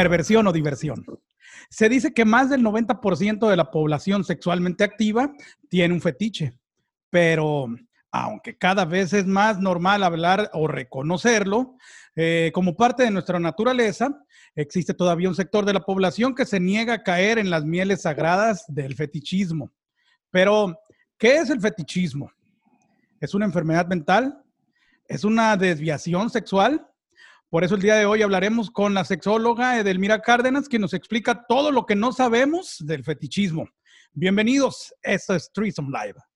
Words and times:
perversión 0.00 0.46
o 0.46 0.52
diversión. 0.52 1.04
Se 1.68 1.88
dice 1.90 2.14
que 2.14 2.24
más 2.24 2.48
del 2.48 2.62
90% 2.62 3.48
de 3.50 3.56
la 3.56 3.70
población 3.70 4.24
sexualmente 4.24 4.82
activa 4.82 5.32
tiene 5.68 5.92
un 5.92 6.00
fetiche, 6.00 6.54
pero 7.10 7.66
aunque 8.10 8.56
cada 8.56 8.86
vez 8.86 9.12
es 9.12 9.26
más 9.26 9.60
normal 9.60 10.02
hablar 10.02 10.50
o 10.54 10.66
reconocerlo, 10.66 11.76
eh, 12.16 12.50
como 12.54 12.74
parte 12.76 13.02
de 13.02 13.10
nuestra 13.10 13.38
naturaleza, 13.38 14.24
existe 14.54 14.94
todavía 14.94 15.28
un 15.28 15.34
sector 15.34 15.66
de 15.66 15.74
la 15.74 15.84
población 15.84 16.34
que 16.34 16.46
se 16.46 16.58
niega 16.58 16.94
a 16.94 17.02
caer 17.02 17.38
en 17.38 17.50
las 17.50 17.64
mieles 17.64 18.02
sagradas 18.02 18.64
del 18.68 18.94
fetichismo. 18.94 19.70
Pero, 20.30 20.80
¿qué 21.18 21.36
es 21.36 21.50
el 21.50 21.60
fetichismo? 21.60 22.32
¿Es 23.20 23.34
una 23.34 23.44
enfermedad 23.44 23.86
mental? 23.86 24.42
¿Es 25.06 25.24
una 25.24 25.56
desviación 25.58 26.30
sexual? 26.30 26.89
Por 27.50 27.64
eso 27.64 27.74
el 27.74 27.82
día 27.82 27.96
de 27.96 28.06
hoy 28.06 28.22
hablaremos 28.22 28.70
con 28.70 28.94
la 28.94 29.04
sexóloga 29.04 29.76
Edelmira 29.76 30.22
Cárdenas, 30.22 30.68
que 30.68 30.78
nos 30.78 30.94
explica 30.94 31.46
todo 31.48 31.72
lo 31.72 31.84
que 31.84 31.96
no 31.96 32.12
sabemos 32.12 32.76
del 32.78 33.02
fetichismo. 33.02 33.68
Bienvenidos, 34.12 34.94
esto 35.02 35.34
es 35.34 35.50
Threesome 35.52 35.88
Live. 35.90 36.29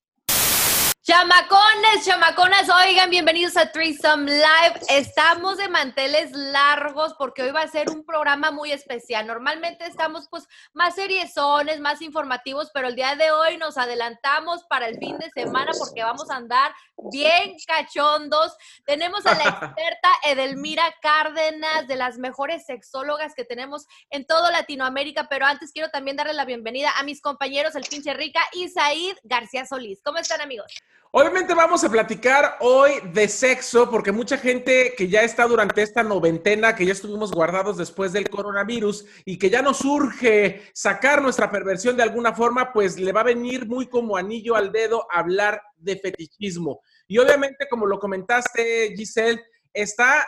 Chamacones, 1.07 2.03
chamaconas, 2.03 2.67
oigan, 2.71 3.11
bienvenidos 3.11 3.59
a 3.59 3.71
Threesome 3.71 4.25
Live. 4.25 4.81
Estamos 4.89 5.59
de 5.59 5.69
manteles 5.69 6.33
largos 6.33 7.13
porque 7.19 7.43
hoy 7.43 7.51
va 7.51 7.61
a 7.61 7.69
ser 7.69 7.91
un 7.91 8.07
programa 8.07 8.51
muy 8.51 8.73
especial. 8.73 9.27
Normalmente 9.27 9.85
estamos 9.85 10.29
pues 10.31 10.49
más 10.73 10.95
seriezones, 10.95 11.79
más 11.79 12.01
informativos, 12.01 12.71
pero 12.73 12.89
el 12.89 12.97
día 12.97 13.17
de 13.17 13.31
hoy 13.33 13.59
nos 13.59 13.77
adelantamos 13.77 14.65
para 14.65 14.89
el 14.89 14.97
fin 14.97 15.19
de 15.19 15.29
semana 15.29 15.73
porque 15.79 16.03
vamos 16.03 16.31
a 16.31 16.37
andar 16.37 16.73
bien 17.13 17.55
cachondos. 17.67 18.57
Tenemos 18.87 19.27
a 19.27 19.35
la 19.35 19.45
experta 19.45 20.09
Edelmira 20.25 20.85
Cárdenas, 21.03 21.87
de 21.87 21.97
las 21.97 22.17
mejores 22.17 22.65
sexólogas 22.65 23.35
que 23.35 23.45
tenemos 23.45 23.85
en 24.09 24.25
todo 24.27 24.51
Latinoamérica, 24.51 25.29
pero 25.29 25.45
antes 25.45 25.71
quiero 25.71 25.91
también 25.91 26.17
darle 26.17 26.33
la 26.33 26.47
bienvenida 26.47 26.93
a 26.97 27.03
mis 27.03 27.21
compañeros, 27.21 27.75
el 27.75 27.85
pinche 27.85 28.15
rica 28.15 28.41
y 28.55 28.71
Said 28.71 29.19
García 29.23 29.67
Solís. 29.67 30.01
¿Cómo 30.03 30.17
están 30.17 30.41
amigos? 30.41 30.73
Obviamente 31.17 31.55
vamos 31.55 31.85
a 31.85 31.89
platicar 31.89 32.57
hoy 32.59 32.91
de 33.13 33.29
sexo, 33.29 33.89
porque 33.89 34.11
mucha 34.11 34.37
gente 34.37 34.95
que 34.97 35.07
ya 35.07 35.23
está 35.23 35.47
durante 35.47 35.81
esta 35.81 36.03
noventena, 36.03 36.75
que 36.75 36.85
ya 36.85 36.93
estuvimos 36.93 37.31
guardados 37.31 37.77
después 37.77 38.13
del 38.13 38.29
coronavirus 38.29 39.07
y 39.25 39.39
que 39.39 39.49
ya 39.49 39.63
nos 39.63 39.77
surge 39.77 40.65
sacar 40.75 41.23
nuestra 41.23 41.53
perversión 41.53 41.97
de 41.97 42.03
alguna 42.03 42.35
forma, 42.35 42.73
pues 42.73 42.99
le 42.99 43.13
va 43.13 43.21
a 43.21 43.31
venir 43.33 43.65
muy 43.69 43.87
como 43.87 44.17
anillo 44.17 44.57
al 44.57 44.73
dedo 44.73 45.07
hablar 45.09 45.63
de 45.77 45.97
fetichismo. 46.01 46.81
Y 47.07 47.19
obviamente, 47.19 47.69
como 47.71 47.87
lo 47.87 48.01
comentaste, 48.01 48.93
Giselle, 48.97 49.41
está 49.73 50.27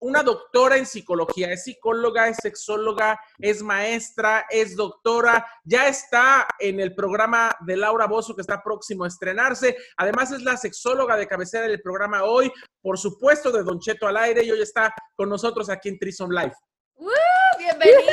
una 0.00 0.22
doctora 0.22 0.76
en 0.76 0.86
psicología, 0.86 1.52
es 1.52 1.64
psicóloga, 1.64 2.28
es 2.28 2.36
sexóloga, 2.40 3.20
es 3.38 3.62
maestra, 3.62 4.46
es 4.50 4.76
doctora, 4.76 5.46
ya 5.64 5.88
está 5.88 6.46
en 6.58 6.80
el 6.80 6.94
programa 6.94 7.56
de 7.60 7.76
Laura 7.76 8.06
Bozo 8.06 8.34
que 8.34 8.42
está 8.42 8.62
próximo 8.62 9.04
a 9.04 9.08
estrenarse. 9.08 9.76
Además 9.96 10.32
es 10.32 10.42
la 10.42 10.56
sexóloga 10.56 11.16
de 11.16 11.26
cabecera 11.26 11.66
del 11.66 11.80
programa 11.80 12.24
hoy, 12.24 12.52
por 12.80 12.98
supuesto 12.98 13.50
de 13.50 13.62
Don 13.62 13.80
Cheto 13.80 14.06
al 14.06 14.16
aire 14.16 14.44
y 14.44 14.50
hoy 14.50 14.62
está 14.62 14.94
con 15.14 15.28
nosotros 15.28 15.68
aquí 15.70 15.88
en 15.88 15.98
Trison 15.98 16.30
Live. 16.30 16.54
¡Bienvenida! 17.58 18.08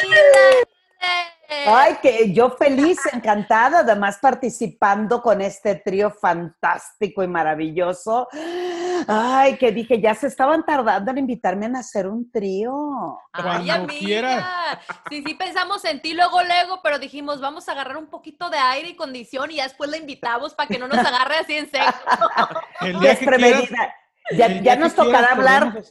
Ay, 1.49 1.97
que 2.01 2.33
yo 2.33 2.51
feliz, 2.51 2.97
encantada, 3.11 3.79
además 3.79 4.17
participando 4.21 5.21
con 5.21 5.41
este 5.41 5.75
trío 5.75 6.11
fantástico 6.11 7.23
y 7.23 7.27
maravilloso. 7.27 8.27
Ay, 9.07 9.57
que 9.57 9.71
dije, 9.71 10.01
ya 10.01 10.15
se 10.15 10.27
estaban 10.27 10.65
tardando 10.65 11.11
en 11.11 11.19
invitarme 11.19 11.65
a 11.65 11.79
hacer 11.79 12.07
un 12.07 12.31
trío. 12.31 13.17
Ay, 13.31 13.69
amiga. 13.69 14.79
Sí, 15.09 15.23
sí 15.25 15.33
pensamos 15.35 15.83
en 15.85 16.01
ti 16.01 16.13
luego, 16.13 16.43
luego, 16.43 16.81
pero 16.83 16.99
dijimos, 16.99 17.41
vamos 17.41 17.67
a 17.69 17.73
agarrar 17.73 17.97
un 17.97 18.07
poquito 18.07 18.49
de 18.49 18.57
aire 18.57 18.89
y 18.89 18.95
condición 18.95 19.51
y 19.51 19.55
ya 19.55 19.63
después 19.63 19.89
la 19.89 19.97
invitamos 19.97 20.53
para 20.53 20.67
que 20.67 20.79
no 20.79 20.87
nos 20.87 20.97
agarre 20.97 21.37
así 21.37 21.55
en 21.55 21.69
seco. 21.69 21.85
Ya 24.31 24.75
nos 24.75 24.95
tocará 24.95 25.33
hablar. 25.33 25.83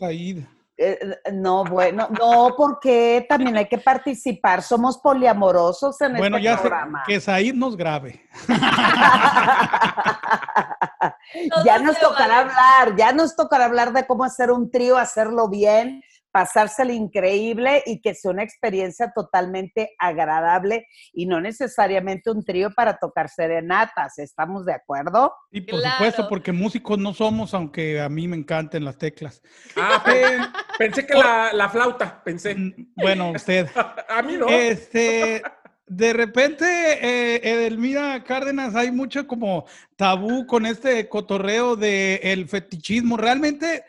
Eh, 0.76 0.98
no, 1.32 1.64
bueno, 1.64 2.08
no, 2.18 2.54
porque 2.56 3.24
también 3.28 3.56
hay 3.56 3.66
que 3.66 3.78
participar. 3.78 4.60
Somos 4.62 4.98
poliamorosos 4.98 6.00
en 6.00 6.16
bueno, 6.16 6.36
este 6.36 6.48
ya 6.48 6.60
programa. 6.60 7.04
que 7.06 7.20
Said 7.20 7.54
nos 7.54 7.76
grabe. 7.76 8.20
ya 11.64 11.78
nos 11.78 11.98
tocará 12.00 12.40
hablar, 12.40 12.96
ya 12.96 13.12
nos 13.12 13.36
tocará 13.36 13.66
hablar 13.66 13.92
de 13.92 14.04
cómo 14.04 14.24
hacer 14.24 14.50
un 14.50 14.68
trío, 14.70 14.98
hacerlo 14.98 15.48
bien, 15.48 16.02
pasárselo 16.34 16.92
increíble 16.92 17.84
y 17.86 18.00
que 18.00 18.12
sea 18.12 18.32
una 18.32 18.42
experiencia 18.42 19.12
totalmente 19.14 19.94
agradable 20.00 20.88
y 21.12 21.26
no 21.26 21.40
necesariamente 21.40 22.28
un 22.28 22.44
trío 22.44 22.72
para 22.72 22.96
tocar 22.96 23.28
serenatas. 23.28 24.18
¿Estamos 24.18 24.66
de 24.66 24.72
acuerdo? 24.72 25.32
Y 25.52 25.60
por 25.60 25.80
supuesto, 25.80 26.28
porque 26.28 26.50
músicos 26.50 26.98
no 26.98 27.14
somos, 27.14 27.54
aunque 27.54 28.00
a 28.00 28.08
mí 28.08 28.26
me 28.26 28.36
encanten 28.36 28.84
las 28.84 28.98
teclas. 28.98 29.42
Ah, 29.76 30.02
pensé 30.76 31.06
que 31.06 31.14
la, 31.14 31.52
la, 31.52 31.68
flauta, 31.68 32.20
pensé. 32.24 32.56
Mm, 32.56 32.94
bueno, 32.96 33.30
usted. 33.30 33.68
a 34.08 34.20
mí 34.22 34.36
no. 34.36 34.48
Este, 34.48 35.40
de 35.86 36.12
repente, 36.14 36.64
eh, 36.66 37.40
Edelmira 37.44 38.24
Cárdenas, 38.24 38.74
hay 38.74 38.90
mucho 38.90 39.28
como 39.28 39.66
tabú 39.94 40.46
con 40.46 40.66
este 40.66 41.08
cotorreo 41.08 41.76
del 41.76 42.18
el 42.22 42.48
fetichismo. 42.48 43.16
Realmente 43.16 43.84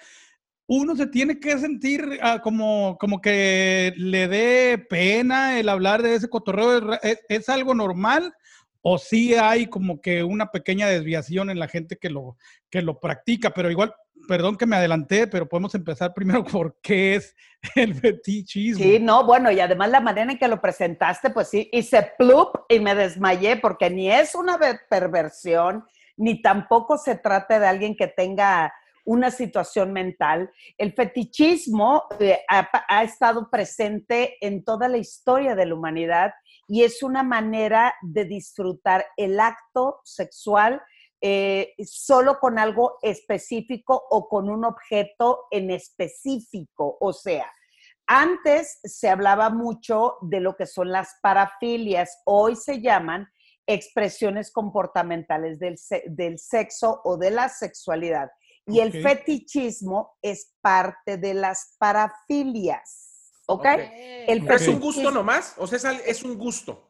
uno 0.67 0.95
se 0.95 1.07
tiene 1.07 1.39
que 1.39 1.57
sentir 1.57 2.19
ah, 2.21 2.39
como, 2.41 2.97
como 2.99 3.21
que 3.21 3.93
le 3.97 4.27
dé 4.27 4.77
pena 4.77 5.59
el 5.59 5.69
hablar 5.69 6.01
de 6.01 6.15
ese 6.15 6.29
cotorreo. 6.29 6.97
¿Es, 7.29 7.49
algo 7.49 7.75
normal 7.75 8.33
o 8.81 8.97
sí 8.97 9.35
hay 9.35 9.67
como 9.67 10.01
que 10.01 10.23
una 10.23 10.51
pequeña 10.51 10.87
desviación 10.87 11.49
en 11.49 11.59
la 11.59 11.67
gente 11.67 11.97
que 11.97 12.09
lo, 12.09 12.37
que 12.69 12.81
lo 12.81 12.99
practica? 12.99 13.51
Pero 13.51 13.69
igual, 13.69 13.93
perdón 14.27 14.57
que 14.57 14.65
me 14.65 14.75
adelanté, 14.75 15.27
pero 15.27 15.47
podemos 15.47 15.75
empezar 15.75 16.13
primero 16.15 16.43
por 16.43 16.77
qué 16.81 17.15
es 17.15 17.35
el 17.75 17.93
fetichismo. 17.93 18.83
Sí, 18.83 18.99
no, 18.99 19.23
bueno, 19.23 19.51
y 19.51 19.59
además 19.59 19.91
la 19.91 20.01
manera 20.01 20.31
en 20.31 20.39
que 20.39 20.47
lo 20.47 20.61
presentaste, 20.61 21.29
pues 21.29 21.49
sí, 21.49 21.69
hice 21.71 22.11
plup 22.17 22.55
y 22.69 22.79
me 22.79 22.95
desmayé 22.95 23.57
porque 23.57 23.91
ni 23.91 24.11
es 24.11 24.33
una 24.33 24.57
perversión, 24.89 25.85
ni 26.17 26.41
tampoco 26.41 26.97
se 26.97 27.15
trata 27.15 27.59
de 27.59 27.67
alguien 27.67 27.95
que 27.95 28.07
tenga 28.07 28.73
una 29.05 29.31
situación 29.31 29.93
mental. 29.93 30.51
El 30.77 30.93
fetichismo 30.93 32.03
eh, 32.19 32.39
ha, 32.49 33.03
estado 33.03 33.49
presente 33.49 34.37
en 34.41 34.63
toda 34.63 34.87
la 34.87 34.97
historia 34.97 35.55
de 35.55 35.65
la 35.65 35.75
humanidad 35.75 36.33
y 36.67 36.83
es 36.83 37.03
una 37.03 37.23
manera 37.23 37.93
de 38.01 38.25
disfrutar 38.25 39.05
el 39.15 39.39
acto 39.39 40.01
sexual 40.03 40.81
eh, 41.21 41.73
solo 41.85 42.39
con 42.39 42.59
algo 42.59 42.97
específico 43.01 44.03
o 44.09 44.27
con 44.27 44.49
un 44.49 44.65
objeto 44.65 45.45
en 45.51 45.71
específico. 45.71 46.97
O 46.99 47.13
sea, 47.13 47.51
antes 48.07 48.79
se 48.83 49.09
hablaba 49.09 49.49
mucho 49.49 50.17
de 50.21 50.39
lo 50.39 50.55
que 50.55 50.65
son 50.65 50.91
las 50.91 51.15
parafilias, 51.21 52.21
hoy 52.25 52.55
se 52.55 52.81
llaman 52.81 53.27
expresiones 53.67 54.51
comportamentales 54.51 55.59
del, 55.59 55.75
del 56.07 56.37
sexo 56.37 57.01
o 57.03 57.17
de 57.17 57.31
la 57.31 57.49
sexualidad. 57.49 58.29
Y 58.67 58.79
el 58.79 58.91
fetichismo 59.03 60.17
es 60.21 60.53
parte 60.61 61.17
de 61.17 61.33
las 61.33 61.75
parafilias. 61.77 63.31
¿Ok? 63.47 63.65
El 64.27 64.49
¿Es 64.49 64.67
un 64.67 64.79
gusto 64.79 65.11
nomás? 65.11 65.53
O 65.57 65.67
sea, 65.67 65.91
es 65.91 66.23
un 66.23 66.37
gusto. 66.37 66.89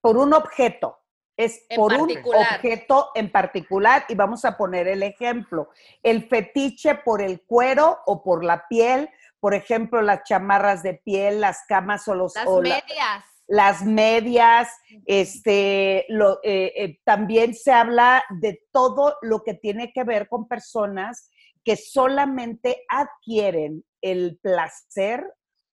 Por 0.00 0.16
un 0.16 0.32
objeto. 0.34 0.98
Es 1.36 1.66
por 1.74 1.92
un 1.92 2.16
objeto 2.24 3.10
en 3.14 3.30
particular. 3.30 4.04
Y 4.08 4.14
vamos 4.14 4.44
a 4.44 4.56
poner 4.56 4.86
el 4.88 5.02
ejemplo. 5.02 5.70
El 6.02 6.28
fetiche 6.28 6.94
por 6.94 7.20
el 7.20 7.42
cuero 7.44 7.98
o 8.06 8.22
por 8.22 8.44
la 8.44 8.66
piel. 8.68 9.10
Por 9.40 9.54
ejemplo, 9.54 10.00
las 10.02 10.22
chamarras 10.22 10.82
de 10.82 10.94
piel, 10.94 11.40
las 11.40 11.64
camas 11.68 12.06
o 12.08 12.14
los... 12.14 12.34
Las 12.34 12.46
medias 12.46 13.35
las 13.46 13.84
medias, 13.84 14.68
este, 15.04 16.04
lo, 16.08 16.40
eh, 16.42 16.72
eh, 16.76 17.00
también 17.04 17.54
se 17.54 17.72
habla 17.72 18.24
de 18.40 18.64
todo 18.72 19.16
lo 19.22 19.42
que 19.42 19.54
tiene 19.54 19.92
que 19.92 20.04
ver 20.04 20.28
con 20.28 20.48
personas 20.48 21.30
que 21.64 21.76
solamente 21.76 22.84
adquieren 22.88 23.84
el 24.00 24.38
placer, 24.42 25.24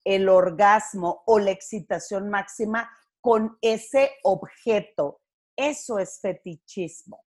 el 0.04 0.30
orgasmo 0.30 1.24
o 1.26 1.40
la 1.40 1.52
excitación 1.52 2.30
máxima 2.30 2.90
con 3.22 3.58
ese 3.62 4.12
objeto. 4.24 5.22
Eso 5.56 6.00
es 6.00 6.20
fetichismo. 6.20 7.24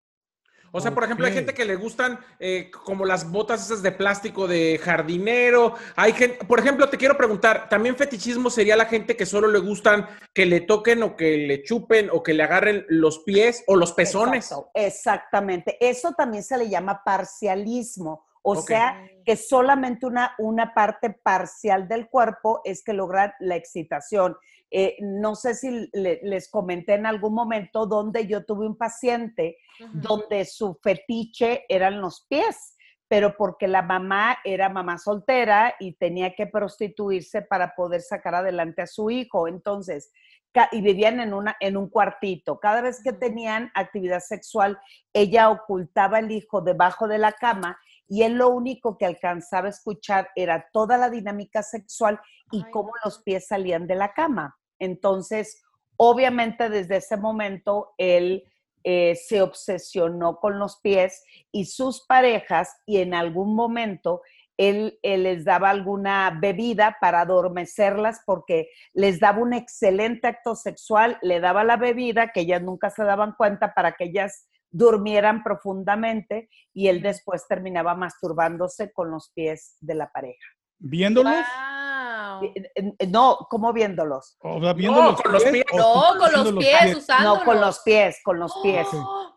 O 0.75 0.81
sea, 0.81 0.93
por 0.93 1.05
ejemplo, 1.05 1.25
hay 1.25 1.31
gente 1.31 1.53
que 1.53 1.63
le 1.63 1.77
gustan 1.77 2.19
eh, 2.37 2.69
como 2.83 3.05
las 3.05 3.31
botas 3.31 3.65
esas 3.65 3.81
de 3.81 3.93
plástico 3.93 4.45
de 4.45 4.77
jardinero. 4.77 5.75
Hay 5.95 6.11
gente, 6.11 6.43
por 6.43 6.59
ejemplo, 6.59 6.89
te 6.89 6.97
quiero 6.97 7.15
preguntar, 7.15 7.69
¿también 7.69 7.95
fetichismo 7.95 8.49
sería 8.49 8.75
la 8.75 8.83
gente 8.83 9.15
que 9.15 9.25
solo 9.25 9.47
le 9.47 9.59
gustan 9.59 10.05
que 10.33 10.45
le 10.45 10.59
toquen 10.59 11.01
o 11.03 11.15
que 11.15 11.37
le 11.37 11.63
chupen 11.63 12.09
o 12.11 12.21
que 12.21 12.33
le 12.33 12.43
agarren 12.43 12.85
los 12.89 13.19
pies 13.19 13.63
o 13.67 13.77
los 13.77 13.93
pezones? 13.93 14.53
exactamente. 14.73 15.77
Eso 15.79 16.11
también 16.11 16.43
se 16.43 16.57
le 16.57 16.67
llama 16.67 17.03
parcialismo. 17.05 18.25
O 18.47 18.61
sea, 18.61 19.01
que 19.25 19.37
solamente 19.37 20.05
una, 20.05 20.35
una 20.37 20.73
parte 20.73 21.09
parcial 21.09 21.87
del 21.87 22.09
cuerpo 22.09 22.61
es 22.65 22.83
que 22.83 22.93
logra 22.93 23.33
la 23.39 23.55
excitación. 23.55 24.37
Eh, 24.77 24.97
no 24.99 25.35
sé 25.35 25.55
si 25.55 25.89
les 25.93 26.49
comenté 26.49 26.95
en 26.95 27.05
algún 27.05 27.33
momento 27.33 27.85
donde 27.85 28.27
yo 28.27 28.43
tuve 28.43 28.67
un 28.67 28.77
paciente 28.77 29.57
donde 29.93 30.43
su 30.43 30.77
fetiche 30.83 31.63
eran 31.69 32.01
los 32.01 32.25
pies, 32.27 32.75
pero 33.07 33.37
porque 33.37 33.69
la 33.69 33.83
mamá 33.83 34.37
era 34.43 34.67
mamá 34.67 34.97
soltera 34.97 35.75
y 35.79 35.93
tenía 35.93 36.35
que 36.35 36.47
prostituirse 36.47 37.41
para 37.41 37.73
poder 37.73 38.01
sacar 38.01 38.35
adelante 38.35 38.81
a 38.81 38.87
su 38.87 39.09
hijo. 39.09 39.47
Entonces, 39.47 40.11
y 40.73 40.81
vivían 40.81 41.21
en, 41.21 41.33
una, 41.33 41.55
en 41.61 41.77
un 41.77 41.87
cuartito. 41.87 42.59
Cada 42.59 42.81
vez 42.81 43.01
que 43.01 43.13
tenían 43.13 43.71
actividad 43.75 44.19
sexual, 44.19 44.77
ella 45.13 45.51
ocultaba 45.51 46.19
el 46.19 46.31
hijo 46.31 46.59
debajo 46.59 47.07
de 47.07 47.17
la 47.17 47.31
cama 47.31 47.79
y 48.09 48.23
él 48.23 48.33
lo 48.33 48.49
único 48.49 48.97
que 48.97 49.05
alcanzaba 49.05 49.67
a 49.67 49.69
escuchar 49.69 50.31
era 50.35 50.67
toda 50.73 50.97
la 50.97 51.09
dinámica 51.09 51.63
sexual 51.63 52.19
y 52.51 52.69
cómo 52.71 52.91
los 53.05 53.23
pies 53.23 53.47
salían 53.47 53.87
de 53.87 53.95
la 53.95 54.11
cama. 54.11 54.57
Entonces, 54.79 55.63
obviamente 55.97 56.69
desde 56.69 56.97
ese 56.97 57.17
momento 57.17 57.93
él 57.97 58.43
eh, 58.83 59.15
se 59.15 59.41
obsesionó 59.41 60.39
con 60.39 60.59
los 60.59 60.79
pies 60.79 61.23
y 61.51 61.65
sus 61.65 62.05
parejas 62.05 62.69
y 62.85 62.97
en 62.97 63.13
algún 63.13 63.55
momento 63.55 64.21
él, 64.57 64.99
les 65.03 65.43
daba 65.43 65.69
alguna 65.69 66.37
bebida 66.39 66.97
para 67.01 67.21
adormecerlas 67.21 68.21
porque 68.25 68.69
les 68.93 69.19
daba 69.19 69.39
un 69.39 69.53
excelente 69.53 70.27
acto 70.27 70.55
sexual, 70.55 71.17
le 71.21 71.39
daba 71.39 71.63
la 71.63 71.77
bebida 71.77 72.29
que 72.31 72.41
ellas 72.41 72.61
nunca 72.61 72.89
se 72.89 73.03
daban 73.03 73.33
cuenta 73.35 73.73
para 73.73 73.93
que 73.93 74.05
ellas 74.05 74.47
durmieran 74.71 75.43
profundamente 75.43 76.49
y 76.73 76.87
él 76.87 77.01
después 77.01 77.47
terminaba 77.47 77.95
masturbándose 77.95 78.91
con 78.91 79.09
los 79.11 79.31
pies 79.33 79.77
de 79.79 79.95
la 79.95 80.11
pareja. 80.11 80.45
¿Viéndolos? 80.77 81.33
No, 83.07 83.37
¿cómo 83.49 83.73
viéndolos? 83.73 84.37
no, 84.43 85.15
con 85.15 85.31
los 85.31 85.43
pies. 85.43 85.65
No, 85.73 86.13
con 86.19 86.31
los 86.31 86.53
pies, 86.53 86.95
usándolos. 86.95 87.39
No, 87.39 87.45
con 87.45 87.61
los 87.61 87.79
pies, 87.79 88.17
con 88.23 88.39
los 88.39 88.53
pies. 88.61 88.87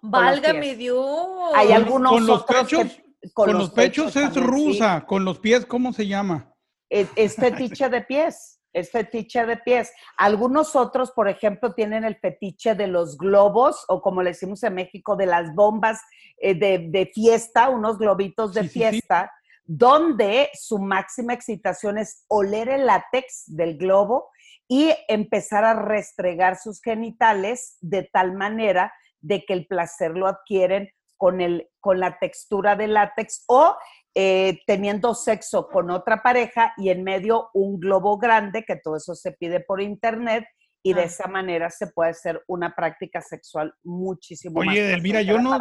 válgame 0.03 0.75
Dios. 0.77 1.27
Hay 1.55 1.73
algunos 1.73 2.13
con 2.13 2.27
los 2.27 2.45
pechos, 2.45 3.01
con, 3.35 3.53
los, 3.53 3.71
pechos, 3.71 4.17
es 4.17 4.35
rusa, 4.37 5.05
con 5.07 5.25
los 5.25 5.39
pies, 5.39 5.67
¿cómo 5.67 5.93
se 5.93 6.07
llama? 6.07 6.53
Es, 6.91 7.09
es 7.17 7.35
fetiche 7.37 7.89
de 7.89 8.03
pies 8.03 8.59
es 8.73 8.91
fetiche 8.91 9.45
de 9.45 9.57
pies. 9.57 9.93
Algunos 10.17 10.77
otros, 10.77 11.11
por 11.13 11.29
ejemplo, 11.29 11.75
tienen 11.75 12.05
el 12.05 12.17
fetiche 12.17 12.75
de 12.75 12.87
los 12.87 13.17
globos 13.17 13.85
o 13.89 14.01
como 14.01 14.23
le 14.23 14.31
decimos 14.31 14.63
en 14.63 14.75
México, 14.75 15.17
de 15.17 15.27
las 15.27 15.55
bombas 15.55 16.01
eh, 16.39 16.55
de, 16.55 17.11
fiesta, 17.13 17.69
unos 17.69 17.99
globitos 17.99 18.55
de 18.55 18.65
fiesta, 18.65 19.31
donde 19.69 20.49
su 20.55 20.79
máxima 20.79 21.35
excitación 21.35 21.99
es 21.99 22.25
oler 22.29 22.71
el 22.71 22.87
látex 22.87 23.45
del 23.47 23.77
globo 23.77 24.31
y 24.67 24.95
empezar 25.09 25.65
a 25.65 25.75
restregar 25.75 26.57
sus 26.57 26.81
genitales 26.81 27.77
de 27.83 28.09
tal 28.11 28.33
manera 28.33 28.93
de 29.21 29.45
que 29.45 29.53
el 29.53 29.67
placer 29.67 30.13
lo 30.13 30.27
adquieren 30.27 30.89
con, 31.19 31.43
el, 31.43 31.69
con 31.81 32.01
la 32.01 32.19
textura 32.19 32.77
del 32.77 32.95
látex 32.95 33.45
o 33.47 33.77
eh, 34.15 34.59
teniendo 34.67 35.15
sexo 35.15 35.69
con 35.69 35.91
otra 35.91 36.23
pareja 36.23 36.73
y 36.79 36.89
en 36.89 37.05
medio 37.05 37.51
un 37.53 37.79
globo 37.79 38.17
grande, 38.17 38.65
que 38.65 38.77
todo 38.77 38.97
eso 38.97 39.15
se 39.15 39.33
pide 39.33 39.61
por 39.61 39.83
internet, 39.83 40.47
y 40.83 40.95
de 40.95 41.03
ah. 41.03 41.05
esa 41.05 41.29
manera 41.29 41.69
se 41.69 41.89
puede 41.89 42.11
hacer 42.11 42.43
una 42.47 42.75
práctica 42.75 43.21
sexual 43.21 43.75
muchísimo 43.83 44.61
más. 44.61 44.69
Oye, 44.69 44.95
Elvira, 44.95 45.21
yo 45.21 45.39
no. 45.39 45.59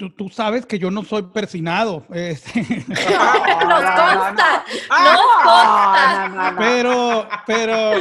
Tú, 0.00 0.08
tú, 0.08 0.30
sabes 0.30 0.64
que 0.64 0.78
yo 0.78 0.90
no 0.90 1.04
soy 1.04 1.24
persinado. 1.24 2.06
Este. 2.10 2.60
Nos 2.88 3.84
consta. 3.84 4.64
Nos 4.88 5.20
consta. 5.44 6.54
Pero, 6.58 7.28
pero, 7.46 7.92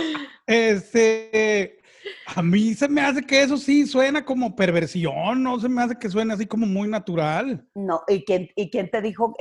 este 0.48 1.80
a 2.36 2.42
mí 2.42 2.74
se 2.74 2.88
me 2.88 3.02
hace 3.02 3.22
que 3.22 3.42
eso 3.42 3.58
sí 3.58 3.86
suena 3.86 4.24
como 4.24 4.56
perversión, 4.56 5.44
no 5.44 5.60
se 5.60 5.68
me 5.68 5.82
hace 5.82 5.98
que 5.98 6.10
suene 6.10 6.34
así 6.34 6.46
como 6.46 6.66
muy 6.66 6.88
natural. 6.88 7.68
No, 7.76 8.02
¿y 8.08 8.24
quién, 8.24 8.50
y 8.56 8.70
quién 8.70 8.90
te 8.90 9.02
dijo? 9.02 9.36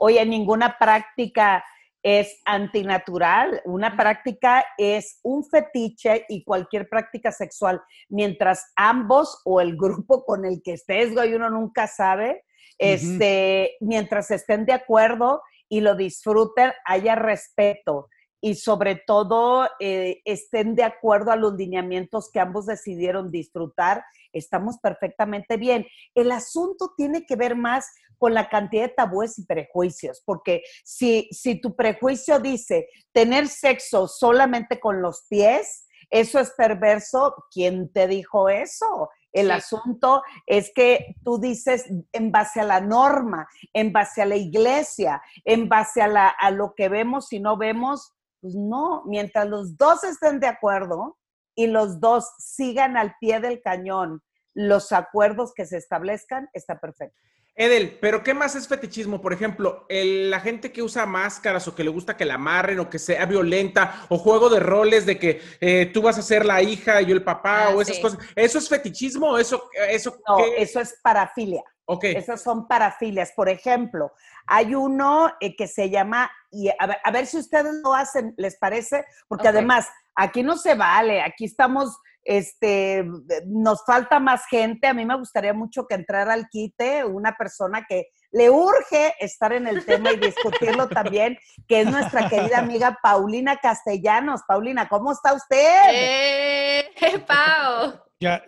oye, 0.00 0.26
ninguna 0.26 0.76
práctica 0.78 1.64
es 2.02 2.40
antinatural. 2.44 3.62
Una 3.64 3.96
práctica 3.96 4.64
es 4.76 5.20
un 5.22 5.44
fetiche 5.44 6.24
y 6.28 6.44
cualquier 6.44 6.88
práctica 6.88 7.32
sexual, 7.32 7.80
mientras 8.08 8.72
ambos 8.76 9.40
o 9.44 9.60
el 9.60 9.76
grupo 9.76 10.24
con 10.24 10.44
el 10.44 10.62
que 10.62 10.74
estés, 10.74 11.12
güey, 11.14 11.34
uno 11.34 11.50
nunca 11.50 11.86
sabe, 11.86 12.44
este, 12.78 13.76
mientras 13.80 14.30
estén 14.30 14.64
de 14.66 14.72
acuerdo 14.72 15.42
y 15.68 15.80
lo 15.80 15.94
disfruten, 15.94 16.72
haya 16.84 17.14
respeto 17.14 18.08
y 18.44 18.56
sobre 18.56 18.96
todo 18.96 19.68
eh, 19.78 20.20
estén 20.24 20.74
de 20.74 20.82
acuerdo 20.82 21.30
a 21.30 21.36
los 21.36 21.54
lineamientos 21.54 22.28
que 22.30 22.40
ambos 22.40 22.66
decidieron 22.66 23.30
disfrutar, 23.30 24.04
estamos 24.32 24.78
perfectamente 24.82 25.56
bien. 25.56 25.86
El 26.12 26.32
asunto 26.32 26.92
tiene 26.96 27.24
que 27.24 27.36
ver 27.36 27.54
más 27.54 27.86
con 28.18 28.34
la 28.34 28.48
cantidad 28.48 28.82
de 28.82 28.94
tabúes 28.94 29.38
y 29.38 29.46
prejuicios, 29.46 30.22
porque 30.26 30.62
si, 30.84 31.28
si 31.30 31.60
tu 31.60 31.76
prejuicio 31.76 32.40
dice 32.40 32.88
tener 33.12 33.46
sexo 33.46 34.08
solamente 34.08 34.80
con 34.80 35.00
los 35.00 35.24
pies, 35.28 35.86
eso 36.10 36.40
es 36.40 36.50
perverso, 36.56 37.34
¿quién 37.52 37.92
te 37.92 38.08
dijo 38.08 38.48
eso? 38.48 39.08
El 39.32 39.50
asunto 39.50 40.22
es 40.46 40.72
que 40.74 41.14
tú 41.24 41.38
dices 41.38 41.86
en 42.12 42.32
base 42.32 42.60
a 42.60 42.64
la 42.64 42.80
norma, 42.80 43.48
en 43.72 43.92
base 43.92 44.20
a 44.20 44.26
la 44.26 44.36
iglesia, 44.36 45.22
en 45.44 45.68
base 45.68 46.02
a, 46.02 46.08
la, 46.08 46.28
a 46.28 46.50
lo 46.50 46.74
que 46.74 46.88
vemos 46.88 47.32
y 47.32 47.40
no 47.40 47.56
vemos, 47.56 48.12
pues 48.42 48.56
no, 48.56 49.04
mientras 49.06 49.48
los 49.48 49.76
dos 49.76 50.02
estén 50.04 50.40
de 50.40 50.48
acuerdo 50.48 51.16
y 51.54 51.68
los 51.68 52.00
dos 52.00 52.28
sigan 52.38 52.96
al 52.96 53.14
pie 53.20 53.40
del 53.40 53.62
cañón 53.62 54.20
los 54.54 54.92
acuerdos 54.92 55.54
que 55.54 55.64
se 55.64 55.78
establezcan, 55.78 56.50
está 56.52 56.78
perfecto. 56.78 57.18
Edel, 57.54 57.98
pero 58.00 58.22
¿qué 58.22 58.32
más 58.32 58.54
es 58.54 58.66
fetichismo? 58.66 59.20
Por 59.20 59.32
ejemplo, 59.32 59.86
la 59.88 60.40
gente 60.40 60.72
que 60.72 60.82
usa 60.82 61.04
máscaras 61.04 61.68
o 61.68 61.74
que 61.74 61.84
le 61.84 61.90
gusta 61.90 62.16
que 62.16 62.24
la 62.24 62.34
amarren 62.34 62.80
o 62.80 62.88
que 62.88 62.98
sea 62.98 63.26
violenta 63.26 64.06
o 64.08 64.16
juego 64.16 64.48
de 64.48 64.58
roles 64.58 65.04
de 65.04 65.18
que 65.18 65.42
eh, 65.60 65.90
tú 65.92 66.00
vas 66.00 66.16
a 66.16 66.22
ser 66.22 66.46
la 66.46 66.62
hija 66.62 67.02
y 67.02 67.06
yo 67.06 67.14
el 67.14 67.22
papá 67.22 67.66
ah, 67.66 67.68
o 67.70 67.82
esas 67.82 67.98
cosas. 67.98 68.18
¿Eso 68.34 68.58
es 68.58 68.68
fetichismo 68.68 69.32
o 69.32 69.38
eso, 69.38 69.68
eso 69.88 70.16
No, 70.26 70.38
eso 70.56 70.80
es 70.80 70.98
parafilia. 71.02 71.62
Ok. 71.84 72.04
Esas 72.04 72.42
son 72.42 72.66
parafilias. 72.66 73.32
Por 73.32 73.50
ejemplo, 73.50 74.12
hay 74.46 74.74
uno 74.74 75.30
eh, 75.40 75.54
que 75.54 75.66
se 75.66 75.90
llama, 75.90 76.30
y 76.50 76.70
a 76.70 77.10
ver, 77.10 77.26
si 77.26 77.36
ustedes 77.36 77.74
lo 77.82 77.92
hacen, 77.92 78.34
¿les 78.38 78.56
parece? 78.56 79.04
Porque 79.28 79.48
además, 79.48 79.88
aquí 80.14 80.42
no 80.42 80.56
se 80.56 80.74
vale, 80.74 81.20
aquí 81.20 81.44
estamos, 81.44 81.98
este, 82.24 83.04
nos 83.46 83.84
falta 83.84 84.20
más 84.20 84.46
gente. 84.46 84.86
A 84.86 84.94
mí 84.94 85.04
me 85.04 85.16
gustaría 85.16 85.52
mucho 85.52 85.86
que 85.86 85.94
entrara 85.94 86.32
al 86.32 86.48
quite 86.48 87.04
una 87.04 87.36
persona 87.36 87.84
que 87.88 88.08
le 88.30 88.50
urge 88.50 89.14
estar 89.20 89.52
en 89.52 89.66
el 89.66 89.84
tema 89.84 90.12
y 90.12 90.16
discutirlo 90.16 90.88
también, 90.88 91.36
que 91.68 91.82
es 91.82 91.90
nuestra 91.90 92.28
querida 92.28 92.58
amiga 92.58 92.98
Paulina 93.02 93.56
Castellanos. 93.56 94.40
Paulina, 94.46 94.88
¿cómo 94.88 95.12
está 95.12 95.34
usted? 95.34 95.80
¡Eh, 95.92 96.90
Pau! 97.26 98.00
Ya, 98.20 98.42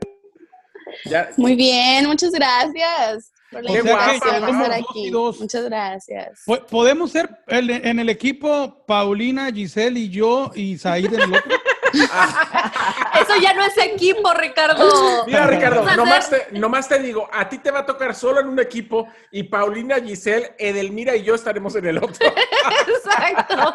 muy 1.36 1.54
bien, 1.54 2.06
muchas 2.06 2.30
gracias. 2.30 3.32
Por 3.50 3.62
la 3.62 4.76
aquí. 4.76 5.10
Muchas 5.10 5.64
gracias. 5.64 6.42
¿Podemos 6.70 7.12
ser 7.12 7.30
en 7.48 7.98
el 7.98 8.08
equipo 8.08 8.84
Paulina, 8.86 9.50
Giselle 9.52 9.98
y 10.00 10.10
yo 10.10 10.50
y 10.54 10.76
Said 10.78 11.12
en 11.12 11.20
el 11.20 11.34
otro? 11.34 11.52
Eso 13.20 13.36
ya 13.40 13.54
no 13.54 13.64
es 13.64 13.76
equipo, 13.78 14.32
Ricardo. 14.34 15.24
Mira, 15.26 15.46
Ricardo, 15.46 15.84
nomás 16.52 16.88
te, 16.88 16.98
digo, 16.98 17.28
a 17.32 17.48
ti 17.48 17.58
te 17.58 17.70
va 17.70 17.80
a 17.80 17.86
tocar 17.86 18.14
solo 18.14 18.40
en 18.40 18.48
un 18.48 18.58
equipo 18.58 19.08
y 19.30 19.44
Paulina, 19.44 19.96
Giselle, 20.00 20.54
Edelmira 20.58 21.14
y 21.16 21.22
yo 21.22 21.34
estaremos 21.34 21.74
en 21.76 21.86
el 21.86 21.98
otro. 21.98 22.26
Exacto. 22.88 23.72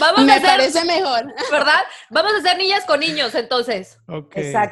Vamos 0.00 0.24
Me 0.24 0.40
parece 0.40 0.84
mejor. 0.84 1.32
¿Verdad? 1.50 1.80
Vamos 2.10 2.32
a 2.34 2.40
ser 2.40 2.58
niñas 2.58 2.84
con 2.84 3.00
niños, 3.00 3.34
entonces. 3.34 3.98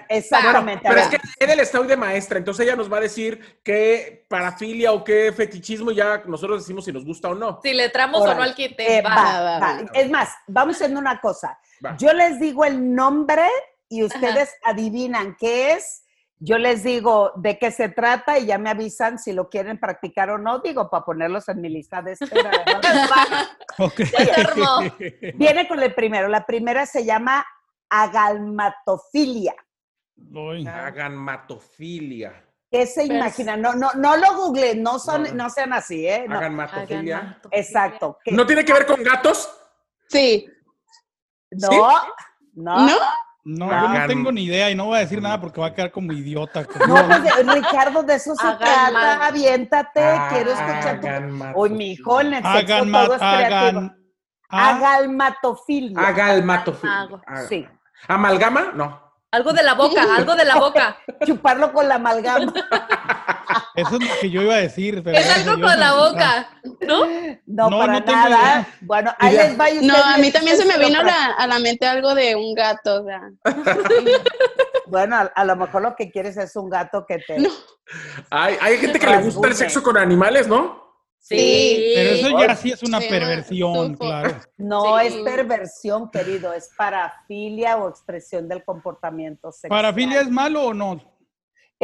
exactamente. 0.08 0.84
pero 0.86 1.00
es 1.00 1.08
que 1.08 1.18
Edel 1.38 1.60
está 1.60 1.80
hoy 1.80 1.86
de 1.86 1.96
maestra, 1.96 2.38
entonces 2.38 2.66
ella 2.66 2.76
nos 2.76 2.92
va 2.92 2.98
a 2.98 3.00
decir 3.00 3.60
qué 3.62 4.26
parafilia 4.28 4.92
o 4.92 5.04
qué 5.04 5.32
fetichismo 5.32 5.90
ya 5.90 6.22
nosotros 6.26 6.62
decimos 6.62 6.84
si 6.84 6.92
nos 6.92 7.04
gusta 7.04 7.28
o 7.28 7.34
no. 7.34 7.60
Si 7.62 7.72
le 7.72 7.88
tramos 7.88 8.22
o 8.22 8.34
no 8.34 8.42
al 8.42 8.54
quite. 8.54 8.98
Eh, 8.98 9.02
es 9.94 10.10
más, 10.10 10.30
vamos 10.46 10.76
haciendo 10.76 11.00
una 11.00 11.20
cosa. 11.20 11.58
Yo 11.98 12.12
les 12.12 12.40
digo 12.40 12.64
el 12.64 12.94
nombre 12.94 13.48
y 13.88 14.02
ustedes 14.02 14.54
adivinan 14.62 15.36
qué 15.38 15.72
es. 15.72 16.02
yo 16.40 16.58
les 16.58 16.82
digo 16.82 17.32
de 17.36 17.58
qué 17.58 17.70
se 17.70 17.88
trata 17.88 18.38
y 18.38 18.46
ya 18.46 18.58
me 18.58 18.68
avisan 18.68 19.18
si 19.18 19.32
lo 19.32 19.48
quieren 19.48 19.78
practicar 19.78 20.28
o 20.30 20.36
no, 20.36 20.58
digo, 20.58 20.90
para 20.90 21.04
ponerlos 21.04 21.48
en 21.48 21.60
mi 21.60 21.70
lista 21.70 22.02
de 22.02 22.12
espera. 22.12 22.50
Viene 25.34 25.66
con 25.68 25.82
el 25.82 25.94
primero. 25.94 26.28
La 26.28 26.44
primera 26.44 26.84
se 26.86 27.04
llama 27.04 27.46
agalmatofilia. 27.88 29.54
Agalmatofilia. 30.66 32.44
¿Qué 32.70 32.86
se 32.86 33.04
imagina? 33.04 33.56
No, 33.56 33.74
no, 33.74 33.92
no 33.94 34.16
lo 34.16 34.36
googleen, 34.36 34.82
no, 34.82 34.98
son, 34.98 35.36
no, 35.36 35.48
sean 35.48 35.72
así, 35.72 36.06
¿eh? 36.06 36.26
Agalmatofilia. 36.28 37.38
Exacto. 37.52 38.18
¿No 38.26 38.44
tiene 38.44 38.64
que 38.64 38.72
ver 38.72 38.84
con 38.84 39.02
gatos? 39.02 39.48
Sí. 40.08 40.50
No, 41.60 41.92
no. 42.54 42.86
¿No? 42.86 42.98
No, 43.46 43.70
yo 43.70 43.88
no 43.88 44.06
tengo 44.06 44.32
ni 44.32 44.44
idea 44.44 44.70
y 44.70 44.74
no 44.74 44.86
voy 44.86 44.96
a 44.96 45.00
decir 45.00 45.20
nada 45.20 45.38
porque 45.38 45.60
va 45.60 45.66
a 45.66 45.74
quedar 45.74 45.90
como 45.90 46.12
idiota. 46.12 46.62
No, 46.88 47.06
pues 47.06 47.46
Ricardo, 47.54 48.02
de 48.02 48.14
eso 48.14 48.34
se 48.34 48.42
trata. 48.42 49.26
Aviéntate, 49.26 50.00
quiero 50.30 50.52
escuchar 50.52 51.00
tu. 51.00 51.60
Uy, 51.60 51.70
mi 51.70 51.92
hijo, 51.92 52.22
en 52.22 52.34
el 52.34 52.42
sexo 52.42 52.86
todo 52.86 53.14
es 53.14 53.18
creativo. 53.18 53.90
Agalmatofilia. 54.48 56.00
Agalmatofilia. 56.00 57.08
Sí. 57.48 57.68
¿Amalgama? 58.08 58.72
No. 58.74 59.04
Algo 59.30 59.52
de 59.52 59.62
la 59.62 59.74
boca, 59.74 60.06
algo 60.16 60.36
de 60.36 60.44
la 60.44 60.56
boca. 60.56 60.96
Chuparlo 61.26 61.72
con 61.72 61.88
la 61.88 61.96
amalgama. 61.96 62.52
Eso 63.74 63.96
es 63.96 64.08
lo 64.08 64.20
que 64.20 64.30
yo 64.30 64.42
iba 64.42 64.54
a 64.54 64.58
decir. 64.58 65.02
es 65.04 65.38
algo 65.38 65.60
con 65.60 65.80
la 65.80 65.94
boca, 65.94 66.48
¿no? 66.80 67.06
No, 67.46 67.70
no 67.70 67.78
para 67.78 68.00
nada. 68.00 68.68
Bueno, 68.80 69.12
ahí 69.18 69.36
les 69.36 69.58
va. 69.58 69.66
No, 69.82 69.94
a 69.96 70.16
mí 70.18 70.30
también 70.30 70.56
se 70.56 70.64
me 70.64 70.78
vino 70.78 71.00
a 71.00 71.46
la 71.46 71.58
mente 71.58 71.86
algo 71.86 72.14
de 72.14 72.36
un 72.36 72.54
gato. 72.54 73.02
O 73.02 73.04
sea. 73.04 73.30
bueno, 74.86 75.28
a, 75.34 75.44
lo 75.44 75.56
mejor 75.56 75.82
lo 75.82 75.96
que 75.96 76.10
quieres 76.10 76.36
es 76.36 76.54
un 76.54 76.70
gato 76.70 77.04
que 77.06 77.18
te... 77.18 77.36
Hay, 78.30 78.56
hay 78.60 78.78
gente 78.78 78.98
que 78.98 79.06
le 79.06 79.22
gusta 79.22 79.48
el 79.48 79.54
sexo 79.54 79.82
con 79.82 79.96
animales, 79.96 80.46
¿no? 80.46 80.84
Sí. 81.24 81.92
Pero 81.94 82.10
eso 82.10 82.38
ya 82.38 82.54
sí 82.54 82.70
es 82.70 82.82
una 82.82 83.00
perversión, 83.00 83.94
claro. 83.94 84.36
No 84.58 85.00
es 85.00 85.14
perversión, 85.14 86.10
querido, 86.10 86.52
es 86.52 86.70
parafilia 86.76 87.78
o 87.78 87.88
expresión 87.88 88.46
del 88.46 88.62
comportamiento 88.62 89.50
sexual. 89.50 89.70
¿Parafilia 89.70 90.20
es 90.20 90.28
malo 90.28 90.66
o 90.66 90.74
no? 90.74 91.00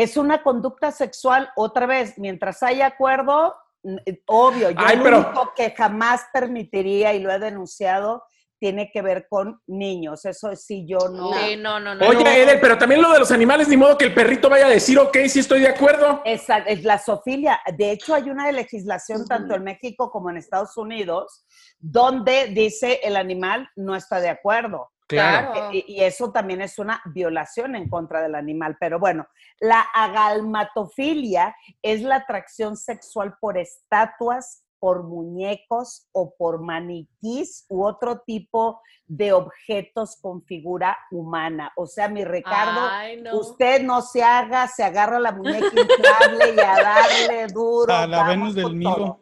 Es 0.00 0.16
una 0.16 0.42
conducta 0.42 0.92
sexual, 0.92 1.50
otra 1.56 1.84
vez, 1.84 2.14
mientras 2.16 2.62
haya 2.62 2.86
acuerdo, 2.86 3.54
obvio, 4.26 4.70
yo 4.70 4.96
lo 4.96 5.18
único 5.18 5.52
que 5.54 5.74
jamás 5.76 6.22
permitiría 6.32 7.12
y 7.12 7.20
lo 7.20 7.30
he 7.30 7.38
denunciado 7.38 8.22
tiene 8.58 8.90
que 8.90 9.02
ver 9.02 9.26
con 9.28 9.60
niños. 9.66 10.24
Eso 10.24 10.56
sí, 10.56 10.86
yo 10.88 10.98
no. 11.10 11.34
Sí, 11.34 11.56
no, 11.58 11.78
no, 11.78 11.94
no. 11.94 12.08
Oye, 12.08 12.42
Edel, 12.42 12.60
pero 12.60 12.78
también 12.78 13.02
lo 13.02 13.12
de 13.12 13.18
los 13.18 13.30
animales, 13.30 13.68
ni 13.68 13.76
modo 13.76 13.98
que 13.98 14.06
el 14.06 14.14
perrito 14.14 14.48
vaya 14.48 14.68
a 14.68 14.70
decir, 14.70 14.98
ok, 14.98 15.18
sí 15.28 15.40
estoy 15.40 15.60
de 15.60 15.68
acuerdo. 15.68 16.22
Esa, 16.24 16.58
es 16.60 16.82
la 16.82 16.98
sofilia. 16.98 17.60
De 17.76 17.90
hecho, 17.90 18.14
hay 18.14 18.30
una 18.30 18.50
legislación 18.52 19.26
tanto 19.26 19.54
en 19.54 19.64
México 19.64 20.10
como 20.10 20.30
en 20.30 20.38
Estados 20.38 20.78
Unidos 20.78 21.44
donde 21.78 22.48
dice 22.48 23.00
el 23.02 23.16
animal 23.16 23.68
no 23.76 23.94
está 23.94 24.18
de 24.18 24.30
acuerdo. 24.30 24.90
Claro. 25.10 25.70
Y, 25.72 25.84
y, 25.86 26.04
eso 26.04 26.32
también 26.32 26.62
es 26.62 26.78
una 26.78 27.02
violación 27.06 27.76
en 27.76 27.88
contra 27.88 28.22
del 28.22 28.34
animal. 28.34 28.76
Pero 28.78 28.98
bueno, 28.98 29.26
la 29.60 29.80
agalmatofilia 29.80 31.54
es 31.82 32.02
la 32.02 32.16
atracción 32.16 32.76
sexual 32.76 33.34
por 33.40 33.58
estatuas, 33.58 34.64
por 34.80 35.04
muñecos 35.04 36.08
o 36.12 36.34
por 36.36 36.62
maniquís 36.62 37.66
u 37.68 37.84
otro 37.84 38.20
tipo 38.20 38.80
de 39.06 39.32
objetos 39.32 40.16
con 40.20 40.42
figura 40.42 40.96
humana. 41.10 41.70
O 41.76 41.86
sea, 41.86 42.08
mi 42.08 42.24
Ricardo, 42.24 42.80
usted 43.38 43.82
no 43.82 44.00
se 44.00 44.22
haga, 44.22 44.66
se 44.66 44.82
agarra 44.82 45.20
la 45.20 45.32
muñeca 45.32 45.66
inflable 45.66 46.54
y 46.56 46.60
a 46.60 46.82
darle 46.82 47.46
duro. 47.48 47.92
A 47.92 48.06
la 48.06 48.24
Venus 48.24 48.54
del 48.54 48.78
Nilo. 48.78 49.20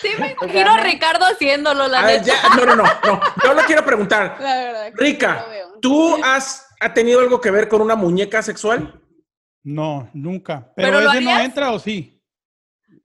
Sí, 0.00 0.08
me 0.18 0.32
imagino 0.32 0.72
a 0.72 0.78
Ricardo 0.78 1.24
haciéndolo, 1.24 1.88
la 1.88 2.02
ver, 2.02 2.22
no, 2.56 2.66
no, 2.66 2.76
no, 2.76 2.84
no. 2.84 3.20
Yo 3.42 3.54
lo 3.54 3.62
quiero 3.62 3.84
preguntar. 3.84 4.38
Rica, 4.94 5.44
¿tú 5.80 6.18
has 6.22 6.68
tenido 6.94 7.20
algo 7.20 7.40
que 7.40 7.50
ver 7.50 7.68
con 7.68 7.80
una 7.80 7.94
muñeca 7.94 8.42
sexual? 8.42 9.00
No, 9.62 10.10
nunca. 10.12 10.72
¿Pero, 10.74 10.98
¿Pero 10.98 11.10
ese 11.10 11.20
no 11.20 11.40
entra 11.40 11.70
o 11.72 11.78
sí? 11.78 12.20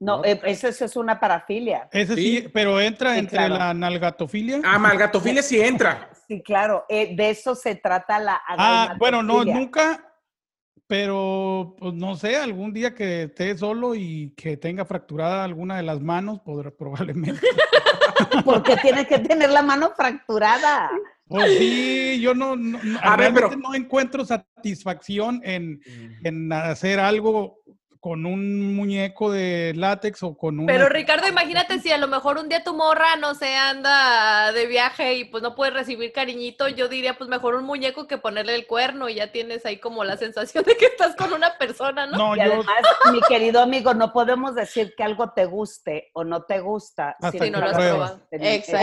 No, 0.00 0.24
eh, 0.24 0.40
eso, 0.44 0.68
es 0.68 0.96
una 0.96 1.18
parafilia. 1.18 1.88
Ese 1.90 2.14
sí, 2.14 2.48
pero 2.52 2.80
entra 2.80 3.18
entre 3.18 3.48
la 3.48 3.74
nalgatofilia. 3.74 4.60
Ah, 4.64 4.78
malgatofilia 4.78 5.42
sí 5.42 5.60
entra. 5.60 6.10
Sí, 6.28 6.42
claro, 6.42 6.84
eh, 6.88 7.16
de 7.16 7.30
eso 7.30 7.54
se 7.54 7.74
trata 7.74 8.18
la 8.18 8.40
Ah, 8.46 8.94
bueno, 8.98 9.22
no, 9.22 9.44
nunca, 9.44 10.07
pero 10.88 11.76
pues 11.78 11.92
no 11.92 12.16
sé, 12.16 12.36
algún 12.36 12.72
día 12.72 12.94
que 12.94 13.24
esté 13.24 13.56
solo 13.56 13.94
y 13.94 14.32
que 14.34 14.56
tenga 14.56 14.86
fracturada 14.86 15.44
alguna 15.44 15.76
de 15.76 15.82
las 15.82 16.00
manos, 16.00 16.40
podrá, 16.40 16.70
probablemente. 16.76 17.46
Porque 18.44 18.76
tiene 18.78 19.06
que 19.06 19.18
tener 19.18 19.50
la 19.50 19.62
mano 19.62 19.92
fracturada. 19.94 20.90
Pues 21.28 21.58
sí, 21.58 22.18
yo 22.20 22.34
no, 22.34 22.56
no, 22.56 22.78
a 23.02 23.16
ver, 23.16 23.34
pero... 23.34 23.50
no 23.54 23.74
encuentro 23.74 24.24
satisfacción 24.24 25.42
en, 25.44 25.80
en 26.24 26.50
hacer 26.50 26.98
algo 26.98 27.58
con 28.00 28.26
un 28.26 28.74
muñeco 28.74 29.30
de 29.30 29.72
látex 29.76 30.22
o 30.22 30.36
con 30.36 30.60
un... 30.60 30.66
Pero 30.66 30.88
Ricardo, 30.88 31.26
imagínate 31.28 31.80
si 31.80 31.90
a 31.90 31.98
lo 31.98 32.08
mejor 32.08 32.38
un 32.38 32.48
día 32.48 32.62
tu 32.62 32.74
morra, 32.74 33.16
no 33.16 33.34
sé, 33.34 33.56
anda 33.56 34.52
de 34.52 34.66
viaje 34.66 35.14
y 35.14 35.24
pues 35.24 35.42
no 35.42 35.54
puede 35.54 35.72
recibir 35.72 36.12
cariñito, 36.12 36.68
yo 36.68 36.88
diría 36.88 37.18
pues 37.18 37.28
mejor 37.28 37.54
un 37.54 37.64
muñeco 37.64 38.06
que 38.06 38.18
ponerle 38.18 38.54
el 38.54 38.66
cuerno 38.66 39.08
y 39.08 39.14
ya 39.14 39.32
tienes 39.32 39.66
ahí 39.66 39.78
como 39.78 40.04
la 40.04 40.16
sensación 40.16 40.64
de 40.64 40.76
que 40.76 40.86
estás 40.86 41.16
con 41.16 41.32
una 41.32 41.58
persona, 41.58 42.06
¿no? 42.06 42.16
no 42.16 42.36
y 42.36 42.40
además, 42.40 42.66
mi 43.12 43.20
querido 43.22 43.60
amigo, 43.60 43.94
no 43.94 44.12
podemos 44.12 44.54
decir 44.54 44.94
que 44.96 45.02
algo 45.02 45.30
te 45.30 45.46
guste 45.46 46.10
o 46.12 46.24
no 46.24 46.42
te 46.42 46.60
gusta. 46.60 47.16
si 47.32 47.50
no 47.50 47.60
lo 47.60 47.66
has 47.66 47.76
probado. 47.76 48.20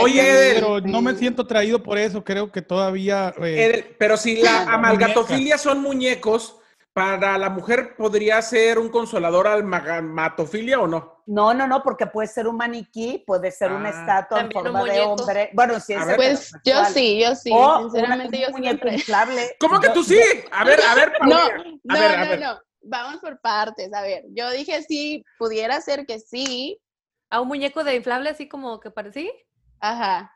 Oye, 0.00 0.52
pero 0.54 0.80
no 0.80 1.00
me 1.00 1.14
siento 1.14 1.46
traído 1.46 1.82
por 1.82 1.98
eso, 1.98 2.22
creo 2.22 2.52
que 2.52 2.62
todavía... 2.62 3.34
Eh, 3.42 3.94
pero 3.98 4.16
si 4.16 4.42
la 4.42 4.62
amalgatofilia 4.64 5.58
son 5.58 5.80
muñecos 5.80 6.56
¿Para 6.96 7.36
la 7.36 7.50
mujer 7.50 7.94
podría 7.94 8.40
ser 8.40 8.78
un 8.78 8.88
consolador 8.88 9.46
al 9.46 9.64
matofilia 9.64 10.80
o 10.80 10.86
no? 10.86 11.20
No, 11.26 11.52
no, 11.52 11.66
no, 11.66 11.82
porque 11.82 12.06
puede 12.06 12.26
ser 12.26 12.48
un 12.48 12.56
maniquí, 12.56 13.22
puede 13.26 13.50
ser 13.50 13.70
una 13.70 13.90
ah. 13.90 14.00
estatua 14.00 14.40
en 14.40 14.50
forma 14.50 14.82
de 14.82 15.00
hombre. 15.02 15.50
Bueno, 15.52 15.78
si 15.78 15.92
es 15.92 16.02
Pues 16.16 16.52
yo 16.64 16.86
sí, 16.86 17.20
yo 17.20 17.34
sí. 17.34 17.52
Sinceramente, 17.80 18.40
yo 18.40 18.50
muñeco 18.50 18.88
inflable. 18.88 19.56
¿Cómo 19.60 19.78
que 19.78 19.90
tú 19.90 20.02
sí? 20.02 20.18
A 20.50 20.64
ver, 20.64 20.80
a 20.80 20.94
ver, 20.94 21.12
No, 21.20 21.38
no, 21.84 22.24
no, 22.24 22.36
no. 22.36 22.60
Vamos 22.80 23.20
por 23.20 23.42
partes. 23.42 23.92
A 23.92 24.00
ver, 24.00 24.24
yo 24.30 24.50
dije 24.52 24.82
sí, 24.82 25.22
pudiera 25.38 25.78
ser 25.82 26.06
que 26.06 26.18
sí. 26.18 26.80
¿A 27.28 27.42
un 27.42 27.48
muñeco 27.48 27.84
de 27.84 27.96
inflable 27.96 28.30
así 28.30 28.48
como 28.48 28.80
que 28.80 28.90
parecía? 28.90 29.32
Ajá. 29.80 30.32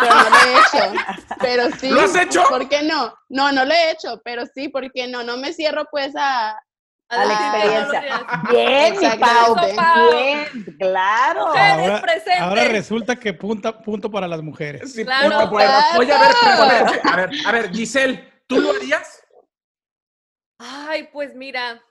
Pero 0.00 0.14
no 0.14 0.30
lo 0.30 0.36
he 0.36 0.52
hecho. 0.58 0.92
Pero 1.40 1.70
sí. 1.78 1.90
¿Lo 1.90 2.00
has 2.02 2.14
hecho? 2.14 2.44
¿Por 2.48 2.68
qué 2.68 2.82
no? 2.82 3.14
No, 3.28 3.52
no 3.52 3.64
lo 3.64 3.72
he 3.72 3.90
hecho, 3.90 4.20
pero 4.24 4.44
sí, 4.54 4.68
¿por 4.68 4.90
qué 4.92 5.06
no? 5.08 5.22
No 5.22 5.36
me 5.36 5.52
cierro 5.52 5.86
pues 5.90 6.14
a, 6.16 6.50
a 7.08 7.24
la 7.24 7.32
experiencia. 7.34 8.26
Bien, 8.50 8.98
mi 8.98 9.18
Pau, 9.18 9.56
bien, 10.10 10.76
claro. 10.78 11.46
Ahora, 11.48 12.02
ahora, 12.40 12.64
resulta 12.64 13.16
que 13.16 13.32
punta, 13.34 13.78
punto 13.80 14.10
para 14.10 14.28
las 14.28 14.42
mujeres. 14.42 14.92
Sí, 14.92 15.04
claro, 15.04 15.50
Oye, 15.50 16.12
a 16.12 16.20
ver, 16.20 16.34
a 17.04 17.16
ver, 17.16 17.30
a 17.46 17.52
ver, 17.52 17.70
Giselle, 17.72 18.44
¿tú 18.46 18.60
lo 18.60 18.70
harías? 18.70 19.24
Ay, 20.58 21.08
pues 21.12 21.34
mira, 21.34 21.82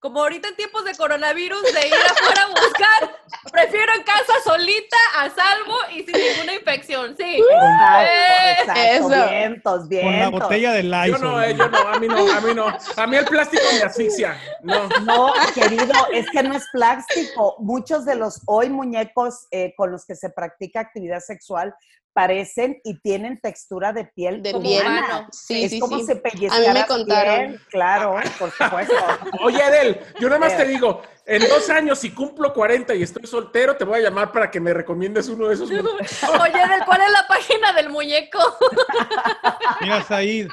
como 0.00 0.22
ahorita 0.22 0.48
en 0.48 0.56
tiempos 0.56 0.82
de 0.86 0.94
coronavirus, 0.94 1.62
de 1.62 1.88
ir 1.88 1.94
afuera 1.94 2.44
a 2.44 2.48
buscar, 2.48 3.20
prefiero 3.52 3.92
en 3.94 4.02
casa 4.02 4.32
solita, 4.42 4.96
a 5.18 5.28
salvo 5.28 5.76
y 5.94 6.02
sin 6.02 6.12
ninguna 6.12 6.54
infección, 6.54 7.14
sí. 7.18 7.38
Exacto, 7.38 8.80
eh, 8.80 8.96
Eso. 8.96 9.08
vientos, 9.08 9.88
vientos. 9.88 10.10
Con 10.10 10.18
la 10.18 10.28
botella 10.30 10.72
de 10.72 10.82
Lysol. 10.84 11.06
Yo 11.06 11.18
no, 11.18 11.42
eh, 11.42 11.54
yo 11.54 11.68
no, 11.68 11.78
a 11.78 11.98
mí 11.98 12.08
no, 12.08 12.32
a 12.32 12.40
mí 12.40 12.54
no. 12.54 12.66
A 12.96 13.06
mí 13.06 13.16
el 13.16 13.26
plástico 13.26 13.62
me 13.74 13.82
asfixia, 13.82 14.40
no. 14.62 14.88
No, 15.02 15.32
querido, 15.54 15.92
es 16.12 16.26
que 16.30 16.42
no 16.42 16.54
es 16.54 16.64
plástico. 16.72 17.56
Muchos 17.58 18.06
de 18.06 18.14
los 18.14 18.40
hoy 18.46 18.70
muñecos 18.70 19.48
eh, 19.50 19.74
con 19.76 19.92
los 19.92 20.06
que 20.06 20.16
se 20.16 20.30
practica 20.30 20.80
actividad 20.80 21.20
sexual 21.20 21.74
parecen 22.12 22.80
y 22.84 22.98
tienen 23.00 23.40
textura 23.40 23.92
de 23.92 24.04
piel 24.04 24.42
de 24.42 24.54
piel. 24.54 24.84
Sí, 25.32 25.64
es 25.64 25.70
sí, 25.70 25.80
como 25.80 25.98
sí. 25.98 26.06
se 26.06 26.16
pellizcara 26.16 26.70
A 26.70 26.74
mí 26.74 26.80
me 26.80 26.86
contaron. 26.86 27.60
claro, 27.70 28.16
por 28.38 28.50
supuesto. 28.50 28.94
Oye, 29.42 29.60
Edel, 29.62 30.00
yo 30.18 30.28
nada 30.28 30.40
más 30.40 30.56
te 30.56 30.64
digo, 30.64 31.02
en 31.26 31.42
dos 31.48 31.70
años, 31.70 31.98
si 31.98 32.10
cumplo 32.10 32.52
40 32.52 32.94
y 32.94 33.02
estoy 33.02 33.26
soltero, 33.26 33.76
te 33.76 33.84
voy 33.84 34.00
a 34.00 34.02
llamar 34.02 34.32
para 34.32 34.50
que 34.50 34.60
me 34.60 34.74
recomiendes 34.74 35.28
uno 35.28 35.48
de 35.48 35.54
esos. 35.54 35.70
Oye, 35.70 35.82
Edel, 35.82 36.84
¿cuál 36.84 37.02
es 37.02 37.12
la 37.12 37.26
página 37.28 37.72
del 37.72 37.90
muñeco? 37.90 38.38
Mira, 39.80 40.02
Said. 40.02 40.48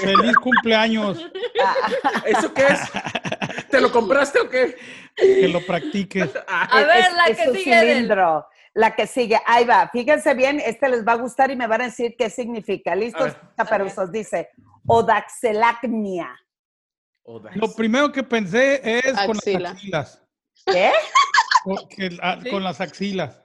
Feliz 0.00 0.36
cumpleaños. 0.36 1.24
¿Eso 2.24 2.52
qué 2.52 2.66
es? 2.66 2.80
¿Te 3.70 3.80
lo 3.80 3.92
compraste 3.92 4.40
o 4.40 4.48
qué? 4.48 4.76
Que 5.14 5.48
lo 5.48 5.64
practiques. 5.64 6.30
A 6.48 6.80
ver, 6.84 7.12
la 7.12 7.26
que 7.26 7.52
sigue. 7.52 7.80
Cilindro. 7.80 8.46
La 8.74 8.94
que 8.96 9.06
sigue, 9.06 9.38
ahí 9.46 9.64
va. 9.66 9.88
Fíjense 9.92 10.32
bien, 10.34 10.58
este 10.60 10.88
les 10.88 11.06
va 11.06 11.12
a 11.12 11.16
gustar 11.16 11.50
y 11.50 11.56
me 11.56 11.66
van 11.66 11.82
a 11.82 11.84
decir 11.84 12.14
qué 12.16 12.30
significa. 12.30 12.94
¿Listos? 12.96 13.36
Caperuzos 13.56 14.10
dice, 14.10 14.48
odaxelacnia. 14.86 16.34
Lo 17.54 17.72
primero 17.74 18.10
que 18.10 18.22
pensé 18.22 18.80
es 18.82 19.12
con 19.26 19.36
las 19.62 19.72
axilas. 19.72 20.22
¿Qué? 20.66 20.90
Con, 21.64 21.88
que- 21.88 22.10
Sí. 22.10 22.50
con 22.50 22.64
las 22.64 22.80
axilas. 22.80 23.42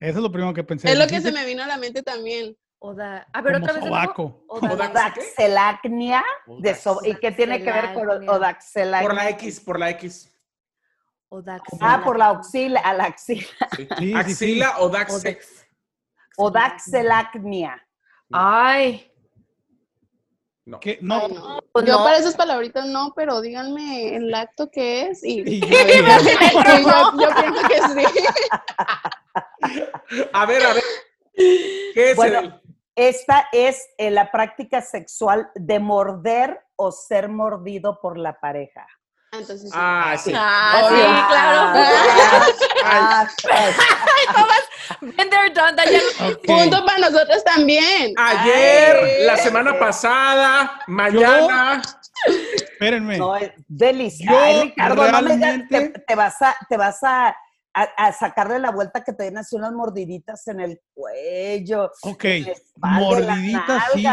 Eso 0.00 0.18
es 0.18 0.22
lo 0.22 0.30
primero 0.30 0.54
que 0.54 0.62
pensé. 0.62 0.90
Es 0.92 0.98
lo 0.98 1.06
que 1.08 1.20
se 1.20 1.32
me 1.32 1.44
vino 1.44 1.64
a 1.64 1.66
la 1.66 1.76
mente 1.78 2.02
también. 2.02 2.56
Oda- 2.80 3.26
A 3.32 3.42
ver, 3.42 3.54
como 3.54 3.64
otra 3.64 3.72
vez. 3.74 3.82
de 3.84 3.90
nuevo. 3.90 4.04
sobaco. 4.04 4.44
Oda- 4.46 4.72
Oda- 4.74 4.90
Odaxelacnia. 4.90 6.24
De 6.60 6.74
so- 6.76 7.00
¿Y 7.02 7.16
qué 7.16 7.32
tiene 7.32 7.58
que 7.58 7.72
ver 7.72 7.92
con 7.94 8.08
Odaxelacnia. 8.08 8.30
odaxelacnia? 8.32 9.08
Por 9.08 9.14
la 9.16 9.28
X, 9.30 9.60
por 9.60 9.78
la 9.80 9.90
X. 9.90 10.32
Odaxila. 11.30 11.78
Ah, 11.94 12.02
por 12.04 12.18
la 12.18 12.30
axila, 12.30 12.80
a 12.80 12.94
la 12.94 13.04
axila. 13.04 13.46
Sí. 13.76 13.86
Sí, 13.86 13.88
sí, 13.98 14.14
Axila 14.14 14.78
o 14.78 14.88
daxe. 14.88 15.38
Odax- 15.38 15.66
Odaxelacnia. 16.36 17.86
Ay. 18.32 19.04
No. 20.64 20.78
No, 21.00 21.14
Ay, 21.24 21.32
no. 21.32 21.58
Pues 21.72 21.86
Yo 21.86 21.98
no. 21.98 22.04
para 22.04 22.18
esas 22.18 22.34
palabritas 22.36 22.86
no, 22.86 23.12
pero 23.16 23.40
díganme 23.40 24.14
el 24.16 24.32
acto 24.34 24.70
que 24.70 25.08
es 25.08 25.24
y, 25.24 25.40
y 25.40 25.54
y 25.56 25.60
yo 25.60 25.66
yo, 25.66 25.74
quiero. 26.38 27.18
yo 27.18 27.28
pienso 27.40 27.68
que 27.68 28.02
sí. 28.02 28.06
A 30.32 30.46
ver, 30.46 30.62
a 30.66 30.72
ver. 30.74 30.82
¿Qué 31.34 32.10
es 32.10 32.16
Bueno, 32.16 32.38
el- 32.40 32.60
Esta 32.96 33.48
es 33.52 33.88
eh, 33.96 34.10
la 34.10 34.30
práctica 34.30 34.80
sexual 34.82 35.50
de 35.54 35.78
morder 35.78 36.60
o 36.76 36.90
ser 36.92 37.28
mordido 37.28 38.00
por 38.00 38.18
la 38.18 38.38
pareja. 38.40 38.86
Entonces, 39.38 39.70
sí. 39.70 39.76
Ah, 39.78 40.16
sí. 40.22 40.32
Ah, 40.34 40.86
sí, 40.88 40.94
claro. 41.28 41.60
Ah, 42.84 43.28
ah, 43.44 43.88
done 45.54 45.76
ya- 45.92 46.28
Ok. 46.28 46.46
Punto 46.46 46.84
para 46.84 46.98
nosotros 46.98 47.44
también. 47.44 48.12
Ayer, 48.16 48.96
Ay. 48.96 49.26
la 49.26 49.36
semana 49.36 49.78
pasada, 49.78 50.80
mañana. 50.86 51.82
Espérenme. 52.26 53.18
no, 53.18 53.36
es 53.36 53.52
delicioso. 53.68 54.62
Ricardo, 54.62 55.10
no 55.10 55.22
me 55.22 55.34
digas, 55.36 55.40
te, 55.68 55.68
realmente- 55.68 56.00
te 56.06 56.14
vas 56.14 56.42
a, 56.42 56.56
te 56.68 56.76
vas 56.76 57.02
a, 57.02 57.28
a, 57.74 57.82
a 57.96 58.12
sacarle 58.12 58.58
la 58.58 58.70
vuelta 58.70 59.04
que 59.04 59.12
te 59.12 59.24
den 59.24 59.38
así 59.38 59.56
unas 59.56 59.72
mordiditas 59.72 60.46
en 60.48 60.60
el 60.60 60.80
cuello, 60.94 61.90
Ok. 62.02 62.24
en 62.24 62.44
la 62.44 62.52
espalda, 62.52 62.98
en 62.98 63.26
las 63.26 63.36
Mordidita 63.36 63.84
sí. 63.92 64.06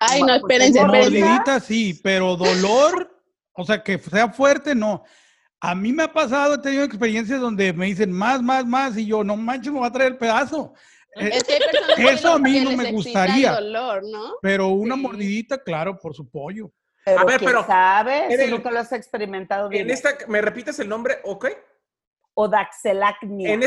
Ay, 0.00 0.20
no, 0.20 0.26
Pues, 0.26 0.36
espérense, 0.42 0.78
es 0.78 0.84
espérense. 0.84 1.20
Mordidita 1.20 1.60
sí, 1.60 2.00
pero 2.02 2.36
dolor, 2.36 3.19
o 3.52 3.64
sea, 3.64 3.82
que 3.82 3.98
sea 3.98 4.28
fuerte, 4.30 4.74
no. 4.74 5.04
A 5.60 5.74
mí 5.74 5.92
me 5.92 6.04
ha 6.04 6.12
pasado, 6.12 6.54
he 6.54 6.58
tenido 6.58 6.84
experiencias 6.84 7.40
donde 7.40 7.72
me 7.72 7.86
dicen 7.86 8.10
más, 8.12 8.42
más, 8.42 8.64
más, 8.64 8.96
y 8.96 9.06
yo, 9.06 9.22
no 9.22 9.36
manches, 9.36 9.72
me 9.72 9.80
va 9.80 9.88
a 9.88 9.92
traer 9.92 10.12
el 10.12 10.18
pedazo. 10.18 10.72
Eh, 11.16 11.30
Es 11.34 11.44
que 11.44 11.54
hay 11.54 11.60
personas 11.60 11.96
que 11.96 12.08
Eso 12.12 12.32
a 12.32 12.38
mí 12.38 12.60
no 12.60 12.70
me 12.76 12.92
gustaría. 12.92 13.50
El 13.58 13.64
dolor, 13.64 14.02
¿no? 14.10 14.34
pero 14.40 14.68
una 14.68 14.94
Sí. 14.94 15.00
mordidita, 15.02 15.62
claro, 15.62 15.98
por 15.98 16.14
su 16.14 16.30
pollo. 16.30 16.70
Pero 17.04 17.20
A 17.20 17.24
ver, 17.24 17.38
¿quién 17.38 17.50
pero- 17.50 17.66
sabe? 17.66 18.44
Si 18.44 18.50
nunca 18.50 18.70
lo 18.70 18.78
has 18.78 18.92
experimentado 18.92 19.66
En 19.66 19.70
bien. 19.70 19.90
esta, 19.90 20.10
¿me 20.28 20.40
repites 20.40 20.78
el 20.78 20.88
nombre? 20.88 21.18
¿Ok? 21.24 21.46
Odaxelacnia. 22.34 23.52
En 23.52 23.60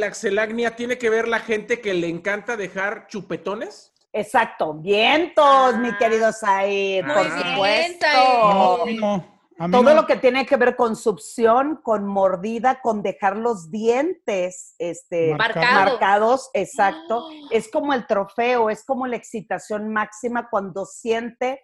la 0.00 0.06
axelagnia, 0.06 0.76
¿tiene 0.76 0.98
que 0.98 1.08
ver 1.10 1.28
la 1.28 1.40
gente 1.40 1.80
que 1.80 1.94
le 1.94 2.08
encanta 2.08 2.56
dejar 2.56 3.06
chupetones? 3.06 3.89
Exacto, 4.12 4.74
vientos, 4.74 5.76
mi 5.78 5.88
Ah, 5.90 5.96
querido 5.98 6.32
Said, 6.32 7.04
por 7.06 7.24
bien, 7.24 7.52
supuesto. 7.52 8.06
Said. 8.06 8.96
No, 8.98 9.16
no. 9.16 9.40
A 9.58 9.68
mí 9.68 9.72
Todo 9.72 9.82
no. 9.90 9.94
lo 9.94 10.06
que 10.06 10.16
tiene 10.16 10.46
que 10.46 10.56
ver 10.56 10.74
con 10.74 10.96
succión, 10.96 11.80
con 11.82 12.06
mordida, 12.06 12.80
con 12.80 13.02
dejar 13.02 13.36
los 13.36 13.70
dientes 13.70 14.74
este, 14.78 15.34
Marcado. 15.36 15.90
marcados, 15.90 16.50
exacto. 16.54 17.28
Es 17.50 17.70
como 17.70 17.92
el 17.92 18.06
trofeo, 18.06 18.70
es 18.70 18.82
como 18.86 19.06
la 19.06 19.16
excitación 19.16 19.92
máxima 19.92 20.48
cuando 20.48 20.86
siente 20.86 21.60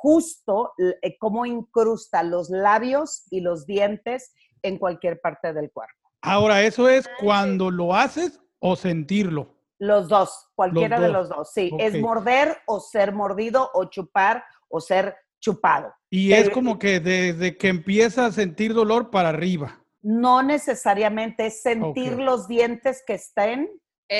justo 0.00 0.72
eh, 1.02 1.16
cómo 1.18 1.44
incrusta 1.44 2.22
los 2.22 2.48
labios 2.48 3.24
y 3.30 3.40
los 3.40 3.66
dientes 3.66 4.32
en 4.62 4.78
cualquier 4.78 5.20
parte 5.20 5.52
del 5.52 5.72
cuerpo. 5.72 5.94
Ahora, 6.20 6.62
eso 6.62 6.88
es 6.88 7.10
cuando 7.20 7.72
lo 7.72 7.92
haces 7.92 8.40
o 8.60 8.76
sentirlo. 8.76 9.51
Los 9.82 10.08
dos, 10.08 10.48
cualquiera 10.54 11.00
de 11.00 11.08
dos. 11.08 11.12
los 11.12 11.28
dos. 11.28 11.52
Sí, 11.52 11.72
es 11.80 12.00
morder 12.00 12.56
o 12.66 12.78
ser 12.78 13.12
mordido 13.12 13.68
o 13.74 13.86
chupar 13.86 14.44
o 14.68 14.80
ser 14.80 15.16
chupado. 15.40 15.92
Y 16.08 16.32
es 16.32 16.50
como 16.50 16.78
que 16.78 17.00
desde 17.00 17.56
que 17.56 17.66
empieza 17.66 18.26
a 18.26 18.30
sentir 18.30 18.74
dolor 18.74 19.10
para 19.10 19.30
arriba. 19.30 19.82
No 20.00 20.40
necesariamente 20.44 21.46
es 21.46 21.62
sentir 21.62 22.12
los 22.12 22.46
dientes 22.46 23.02
que 23.04 23.14
estén. 23.14 23.70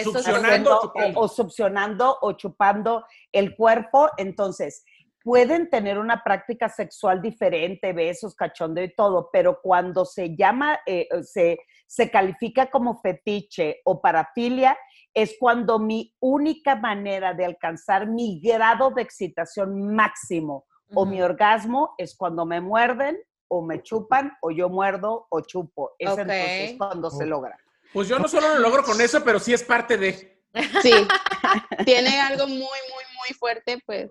Succionando, 0.02 0.80
o, 0.80 1.20
o 1.20 1.28
succionando 1.28 2.18
o 2.22 2.32
chupando 2.32 3.04
el 3.30 3.54
cuerpo. 3.54 4.10
Entonces, 4.16 4.84
pueden 5.22 5.70
tener 5.70 5.98
una 5.98 6.22
práctica 6.24 6.68
sexual 6.68 7.22
diferente, 7.22 7.92
besos, 7.92 8.34
cachondeo 8.34 8.84
y 8.84 8.94
todo, 8.94 9.30
pero 9.32 9.60
cuando 9.62 10.04
se 10.04 10.34
llama, 10.34 10.80
eh, 10.86 11.08
se, 11.22 11.58
se 11.86 12.10
califica 12.10 12.70
como 12.70 13.00
fetiche 13.00 13.80
o 13.84 14.00
parafilia, 14.00 14.76
es 15.14 15.36
cuando 15.38 15.78
mi 15.78 16.14
única 16.20 16.76
manera 16.76 17.34
de 17.34 17.44
alcanzar 17.44 18.06
mi 18.06 18.40
grado 18.40 18.90
de 18.90 19.02
excitación 19.02 19.94
máximo 19.94 20.66
o 20.94 21.06
mi 21.06 21.22
orgasmo 21.22 21.94
es 21.96 22.14
cuando 22.16 22.44
me 22.44 22.60
muerden 22.60 23.18
o 23.48 23.62
me 23.62 23.82
chupan 23.82 24.32
o 24.42 24.50
yo 24.50 24.68
muerdo 24.68 25.26
o 25.30 25.40
chupo. 25.40 25.92
Es 25.98 26.10
entonces 26.10 26.74
cuando 26.78 27.10
se 27.10 27.26
logra. 27.26 27.58
Pues 27.92 28.08
yo 28.08 28.18
no 28.18 28.28
solo 28.28 28.54
lo 28.54 28.58
logro 28.60 28.82
con 28.82 29.00
eso, 29.00 29.22
pero 29.22 29.38
sí 29.38 29.52
es 29.52 29.62
parte 29.62 29.96
de. 29.96 30.42
Sí, 30.82 30.92
tiene 31.84 32.20
algo 32.20 32.46
muy, 32.46 32.58
muy, 32.58 33.04
muy 33.16 33.36
fuerte, 33.38 33.82
pues. 33.86 34.10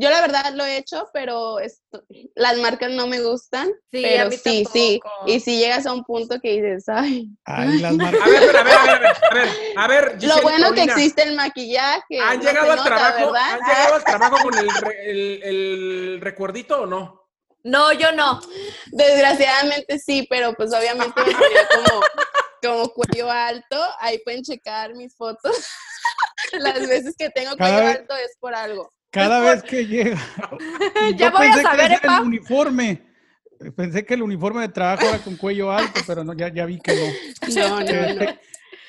Yo 0.00 0.10
la 0.10 0.20
verdad 0.20 0.52
lo 0.54 0.64
he 0.64 0.76
hecho, 0.76 1.08
pero 1.12 1.58
esto- 1.58 2.04
las 2.36 2.56
marcas 2.58 2.90
no 2.92 3.08
me 3.08 3.20
gustan. 3.20 3.68
Sí, 3.90 4.04
a 4.04 4.08
pero 4.08 4.30
mí 4.30 4.36
sí, 4.36 4.64
sí. 4.72 5.00
Y 5.26 5.40
si 5.40 5.58
llegas 5.58 5.86
a 5.86 5.92
un 5.92 6.04
punto 6.04 6.38
que 6.40 6.52
dices, 6.52 6.84
ay. 6.88 7.28
Ay, 7.44 7.78
las 7.80 7.92
marcas. 7.96 8.22
A 8.22 8.28
ver, 8.30 8.42
pero 8.46 8.58
a 8.58 8.62
ver, 8.62 8.74
a 8.74 8.84
ver, 8.84 8.94
a 8.94 8.98
ver, 9.00 9.08
a 9.30 9.34
ver, 9.34 9.48
a 9.76 9.88
ver, 9.88 10.04
Lo 10.12 10.18
Giselle 10.20 10.42
bueno 10.42 10.72
que 10.72 10.82
existe 10.84 11.22
el 11.24 11.34
maquillaje. 11.34 12.20
¿Han 12.20 12.38
no 12.38 12.44
llegado 12.44 12.70
al 12.70 12.76
nota, 12.76 12.88
trabajo? 12.94 13.32
¿verdad? 13.32 13.52
¿Han 13.52 13.60
llegado 13.68 13.94
al 13.96 14.04
trabajo 14.04 14.36
con 14.44 14.58
el, 14.58 14.68
re- 14.68 15.10
el, 15.10 15.42
el 15.42 16.20
recuerdito 16.20 16.82
o 16.82 16.86
no? 16.86 17.28
No, 17.64 17.92
yo 17.92 18.12
no. 18.12 18.40
Desgraciadamente 18.92 19.98
sí, 19.98 20.26
pero 20.30 20.54
pues 20.54 20.72
obviamente 20.72 21.20
me 21.24 21.32
ponía 21.32 21.68
como, 21.74 22.00
como 22.62 22.88
cuello 22.90 23.30
alto. 23.30 23.76
Ahí 24.00 24.18
pueden 24.24 24.42
checar 24.42 24.94
mis 24.94 25.16
fotos. 25.16 25.56
Las 26.52 26.86
veces 26.86 27.14
que 27.18 27.30
tengo 27.30 27.56
cuello 27.56 27.84
alto 27.88 28.14
es 28.16 28.36
por 28.38 28.54
algo. 28.54 28.92
Cada 29.18 29.40
vez 29.40 29.62
que 29.62 29.86
llega. 29.86 30.16
Ya 31.16 31.30
yo 31.30 31.32
voy 31.32 31.46
a 31.46 31.52
pensé 31.52 31.56
que 31.58 31.62
saber, 31.62 31.92
ese 31.92 32.00
era 32.06 32.18
el 32.18 32.22
uniforme. 32.24 33.02
Pensé 33.76 34.04
que 34.04 34.14
el 34.14 34.22
uniforme 34.22 34.60
de 34.62 34.68
trabajo 34.68 35.04
era 35.06 35.18
con 35.18 35.36
cuello 35.36 35.72
alto, 35.72 36.00
pero 36.06 36.22
no, 36.24 36.32
ya, 36.34 36.48
ya 36.48 36.64
vi 36.64 36.78
que 36.78 36.94
no. 36.94 37.54
No, 37.54 37.68
no, 37.80 37.80
no. 37.80 37.90
Este, 37.90 38.38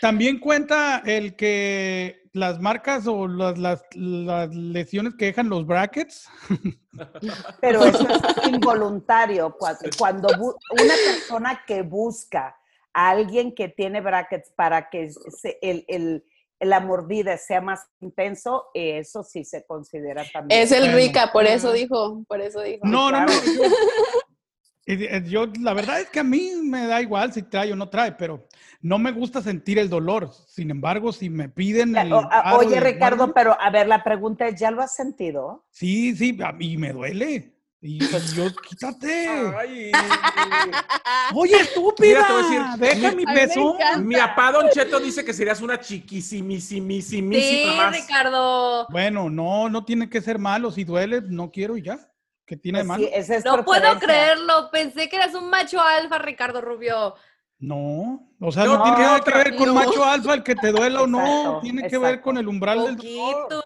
También 0.01 0.39
cuenta 0.39 1.01
el 1.05 1.35
que 1.35 2.23
las 2.33 2.59
marcas 2.59 3.07
o 3.07 3.27
las, 3.27 3.57
las, 3.57 3.83
las 3.95 4.53
lesiones 4.53 5.15
que 5.15 5.25
dejan 5.25 5.49
los 5.49 5.65
brackets. 5.65 6.29
Pero 7.61 7.83
eso 7.85 8.07
es 8.07 8.47
involuntario. 8.47 9.55
Cuando, 9.97 10.27
una 10.71 10.93
persona 11.05 11.61
que 11.65 11.81
busca 11.81 12.55
a 12.93 13.09
alguien 13.09 13.53
que 13.55 13.69
tiene 13.69 14.01
brackets 14.01 14.51
para 14.55 14.89
que 14.89 15.09
se- 15.11 15.57
el, 15.61 15.85
el- 15.87 16.23
la 16.59 16.79
mordida 16.79 17.37
sea 17.37 17.61
más 17.61 17.87
intenso, 18.01 18.65
eso 18.73 19.23
sí 19.23 19.43
se 19.45 19.65
considera 19.65 20.23
también. 20.31 20.61
Es 20.61 20.71
el 20.71 20.93
rica, 20.93 21.31
por 21.31 21.45
eso 21.45 21.71
dijo, 21.71 22.23
por 22.27 22.41
eso 22.41 22.61
dijo. 22.61 22.85
No, 22.85 23.11
no, 23.11 23.19
no. 23.21 23.31
Yo, 23.31 23.63
y- 24.85 25.03
eh, 25.05 25.23
yo, 25.25 25.45
la 25.61 25.73
verdad 25.73 26.01
es 26.01 26.09
que 26.09 26.19
a 26.19 26.23
mí 26.23 26.51
me 26.63 26.85
da 26.87 27.01
igual 27.01 27.31
si 27.31 27.43
trae 27.43 27.71
o 27.71 27.75
no 27.75 27.89
trae, 27.89 28.11
pero 28.13 28.47
no 28.81 28.97
me 28.99 29.11
gusta 29.11 29.41
sentir 29.41 29.79
el 29.79 29.89
dolor. 29.89 30.31
Sin 30.47 30.71
embargo, 30.71 31.11
si 31.13 31.29
me 31.29 31.47
piden 31.49 31.95
el 31.95 32.13
O- 32.13 32.29
Oye, 32.57 32.79
Ricardo, 32.79 33.33
pero 33.33 33.55
a 33.59 33.69
ver, 33.69 33.87
la 33.87 34.03
pregunta 34.03 34.47
es, 34.47 34.59
¿ya 34.59 34.71
lo 34.71 34.81
has 34.81 34.95
sentido? 34.95 35.65
sí, 35.69 36.15
sí, 36.15 36.37
a 36.43 36.51
mí 36.51 36.77
me 36.77 36.91
duele. 36.93 37.55
Y, 37.81 37.97
yo, 38.35 38.53
quítate. 38.67 39.27
Ay, 39.57 39.91
Oye, 41.33 41.55
estúpida, 41.61 42.07
Mira, 42.07 42.27
te 42.27 42.33
voy 42.33 42.41
a 42.41 42.45
decir, 42.45 42.61
deja 43.01 43.15
mi- 43.15 43.23
encanta. 43.23 43.97
mi 43.99 44.15
papá 44.15 44.51
Don 44.51 44.69
Cheto 44.69 44.99
dice 44.99 45.23
que 45.23 45.31
serías 45.33 45.61
una 45.61 45.79
chiquisimisimisimísima 45.79 47.71
Sí, 47.71 47.77
más. 47.77 47.95
Ricardo. 47.95 48.85
Bueno, 48.89 49.29
no, 49.29 49.69
no 49.69 49.85
tiene 49.85 50.09
que 50.09 50.19
ser 50.21 50.39
malo. 50.39 50.71
Si 50.71 50.83
duele, 50.83 51.21
no 51.21 51.51
quiero 51.51 51.77
y 51.77 51.83
ya. 51.83 51.97
¿Qué 52.45 52.57
tiene 52.57 52.79
de 52.79 52.83
Pues 52.85 52.87
malo? 52.99 53.03
sí, 53.03 53.09
esa 53.13 53.35
es 53.35 53.45
No 53.45 53.63
puedo 53.63 53.97
creerlo. 53.99 54.69
Pensé 54.71 55.07
que 55.07 55.15
eras 55.15 55.33
un 55.33 55.49
macho 55.49 55.79
alfa, 55.81 56.17
Ricardo 56.17 56.59
Rubio. 56.59 57.15
No, 57.59 58.29
o 58.41 58.51
sea, 58.51 58.65
No, 58.65 58.77
no, 58.77 58.83
tiene 58.83 58.99
nada 58.99 59.19
que 59.21 59.31
ver 59.31 59.55
con 59.55 59.67
no. 59.67 59.73
macho 59.75 60.03
alfa, 60.03 60.33
el 60.33 60.43
que 60.43 60.55
te 60.55 60.71
duela 60.71 61.03
o 61.03 61.07
no. 61.07 61.19
Exacto, 61.19 61.59
Tiene 61.61 61.81
que 61.87 61.97
ver 61.97 62.09
exacto. 62.09 62.23
con 62.23 62.37
el 62.37 62.47
umbral 62.47 62.83
del 62.85 62.95
dolor. 62.97 63.47
Poquito. 63.49 63.63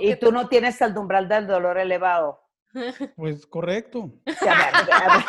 Y 0.00 0.16
tú 0.16 0.32
no 0.32 0.48
tienes 0.48 0.80
el 0.80 0.96
umbral 0.96 1.28
del 1.28 1.46
dolor 1.46 1.76
elevado. 1.78 2.40
Pues 3.16 3.46
correcto. 3.46 4.10
Sí, 4.26 4.48
a, 4.48 4.54
ver, 4.54 4.74
a, 4.92 5.16
ver, 5.16 5.24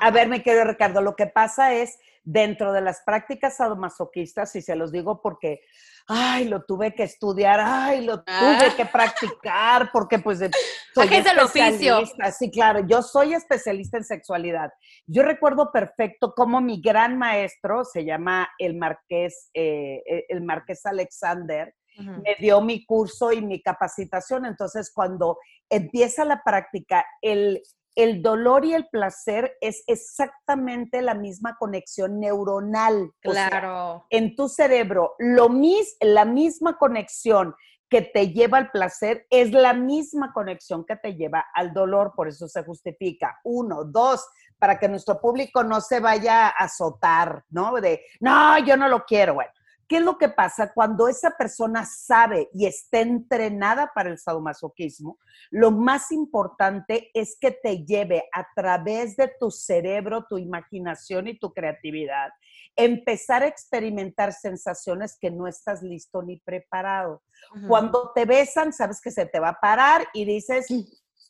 a 0.00 0.10
ver, 0.10 0.28
mi 0.28 0.42
querido 0.42 0.64
Ricardo, 0.64 1.00
lo 1.00 1.14
que 1.16 1.26
pasa 1.26 1.72
es 1.74 1.98
dentro 2.24 2.72
de 2.72 2.80
las 2.82 3.02
prácticas 3.06 3.56
sadomasoquistas, 3.56 4.54
y 4.56 4.60
se 4.62 4.76
los 4.76 4.92
digo 4.92 5.22
porque, 5.22 5.60
ay, 6.08 6.44
lo 6.46 6.64
tuve 6.64 6.94
que 6.94 7.04
estudiar, 7.04 7.58
ay, 7.62 8.04
lo 8.04 8.22
tuve 8.22 8.34
Ah. 8.36 8.74
que 8.76 8.84
practicar, 8.84 9.90
porque 9.92 10.18
pues 10.18 10.38
de- 10.40 10.50
soy 10.94 11.06
Ajá, 11.06 11.16
es 11.18 11.26
el 11.26 11.38
oficio. 11.38 11.70
especialista. 11.98 12.32
Sí, 12.32 12.50
claro, 12.50 12.80
yo 12.86 13.00
soy 13.02 13.32
especialista 13.32 13.96
en 13.96 14.04
sexualidad. 14.04 14.70
Yo 15.06 15.22
recuerdo 15.22 15.70
perfecto 15.72 16.34
cómo 16.36 16.60
mi 16.60 16.82
gran 16.82 17.16
maestro, 17.16 17.84
se 17.84 18.04
llama 18.04 18.48
el 18.58 18.74
Marqués, 18.76 19.48
eh, 19.54 20.02
eh, 20.06 20.26
el 20.28 20.42
Marqués 20.42 20.84
Alexander, 20.84 21.74
Me 21.98 22.36
dio 22.38 22.60
mi 22.60 22.84
curso 22.86 23.32
y 23.32 23.40
mi 23.42 23.60
capacitación. 23.62 24.46
Entonces, 24.46 24.92
cuando 24.94 25.38
empieza 25.68 26.24
la 26.24 26.42
práctica, 26.44 27.04
el, 27.22 27.62
el 27.96 28.22
dolor 28.22 28.64
y 28.64 28.74
el 28.74 28.88
placer 28.88 29.56
es 29.60 29.82
exactamente 29.86 31.02
la 31.02 31.14
misma 31.14 31.56
conexión 31.58 32.20
neuronal. 32.20 33.10
O 33.24 33.32
sea, 33.32 33.48
Claro. 33.50 34.06
en 34.10 34.36
tu 34.36 34.48
cerebro, 34.48 35.14
lo 35.18 35.48
mis, 35.48 35.96
la 36.00 36.24
misma 36.24 36.78
conexión 36.78 37.54
que 37.90 38.02
te 38.02 38.28
lleva 38.32 38.58
al 38.58 38.70
placer 38.70 39.26
es 39.30 39.50
la 39.52 39.72
misma 39.72 40.32
conexión 40.34 40.84
que 40.84 40.96
te 40.96 41.14
lleva 41.14 41.46
al 41.54 41.72
dolor, 41.72 42.12
por 42.14 42.28
eso 42.28 42.46
se 42.46 42.62
justifica. 42.62 43.38
Uno, 43.44 43.82
dos, 43.84 44.26
para 44.58 44.78
que 44.78 44.88
nuestro 44.88 45.18
público 45.20 45.64
no 45.64 45.80
se 45.80 45.98
vaya 45.98 46.48
a 46.48 46.50
azotar, 46.50 47.44
¿no? 47.48 47.72
De, 47.80 48.02
no, 48.20 48.58
yo 48.58 48.76
no 48.76 48.88
lo 48.88 49.04
quiero. 49.04 49.34
Bueno, 49.34 49.50
¿qué 49.88 49.96
es 49.96 50.02
lo 50.02 50.18
que 50.18 50.28
pasa 50.28 50.72
cuando 50.72 51.08
esa 51.08 51.30
persona 51.30 51.84
sabe 51.86 52.48
y 52.52 52.66
está 52.66 53.00
entrenada 53.00 53.90
para 53.94 54.10
el 54.10 54.18
sadomasoquismo? 54.18 55.18
Lo 55.50 55.70
más 55.70 56.12
importante 56.12 57.10
es 57.14 57.36
que 57.40 57.50
te 57.50 57.84
lleve 57.84 58.24
a 58.32 58.46
través 58.54 59.16
de 59.16 59.32
tu 59.40 59.50
cerebro, 59.50 60.26
tu 60.28 60.38
imaginación 60.38 61.28
y 61.28 61.38
tu 61.38 61.52
creatividad 61.52 62.30
empezar 62.78 63.42
a 63.42 63.48
experimentar 63.48 64.32
sensaciones 64.32 65.18
que 65.20 65.32
no 65.32 65.48
estás 65.48 65.82
listo 65.82 66.22
ni 66.22 66.38
preparado. 66.38 67.22
Cuando 67.66 68.12
te 68.14 68.24
besan, 68.24 68.72
sabes 68.72 69.00
que 69.00 69.10
se 69.10 69.26
te 69.26 69.40
va 69.40 69.50
a 69.50 69.60
parar 69.60 70.06
y 70.14 70.24
dices, 70.24 70.68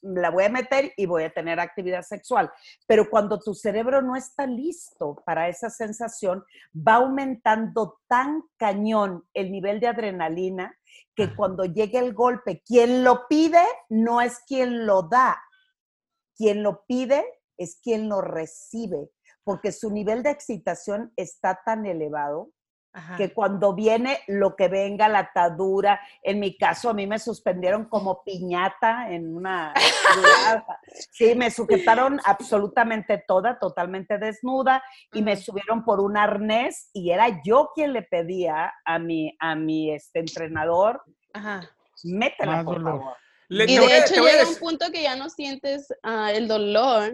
la 0.03 0.31
voy 0.31 0.45
a 0.45 0.49
meter 0.49 0.93
y 0.97 1.07
voy 1.07 1.25
a 1.25 1.33
tener 1.33 1.61
actividad 1.61 2.03
sexual. 2.03 2.51
Pero 2.87 3.11
cuando 3.11 3.39
tu 3.39 3.55
cerebro 3.55 4.03
no 4.03 4.17
está 4.17 4.47
listo 4.47 5.23
para 5.27 5.49
esa 5.49 5.71
sensación, 5.71 6.45
va 6.75 6.95
aumentando 6.95 8.01
tan 8.09 8.43
cañón 8.57 9.25
el 9.35 9.51
nivel 9.51 9.81
de 9.81 9.89
adrenalina 9.89 10.77
que 11.15 11.35
cuando 11.35 11.65
llegue 11.65 11.99
el 11.99 12.15
golpe, 12.15 12.63
quien 12.65 13.03
lo 13.03 13.27
pide 13.29 13.63
no 13.89 14.21
es 14.21 14.39
quien 14.47 14.87
lo 14.87 15.03
da, 15.03 15.37
quien 16.37 16.63
lo 16.63 16.85
pide 16.87 17.25
es 17.57 17.81
quien 17.83 18.09
lo 18.09 18.21
recibe, 18.21 19.11
porque 19.43 19.73
su 19.73 19.91
nivel 19.91 20.23
de 20.23 20.31
excitación 20.31 21.13
está 21.17 21.61
tan 21.65 21.87
elevado 21.87 22.53
Ajá. 22.93 23.17
que 23.17 23.33
cuando 23.33 23.75
viene 23.75 24.19
lo 24.27 24.57
que 24.57 24.69
venga, 24.69 25.09
la 25.09 25.21
atadura, 25.21 26.01
en 26.23 26.41
mi 26.41 26.57
caso 26.57 26.91
a 26.91 26.95
mí 26.95 27.07
me 27.07 27.19
suspendieron 27.19 27.85
como 27.85 28.23
piñata 28.25 29.11
en 29.13 29.37
una... 29.37 29.73
sí, 31.13 31.35
me 31.37 31.51
sujetaron 31.51 32.19
absolutamente 32.25 33.23
toda, 33.27 33.59
totalmente 33.59 34.19
desnuda, 34.19 34.83
y 35.13 35.23
me 35.23 35.37
subieron 35.37 35.85
por 35.85 36.01
un 36.01 36.17
arnés 36.17 36.91
y 36.93 37.11
era 37.11 37.41
yo 37.45 37.71
quien 37.75 37.93
le 37.93 38.03
pedía 38.03 38.73
a 38.85 38.99
mi, 38.99 39.37
a 39.39 39.55
mi 39.55 39.93
este, 39.95 40.21
entrenador, 40.21 41.03
Ajá. 41.35 41.71
métela 42.05 42.57
Más 42.57 42.65
por 42.65 42.79
dolor. 42.79 42.99
favor. 43.01 43.17
Le- 43.49 43.65
Y 43.71 43.79
voy 43.79 43.87
de 43.89 43.93
a- 43.95 43.99
hecho 44.05 44.15
llega 44.23 44.49
un 44.49 44.57
punto 44.57 44.87
que 44.93 45.03
ya 45.03 45.15
no 45.17 45.31
sientes 45.31 45.89
ah, 46.03 46.33
el 46.33 46.49
dolor. 46.49 47.13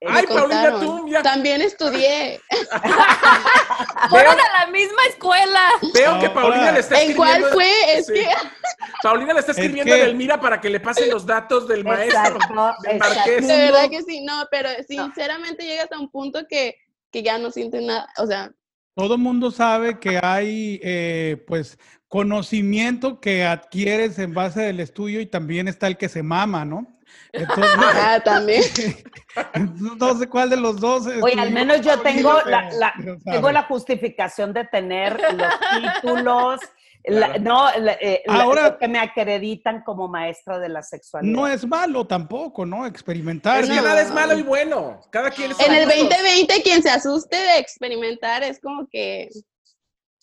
Eh, 0.00 0.06
Ay, 0.10 0.26
Paulina, 0.26 0.78
tú, 0.80 1.08
ya. 1.08 1.22
También 1.22 1.62
estudié. 1.62 2.40
Fueron 4.10 4.34
a 4.38 4.64
la 4.64 4.70
misma 4.70 5.02
escuela. 5.08 5.60
Veo 5.94 6.18
que 6.20 6.30
Paulina 6.30 6.72
le 6.72 6.80
está 6.80 7.00
¿En 7.02 7.10
escribiendo. 7.10 7.48
cuál 7.48 7.52
fue? 7.54 7.70
Es 7.98 8.06
Sí. 8.06 8.12
que 8.14 8.28
Paulina 9.02 9.32
le 9.32 9.40
está 9.40 9.52
Es 9.52 9.58
escribiendo 9.58 9.94
a 9.94 9.98
Delmira 9.98 10.40
para 10.40 10.60
que 10.60 10.68
le 10.70 10.80
pasen 10.80 11.10
los 11.10 11.24
datos 11.26 11.66
del 11.66 11.84
maestro. 11.84 12.20
Exacto, 12.36 12.72
del 12.82 12.98
marqués. 12.98 13.26
exacto. 13.26 13.46
de 13.46 13.56
verdad 13.72 13.90
que 13.90 14.02
sí, 14.02 14.20
no, 14.24 14.44
pero 14.50 14.68
sinceramente 14.86 15.64
llegas 15.64 15.90
a 15.92 15.98
un 15.98 16.10
punto 16.10 16.46
que, 16.48 16.76
que 17.10 17.22
ya 17.22 17.38
no 17.38 17.50
sientes 17.50 17.82
nada. 17.82 18.06
O 18.18 18.26
sea, 18.26 18.50
Todo 18.94 19.16
mundo 19.18 19.50
sabe 19.50 19.98
que 19.98 20.20
hay, 20.22 20.80
eh, 20.82 21.42
pues, 21.46 21.78
conocimiento 22.08 23.20
que 23.20 23.44
adquieres 23.44 24.18
en 24.18 24.32
base 24.34 24.60
del 24.62 24.80
estudio 24.80 25.20
y 25.20 25.26
también 25.26 25.68
está 25.68 25.86
el 25.86 25.96
que 25.96 26.08
se 26.08 26.22
mama, 26.22 26.64
¿no? 26.64 26.95
Entonces, 27.36 27.76
ah, 27.78 28.20
también. 28.24 28.62
no 29.98 30.18
sé 30.18 30.28
cuál 30.28 30.50
de 30.50 30.56
los 30.56 30.80
dos. 30.80 31.06
Oye, 31.06 31.40
al 31.40 31.50
menos 31.52 31.80
yo 31.82 32.00
tengo 32.00 32.40
la, 32.46 32.94
tengo 33.24 33.50
la 33.52 33.62
justificación 33.64 34.52
de 34.52 34.64
tener 34.64 35.20
los 35.34 35.52
títulos, 36.02 36.60
la- 37.04 37.38
no, 37.38 37.70
la- 37.78 37.92
eh, 38.00 38.22
Ahora- 38.28 38.78
que 38.78 38.88
me 38.88 38.98
acreditan 38.98 39.82
como 39.84 40.08
maestra 40.08 40.58
de 40.58 40.68
la 40.68 40.82
sexualidad. 40.82 41.32
No 41.34 41.46
es 41.46 41.66
malo 41.66 42.06
tampoco, 42.06 42.66
¿no? 42.66 42.86
Experimentar. 42.86 43.62
Es 43.62 43.70
que 43.70 43.76
No. 43.76 43.82
nada 43.82 44.00
es 44.00 44.10
malo 44.10 44.36
y 44.38 44.42
bueno. 44.42 45.00
Cada 45.10 45.30
quien 45.30 45.52
es 45.52 45.60
En 45.60 45.72
el 45.72 45.84
gustos. 45.84 46.08
2020, 46.08 46.62
quien 46.62 46.82
se 46.82 46.90
asuste 46.90 47.36
de 47.36 47.58
experimentar 47.58 48.42
es 48.42 48.60
como 48.60 48.88
que. 48.90 49.28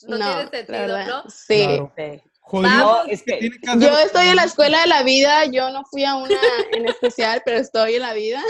No 0.07 0.17
tiene 0.17 0.49
sentido, 0.49 1.05
¿no? 1.05 1.23
Sí. 1.29 1.63
Claro. 1.65 1.93
Sí. 1.95 2.21
Jodido 2.45 2.69
Vamos, 2.69 3.05
es 3.09 3.23
que 3.23 3.33
tiene 3.37 3.57
que 3.57 3.69
hacer- 3.69 3.81
Yo 3.81 3.97
estoy 3.99 4.27
en 4.27 4.35
la 4.35 4.43
escuela 4.43 4.81
de 4.81 4.87
la 4.87 5.01
vida, 5.03 5.45
yo 5.45 5.69
no 5.71 5.83
fui 5.85 6.03
a 6.03 6.15
una 6.15 6.39
en 6.73 6.87
especial, 6.87 7.41
pero 7.43 7.57
estoy 7.57 7.95
en 7.95 8.01
la 8.01 8.13
vida. 8.13 8.41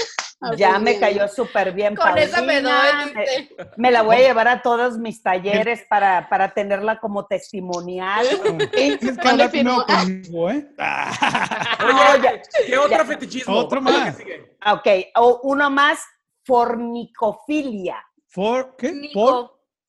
Ya 0.58 0.78
me 0.78 1.00
cayó 1.00 1.26
súper 1.30 1.72
bien. 1.72 1.96
Con 1.96 2.18
esa 2.18 2.42
me 2.42 2.62
Paulina. 2.62 3.12
doy. 3.16 3.50
Me, 3.78 3.92
la 3.92 4.02
voy 4.02 4.18
a 4.18 4.20
llevar 4.20 4.48
a 4.50 4.62
todos 4.62 4.98
mis 4.98 5.24
talleres 5.24 5.86
para, 5.88 6.28
para 6.28 6.54
tenerla 6.54 7.00
como 7.00 7.26
testimonial. 7.28 8.28
Que 8.74 8.98
¿Dónde 8.98 9.30
hablar 9.30 9.50
firmó? 9.52 9.86
primero 9.86 10.00
conmigo, 10.02 10.50
¿eh? 10.50 10.68
Ah, 10.78 11.78
Oye, 12.18 12.28
Oye, 12.30 12.42
¿qué 12.66 12.78
otro 12.78 12.98
ya. 12.98 13.06
fetichismo? 13.06 13.56
Otro 13.56 13.82
¿Cuál 13.82 13.96
es 13.96 14.02
más. 14.02 14.16
que 14.18 14.24
sigue? 14.24 14.58
Ok, 14.70 14.88
o 15.16 15.40
uno 15.44 15.70
más, 15.70 16.00
fornicofilia. 16.46 18.04
¿For 18.28 18.76
qué? 18.76 18.92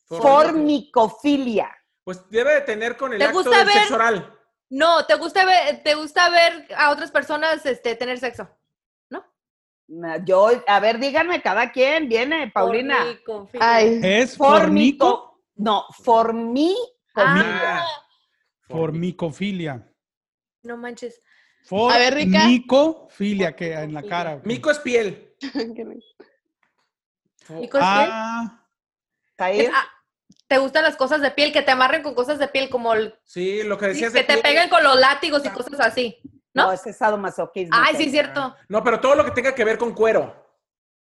Fornicofilia. 0.07 1.69
Pues 2.05 2.29
debe 2.31 2.55
de 2.55 2.61
tener 2.61 2.97
con 2.97 3.13
el 3.13 3.19
¿Te 3.19 3.25
acto 3.25 3.39
gusta 3.39 3.57
del 3.59 3.67
ver? 3.67 3.75
sexo 3.79 3.95
oral. 3.95 4.39
No, 4.71 5.07
¿te 5.07 5.15
gusta 5.15 5.45
ver, 5.45 5.83
te 5.83 5.95
gusta 5.95 6.29
ver 6.31 6.69
a 6.77 6.91
otras 6.91 7.11
personas 7.11 7.65
este, 7.65 7.95
tener 7.95 8.19
sexo? 8.19 8.49
Na- 9.87 10.17
Yo, 10.25 10.49
a 10.67 10.81
ver, 10.81 10.99
díganme 10.99 11.43
cada 11.43 11.71
quien, 11.71 12.09
viene, 12.09 12.51
Paulina. 12.51 13.05
Ay, 13.61 14.01
¿Es? 14.03 14.35
Formico, 14.35 15.43
no, 15.57 15.85
formi, 16.03 16.75
Ah, 17.15 17.87
Formicofilia. 18.67 19.87
no 20.63 20.79
manches. 20.79 21.21
A 21.71 21.99
ver, 21.99 22.15
Rica. 22.15 22.41
Formicofilia, 22.41 23.55
que 23.55 23.75
en 23.75 23.93
la 23.93 24.03
cara. 24.03 24.41
Mico 24.45 24.71
es 24.71 24.79
piel. 24.79 25.37
Nico, 27.51 27.77
¿es 27.79 27.85
Ah, 27.87 28.67
Jair. 29.39 29.71
¿Te 30.47 30.59
gustan 30.59 30.83
las 30.85 30.97
cosas 30.97 31.21
de 31.23 31.31
piel? 31.31 31.53
Que 31.53 31.63
te 31.63 31.71
amarren 31.71 32.03
con 32.03 32.15
cosas 32.15 32.39
de 32.39 32.49
piel, 32.49 32.69
como 32.69 32.93
el- 32.93 33.15
Sí, 33.25 33.63
lo 33.63 33.79
que 33.79 33.87
decías 33.89 34.13
que 34.13 34.19
de 34.21 34.25
te 34.25 34.33
piel. 34.35 34.43
peguen 34.43 34.69
con 34.69 34.83
los 34.85 34.99
látigos 34.99 35.45
y 35.45 35.49
cosas 35.51 35.81
así. 35.81 36.19
No, 36.53 36.67
¿no? 36.67 36.73
ese 36.73 36.91
es 36.91 36.97
sadomasoquismo. 36.99 37.75
Ay, 37.77 37.97
sí, 37.97 38.11
cierto. 38.11 38.55
No, 38.69 38.85
pero 38.85 39.01
todo 39.01 39.15
lo 39.15 39.25
que 39.25 39.31
tenga 39.33 39.55
que 39.55 39.65
ver 39.65 39.79
con 39.79 39.93
cuero. 39.95 40.35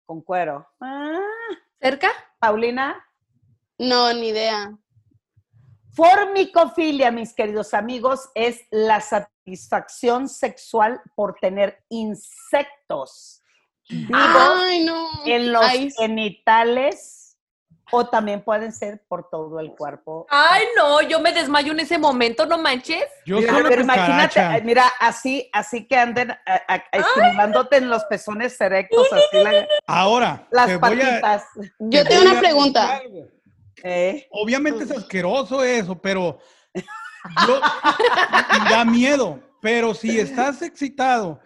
Con 0.04 0.20
cuero. 0.22 0.68
Ah, 0.80 1.20
¿Cerca? 1.80 2.10
Paulina. 2.38 3.04
No, 3.78 4.12
ni 4.12 4.28
idea. 4.28 4.72
Formicofilia, 5.94 7.10
mis 7.10 7.32
queridos 7.34 7.74
amigos, 7.74 8.28
es 8.34 8.60
la 8.70 9.00
satisfacción 9.00 10.28
sexual 10.28 11.00
por 11.16 11.34
tener 11.40 11.82
insectos 11.88 13.42
vivos 13.88 14.16
Ay, 14.22 14.84
no. 14.84 15.08
en 15.24 15.52
los 15.52 15.62
Ay, 15.64 15.90
genitales 15.92 17.17
o 17.90 18.06
también 18.06 18.42
pueden 18.42 18.72
ser 18.72 19.02
por 19.08 19.28
todo 19.30 19.60
el 19.60 19.72
cuerpo. 19.72 20.26
Ay, 20.30 20.64
no, 20.76 21.00
yo 21.02 21.20
me 21.20 21.32
desmayo 21.32 21.72
en 21.72 21.80
ese 21.80 21.98
momento, 21.98 22.46
no 22.46 22.58
manches. 22.58 23.04
yo 23.24 23.38
Mira, 23.38 23.52
Pero 23.68 23.82
imagínate, 23.82 24.62
mira, 24.64 24.84
así, 25.00 25.48
así 25.52 25.86
que 25.86 25.96
anden 25.96 26.30
a- 26.30 26.38
a- 26.46 26.84
estimulándote 26.92 27.76
en 27.76 27.88
los 27.88 28.04
pezones 28.04 28.60
erectos, 28.60 29.06
así 29.12 29.42
la- 29.42 29.66
Ahora, 29.86 30.46
te 30.50 30.56
las 30.56 30.66
voy 30.66 30.74
a- 30.74 30.80
patitas. 30.80 31.44
Yo 31.78 32.02
te 32.02 32.08
tengo 32.08 32.22
voy 32.22 32.30
una 32.30 32.38
a 32.38 32.42
pregunta. 32.42 33.00
¿eh? 33.84 34.26
Obviamente 34.30 34.84
es 34.84 34.90
asqueroso 34.90 35.62
eso, 35.62 35.96
pero 36.00 36.38
yo- 37.46 37.60
da 38.70 38.84
miedo. 38.84 39.40
Pero 39.60 39.92
si 39.92 40.20
estás 40.20 40.62
excitado 40.62 41.40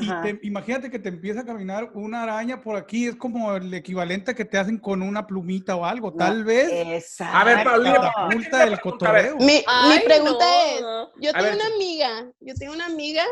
y 0.00 0.22
te- 0.22 0.40
imagínate 0.46 0.90
que 0.90 0.98
te 0.98 1.08
empieza 1.08 1.40
a 1.40 1.44
caminar 1.44 1.90
una 1.94 2.22
araña 2.22 2.60
por 2.60 2.76
aquí, 2.76 3.06
es 3.08 3.16
como 3.16 3.54
el 3.54 3.72
equivalente 3.74 4.34
que 4.34 4.44
te 4.44 4.58
hacen 4.58 4.78
con 4.78 5.02
una 5.02 5.26
plumita 5.26 5.76
o 5.76 5.84
algo. 5.84 6.12
Tal 6.14 6.44
vez 6.44 6.68
Exacto. 6.70 7.36
A 7.36 7.44
ver, 7.44 7.64
Paulina, 7.64 8.00
catapulta 8.00 8.64
el 8.64 8.80
cotorreo. 8.80 9.36
Mi, 9.36 9.44
mi 9.46 9.62
Ay, 9.66 10.00
pregunta 10.04 10.44
no, 10.44 10.66
es, 10.74 10.80
no. 10.80 11.10
yo 11.20 11.30
A 11.30 11.32
tengo 11.34 11.44
ver, 11.44 11.54
una 11.54 11.64
sí. 11.66 11.72
amiga, 11.74 12.32
yo 12.40 12.54
tengo 12.54 12.72
una 12.74 12.86
amiga 12.86 13.24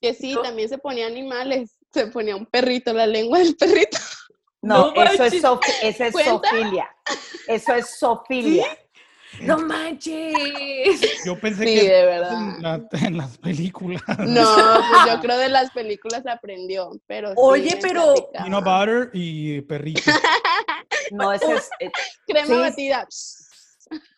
que 0.00 0.14
sí, 0.14 0.34
¿No? 0.34 0.42
también 0.42 0.68
se 0.68 0.78
ponía 0.78 1.06
animales, 1.06 1.76
se 1.92 2.06
ponía 2.06 2.36
un 2.36 2.46
perrito, 2.46 2.92
la 2.92 3.06
lengua 3.06 3.38
del 3.38 3.56
perrito. 3.56 3.98
No, 4.62 4.92
No 4.92 5.02
eso 5.04 5.24
es, 5.24 5.34
esa 5.82 6.06
es 6.06 6.14
sofilia. 6.24 6.94
Eso 7.46 7.74
es 7.74 7.98
sofilia. 7.98 8.66
No 9.42 9.58
manches. 9.58 11.00
Yo 11.24 11.38
pensé 11.38 11.64
Sí, 11.64 11.74
que 11.74 11.88
de 11.88 12.00
en, 12.00 12.06
verdad. 12.06 12.56
la- 12.60 12.88
en 13.06 13.16
las 13.16 13.38
películas. 13.38 14.02
No, 14.18 14.44
pues 14.54 15.02
yo 15.06 15.20
creo 15.20 15.38
de 15.38 15.48
las 15.48 15.70
películas 15.70 16.26
aprendió, 16.26 16.90
pero 17.06 17.28
sí, 17.30 17.34
Oye, 17.38 17.74
me 17.76 17.80
pero-. 17.80 18.14
Peanut 18.32 18.64
butter 18.64 19.10
y 19.12 19.60
perrito. 19.62 20.02
No, 21.12 21.32
ese 21.32 21.54
es. 21.54 21.68
eh, 21.80 21.90
Crema 22.26 22.46
Sí. 22.46 22.60
batida. 22.60 23.08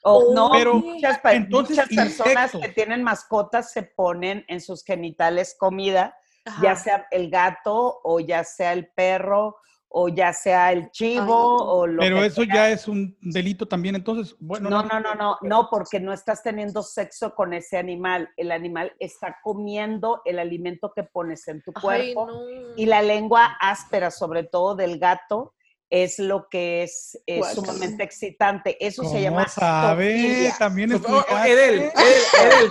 o 0.03 0.35
no, 0.35 0.51
Pero, 0.53 0.75
muchas, 0.75 1.19
entonces, 1.25 1.77
muchas 1.79 1.89
personas 1.89 2.45
insectos. 2.55 2.61
que 2.61 2.69
tienen 2.69 3.03
mascotas 3.03 3.73
se 3.73 3.83
ponen 3.83 4.45
en 4.49 4.61
sus 4.61 4.85
genitales 4.85 5.55
comida, 5.59 6.15
ya 6.61 6.77
sea 6.77 7.07
el 7.11 7.31
gato 7.31 8.01
o 8.05 8.21
ya 8.21 8.45
sea 8.45 8.75
el 8.75 8.89
perro 8.89 9.57
o 9.95 10.09
ya 10.09 10.33
sea 10.33 10.73
el 10.73 10.91
chivo 10.91 11.23
Ay, 11.23 11.67
o 11.69 11.87
lo 11.87 12.01
Pero 12.01 12.21
que 12.21 12.27
eso 12.27 12.43
ya 12.45 12.71
es 12.71 12.89
un 12.89 13.17
delito 13.21 13.69
también, 13.69 13.95
entonces, 13.95 14.35
bueno. 14.41 14.71
No, 14.71 14.83
no, 14.83 15.01
no, 15.01 15.15
no, 15.15 15.39
no, 15.43 15.69
porque 15.71 16.01
no 16.01 16.13
estás 16.13 16.43
teniendo 16.43 16.83
sexo 16.83 17.35
con 17.35 17.53
ese 17.53 17.77
animal. 17.77 18.31
El 18.37 18.53
animal 18.53 18.95
está 18.99 19.37
comiendo 19.43 20.23
el 20.25 20.39
alimento 20.39 20.93
que 20.95 21.03
pones 21.03 21.47
en 21.49 21.63
tu 21.63 21.73
Ay, 21.75 21.83
cuerpo 22.15 22.27
no. 22.27 22.41
y 22.77 22.87
la 22.87 23.03
lengua 23.03 23.57
áspera, 23.61 24.11
sobre 24.11 24.45
todo 24.45 24.75
del 24.75 24.99
gato, 24.99 25.55
es 25.91 26.19
lo 26.19 26.49
que 26.49 26.85
es, 26.85 27.21
eh, 27.27 27.43
sumamente 27.55 28.03
excitante. 28.03 28.79
Eso 28.85 29.03
se 29.03 29.09
¿Cómo 29.11 29.21
llama 29.21 29.47
sabe? 29.47 30.51
También 30.59 30.93
Oh, 30.95 30.97
oh, 30.97 31.21
estudiaste. 31.21 31.53
Edel, 31.53 31.75
Edel, 31.75 31.93
Edel, 32.41 32.69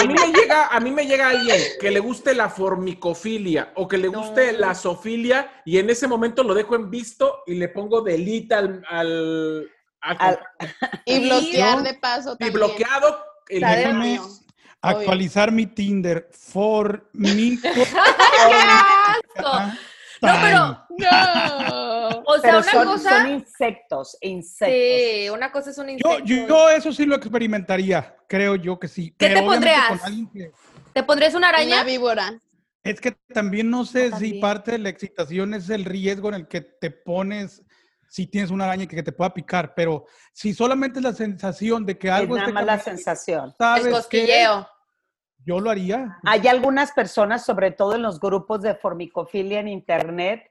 a 0.00 0.04
mí 0.06 0.14
me 0.14 0.32
llega, 0.32 0.66
a 0.66 0.80
mí 0.80 0.90
me 0.90 1.06
llega 1.06 1.28
alguien 1.30 1.60
que 1.80 1.90
le 1.90 2.00
guste 2.00 2.34
la 2.34 2.48
formicofilia 2.48 3.72
o 3.76 3.86
que 3.88 3.98
le 3.98 4.08
guste 4.08 4.52
No. 4.52 4.58
la 4.58 4.74
zoofilia 4.74 5.62
y 5.64 5.78
en 5.78 5.90
ese 5.90 6.06
momento 6.08 6.42
lo 6.42 6.54
dejo 6.54 6.74
en 6.74 6.90
visto 6.90 7.42
y 7.46 7.54
le 7.54 7.68
pongo 7.68 8.00
delita 8.02 8.58
al, 8.58 8.82
al, 8.88 9.70
al- 10.00 10.16
Al- 10.20 10.38
Y 11.04 11.20
bloquear 11.28 11.82
de 11.82 11.94
paso 11.94 12.36
y 12.38 12.50
bloqueado. 12.50 13.24
el- 13.48 13.60
Déjame 13.60 14.18
Obvio. 14.20 14.30
actualizar 14.82 15.52
mi 15.52 15.66
Tinder. 15.66 16.28
Formico. 16.32 17.68
asco! 19.36 19.72
No, 20.22 20.32
pero, 20.42 20.86
No. 20.98 21.59
O 22.30 22.38
sea, 22.38 22.42
Pero 22.42 22.58
una 22.58 22.72
son, 22.72 22.84
cosa. 22.86 23.18
son 23.18 23.28
insectos, 23.30 24.16
insectos. 24.20 24.76
Sí, 24.76 25.28
una 25.30 25.52
cosa 25.52 25.70
es 25.70 25.78
un 25.78 25.88
Yo, 25.88 25.92
insecto. 26.18 26.24
yo, 26.24 26.46
yo 26.48 26.70
eso 26.70 26.92
sí 26.92 27.06
lo 27.06 27.16
experimentaría. 27.16 28.16
Creo 28.28 28.56
yo 28.56 28.78
que 28.78 28.88
sí. 28.88 29.14
¿Qué 29.18 29.28
te 29.28 29.34
Pero 29.34 29.46
pondrías? 29.46 30.02
que- 30.32 30.52
¿Te 30.92 31.02
pondrías 31.02 31.34
una 31.34 31.48
araña? 31.50 31.76
Una 31.76 31.84
víbora. 31.84 32.40
Es 32.82 33.00
que 33.00 33.12
también 33.34 33.68
no 33.70 33.84
sé 33.84 34.10
si 34.16 34.34
parte 34.40 34.72
de 34.72 34.78
la 34.78 34.88
excitación 34.88 35.52
es 35.54 35.68
el 35.70 35.84
riesgo 35.84 36.28
en 36.28 36.34
el 36.34 36.48
que 36.48 36.60
te 36.62 36.90
pones 36.90 37.62
si 38.08 38.26
tienes 38.26 38.50
una 38.50 38.64
araña 38.64 38.86
que, 38.86 38.96
que 38.96 39.02
te 39.04 39.12
pueda 39.12 39.32
picar, 39.32 39.72
pero 39.74 40.04
si 40.32 40.52
solamente 40.52 40.98
es 40.98 41.04
la 41.04 41.12
sensación 41.12 41.86
de 41.86 41.96
que 41.96 42.08
Es 42.08 42.14
algo 42.14 42.34
nada 42.34 42.46
esté 42.48 42.52
más 42.54 42.64
la 42.66 42.78
sensación. 42.80 43.54
¿sabes 43.56 43.86
El 43.86 43.92
cosquilleo. 43.92 44.66
Yo 45.46 45.58
lo 45.58 45.70
haría. 45.70 46.18
Hay 46.24 46.46
algunas 46.48 46.92
personas, 46.92 47.44
sobre 47.44 47.70
todo 47.70 47.94
en 47.94 48.02
los 48.02 48.20
grupos 48.20 48.62
de 48.62 48.74
formicofilia 48.74 49.60
en 49.60 49.68
internet, 49.68 50.50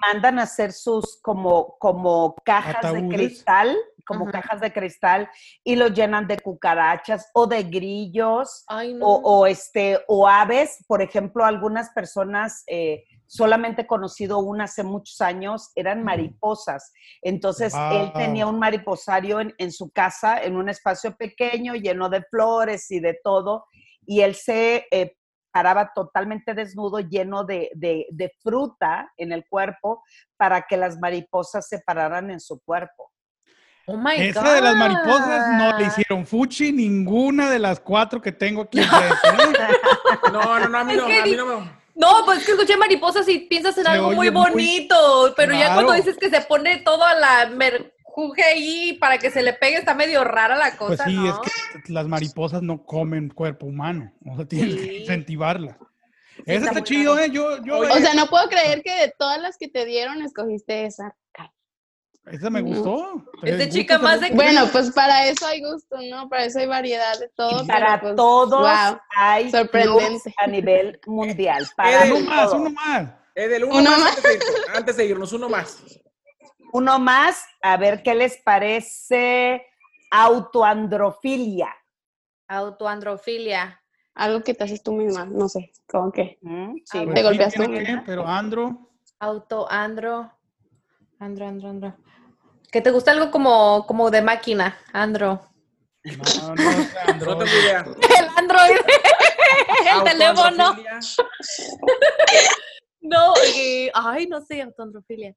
mandan 0.00 0.38
a 0.38 0.42
hacer 0.42 0.72
sus 0.72 1.20
como, 1.22 1.76
como 1.78 2.34
cajas 2.44 2.92
de 2.92 3.08
cristal, 3.08 3.76
como 4.06 4.26
cajas 4.26 4.60
de 4.60 4.72
cristal, 4.72 5.28
y 5.62 5.76
los 5.76 5.94
llenan 5.94 6.26
de 6.26 6.38
cucarachas 6.38 7.30
o 7.32 7.46
de 7.46 7.62
grillos 7.62 8.64
Ay, 8.66 8.94
no. 8.94 9.06
o, 9.06 9.40
o, 9.40 9.46
este, 9.46 10.00
o 10.08 10.26
aves. 10.28 10.84
Por 10.88 11.00
ejemplo, 11.00 11.44
algunas 11.44 11.90
personas, 11.90 12.64
eh, 12.66 13.04
solamente 13.26 13.82
he 13.82 13.86
conocido 13.86 14.40
una 14.40 14.64
hace 14.64 14.82
muchos 14.82 15.20
años, 15.20 15.70
eran 15.76 16.02
mariposas. 16.02 16.92
Entonces, 17.22 17.72
él 17.92 18.12
tenía 18.14 18.46
un 18.46 18.58
mariposario 18.58 19.40
en, 19.40 19.54
en 19.58 19.70
su 19.70 19.90
casa, 19.90 20.42
en 20.42 20.56
un 20.56 20.68
espacio 20.68 21.16
pequeño, 21.16 21.74
lleno 21.74 22.08
de 22.08 22.22
flores 22.24 22.90
y 22.90 22.98
de 22.98 23.18
todo, 23.22 23.66
y 24.06 24.20
él 24.20 24.34
se 24.34 24.86
eh, 24.90 25.16
paraba 25.52 25.92
totalmente 25.94 26.52
desnudo, 26.54 26.98
lleno 27.00 27.44
de, 27.44 27.70
de- 27.74 28.06
de 28.10 28.32
fruta 28.42 29.12
en 29.16 29.32
el 29.32 29.44
cuerpo, 29.48 30.02
para 30.36 30.62
que 30.62 30.76
las 30.76 30.98
mariposas 30.98 31.68
se 31.68 31.78
pararan 31.80 32.30
en 32.30 32.40
su 32.40 32.60
cuerpo. 32.60 33.10
Oh 33.86 33.96
my 33.98 34.14
Esa 34.16 34.54
de 34.54 34.62
las 34.62 34.76
mariposas 34.76 35.46
no 35.58 35.78
le 35.78 35.84
hicieron 35.86 36.26
fuchi 36.26 36.72
ninguna 36.72 37.50
de 37.50 37.58
las 37.58 37.78
cuatro 37.80 38.20
que 38.20 38.32
tengo 38.32 38.62
aquí. 38.62 38.78
¿eh? 38.80 38.84
No, 40.32 40.58
no, 40.58 40.68
no, 40.68 40.78
a 40.78 40.84
mí 40.84 40.94
no, 40.96 41.04
a 41.04 41.08
mí 41.08 41.36
no 41.36 41.46
me... 41.46 41.84
No, 41.96 42.24
pues 42.24 42.40
es 42.40 42.46
que 42.46 42.52
escuché 42.52 42.76
mariposas 42.76 43.28
y 43.28 43.40
piensas 43.40 43.76
en 43.78 43.84
Se 43.84 43.90
algo 43.90 44.10
muy 44.10 44.28
muy- 44.30 44.50
bonito, 44.50 45.32
pero 45.36 45.52
ya 45.54 45.74
cuando 45.74 45.92
dices 45.92 46.16
que 46.16 46.28
se 46.28 46.40
pone 46.40 46.78
toda 46.78 47.14
la 47.14 47.46
merjuje 48.16 48.42
ahí 48.44 48.92
para 48.94 49.18
que 49.18 49.30
se 49.30 49.42
le 49.42 49.52
pegue, 49.54 49.76
está 49.78 49.94
medio 49.94 50.24
rara 50.24 50.56
la 50.56 50.76
Pues 50.76 50.98
cosa, 50.98 51.04
sí, 51.06 51.14
¿no? 51.16 51.42
es 51.42 51.82
que 51.84 51.92
las 51.92 52.06
mariposas 52.06 52.62
no 52.62 52.84
comen 52.84 53.28
cuerpo 53.30 53.66
humano. 53.66 54.12
O 54.26 54.36
sea, 54.36 54.46
tienes 54.46 54.76
que 54.76 54.82
Sí. 54.82 54.96
incentivarlas. 55.02 55.76
está 56.38 56.52
Esa 56.52 56.66
está 56.66 56.82
chido. 56.82 57.18
¿eh? 57.18 57.30
Yo, 57.30 57.62
yo, 57.64 57.78
O 57.78 57.96
sea, 57.96 58.14
no 58.14 58.26
puedo 58.26 58.48
creer 58.48 58.82
que 58.82 58.92
de 58.94 59.14
todas 59.18 59.40
las 59.40 59.56
que 59.58 59.68
te 59.68 59.84
dieron 59.84 60.22
escogiste 60.22 60.86
esa. 60.86 61.16
esa 62.26 62.48
me 62.50 62.62
no. 62.62 62.68
gustó. 62.68 63.24
Es 63.42 63.58
de 63.58 63.64
Eh, 63.64 63.68
chica 63.68 63.98
más 63.98 64.18
de- 64.20 64.26
algo- 64.26 64.36
Bueno, 64.36 64.66
pues 64.72 64.90
para 64.92 65.26
eso 65.28 65.46
hay 65.46 65.60
gusto, 65.62 65.96
¿no? 66.10 66.28
Para 66.30 66.44
eso 66.46 66.58
hay 66.58 66.66
variedad 66.66 67.18
de 67.18 67.28
todo. 67.36 67.66
Para 67.66 68.00
pues, 68.00 68.16
todos 68.16 68.60
wow. 68.62 68.98
hay 69.16 69.50
sorprendente. 69.50 70.34
a 70.38 70.46
nivel 70.46 70.98
mundial. 71.06 71.66
Para 71.76 72.04
Uno 72.06 72.16
Uno 72.16 72.26
más, 72.30 72.52
uno 72.52 72.70
más. 72.70 73.10
Edel, 73.34 73.64
uno, 73.64 73.76
Uno 73.78 73.90
más, 73.90 74.22
de 74.22 74.38
antes 74.74 74.96
de 74.96 75.04
irnos, 75.06 75.32
uno 75.32 75.48
más. 75.48 75.82
Uno 76.74 76.98
más, 76.98 77.46
a 77.62 77.76
ver 77.76 78.02
qué 78.02 78.16
les 78.16 78.36
parece 78.38 79.64
autoandrofilia. 80.10 81.72
Autoandrofilia. 82.48 83.80
Algo 84.16 84.42
que 84.42 84.54
te 84.54 84.64
haces 84.64 84.82
tú 84.82 84.90
misma, 84.90 85.24
no 85.24 85.48
sé, 85.48 85.70
como 85.86 86.10
que. 86.10 86.36
¿Mm? 86.42 86.74
Sí, 86.84 87.06
Te 87.14 87.22
golpeas 87.22 87.54
tú. 87.54 87.62
pero 88.04 88.26
Andro. 88.26 88.90
Autoandro. 89.20 90.32
Andro, 91.20 91.46
andro, 91.46 91.68
andro. 91.68 91.96
Que 92.72 92.80
te 92.80 92.90
gusta 92.90 93.12
algo 93.12 93.30
como, 93.30 93.86
como 93.86 94.10
de 94.10 94.22
máquina, 94.22 94.76
andro. 94.92 95.48
No, 96.02 96.54
no, 96.56 96.70
Andro. 97.06 97.34
No 97.36 97.46
idea. 97.46 97.84
El 98.18 98.28
Android. 98.36 98.76
El 99.94 100.02
teléfono. 100.02 100.76
No, 103.06 103.34
eh, 103.54 103.90
ay, 103.92 104.26
no 104.26 104.40
sé, 104.40 104.62
autoandrofilia. 104.62 105.36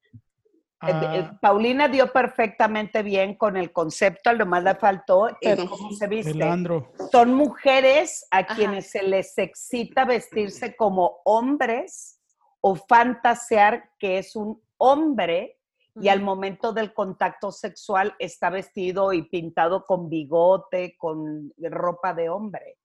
Eh, 0.83 0.89
eh, 0.91 1.27
Ah, 1.31 1.37
Paulina 1.41 1.87
dio 1.87 2.11
perfectamente 2.13 3.01
bien 3.01 3.33
con 3.35 3.57
el 3.57 3.71
concepto, 3.71 4.31
lo 4.33 4.45
más 4.45 4.63
le 4.63 4.75
faltó 4.75 5.27
es 5.29 5.35
Pero- 5.41 5.67
cómo 5.67 5.91
se 5.91 6.05
el 6.05 6.09
viste. 6.11 6.43
Andro. 6.43 6.91
Son 7.11 7.33
mujeres 7.33 8.27
a 8.29 8.39
Ajá. 8.39 8.55
quienes 8.55 8.91
se 8.91 9.01
les 9.01 9.35
excita 9.39 10.05
vestirse 10.05 10.75
como 10.75 11.21
hombres 11.25 12.19
o 12.61 12.75
fantasear 12.75 13.89
que 13.97 14.19
es 14.19 14.35
un 14.35 14.61
hombre 14.77 15.57
y 15.99 16.09
al 16.09 16.21
momento 16.21 16.73
del 16.73 16.93
contacto 16.93 17.51
sexual 17.51 18.13
está 18.19 18.51
vestido 18.51 19.13
y 19.13 19.23
pintado 19.23 19.83
con 19.87 20.09
bigote, 20.09 20.95
con 20.95 21.51
ropa 21.57 22.13
de 22.13 22.29
hombre. 22.29 22.77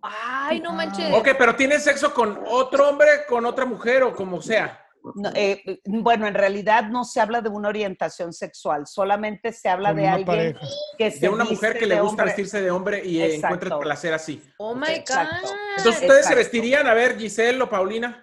Ay, 0.00 0.60
no 0.60 0.72
manches. 0.72 1.12
Ok, 1.12 1.30
pero 1.36 1.56
¿tienes 1.56 1.82
sexo 1.82 2.14
con 2.14 2.38
otro 2.46 2.88
hombre, 2.88 3.08
con 3.28 3.44
otra 3.46 3.66
mujer 3.66 4.04
o 4.04 4.14
como 4.14 4.40
sea? 4.40 4.80
No, 5.14 5.30
eh, 5.34 5.80
bueno, 5.84 6.26
en 6.26 6.34
realidad 6.34 6.84
no 6.88 7.04
se 7.04 7.20
habla 7.20 7.40
de 7.40 7.48
una 7.48 7.68
orientación 7.68 8.32
sexual, 8.32 8.86
solamente 8.86 9.52
se 9.52 9.68
habla 9.68 9.90
Con 9.90 9.96
de 9.98 10.02
una 10.02 10.12
alguien 10.14 10.26
pareja. 10.26 10.60
que 10.98 11.10
se 11.10 11.20
De 11.20 11.28
una 11.28 11.44
mujer 11.44 11.78
que 11.78 11.86
le 11.86 11.94
gusta 12.00 12.10
hombre. 12.10 12.24
vestirse 12.26 12.60
de 12.60 12.70
hombre 12.70 13.02
y 13.04 13.20
eh, 13.20 13.34
Exacto. 13.34 13.54
encuentra 13.56 13.78
placer 13.78 14.14
así. 14.14 14.42
Oh 14.58 14.74
my 14.74 14.88
Exacto. 14.88 15.46
God. 15.48 15.54
Entonces, 15.78 16.02
¿ustedes 16.02 16.26
se 16.26 16.34
vestirían? 16.34 16.86
A 16.86 16.94
ver, 16.94 17.16
Giselle 17.18 17.62
o 17.62 17.68
Paulina. 17.70 18.22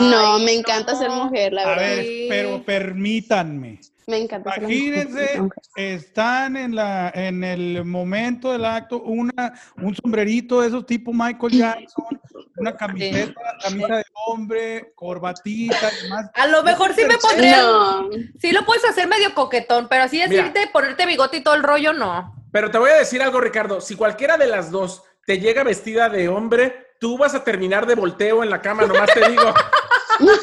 No, 0.00 0.38
me 0.40 0.52
encanta 0.52 0.94
ser 0.94 1.10
mujer, 1.10 1.52
la 1.52 1.62
A 1.62 1.66
verdad. 1.68 1.82
ver, 1.82 2.04
Sí. 2.04 2.26
pero 2.28 2.62
permítanme. 2.64 3.80
Me 4.06 4.18
encanta 4.18 4.52
ser 4.54 4.62
Imagínense, 4.64 5.40
mujer. 5.40 5.62
están 5.76 6.56
en, 6.56 6.74
la, 6.74 7.10
en 7.14 7.44
el 7.44 7.84
momento 7.84 8.50
del 8.50 8.64
acto, 8.64 9.00
una, 9.02 9.52
un 9.76 9.94
sombrerito 9.94 10.60
de 10.62 10.68
esos 10.68 10.84
tipo 10.84 11.12
Michael 11.12 11.52
Jackson, 11.52 12.20
una 12.56 12.76
camiseta, 12.76 13.34
camisa 13.62 13.96
de 13.98 14.04
hombre, 14.26 14.92
corbatita 14.96 15.76
y 16.00 16.02
demás. 16.04 16.30
A 16.34 16.46
lo 16.48 16.62
mejor 16.64 16.92
sí 16.94 17.02
me 17.06 17.18
pondría. 17.18 17.62
No, 17.62 18.08
Sí 18.40 18.50
lo 18.52 18.64
puedes 18.64 18.84
hacer 18.84 19.06
medio 19.06 19.32
coquetón, 19.34 19.86
pero 19.88 20.04
así 20.04 20.16
Mira. 20.16 20.28
decirte, 20.28 20.68
ponerte 20.72 21.06
bigote 21.06 21.36
y 21.36 21.42
todo 21.42 21.54
el 21.54 21.62
rollo, 21.62 21.92
no. 21.92 22.34
Pero 22.52 22.68
te 22.72 22.78
voy 22.78 22.90
a 22.90 22.94
decir 22.96 23.22
algo, 23.22 23.40
Ricardo. 23.40 23.80
Si 23.80 23.94
cualquiera 23.94 24.36
de 24.36 24.48
las 24.48 24.72
dos 24.72 25.04
te 25.26 25.38
llega 25.38 25.64
vestida 25.64 26.08
de 26.08 26.28
hombre, 26.28 26.86
tú 27.00 27.16
vas 27.18 27.34
a 27.34 27.44
terminar 27.44 27.86
de 27.86 27.94
volteo 27.94 28.42
en 28.42 28.50
la 28.50 28.60
cama, 28.60 28.86
nomás 28.86 29.10
te 29.12 29.28
digo. 29.28 29.54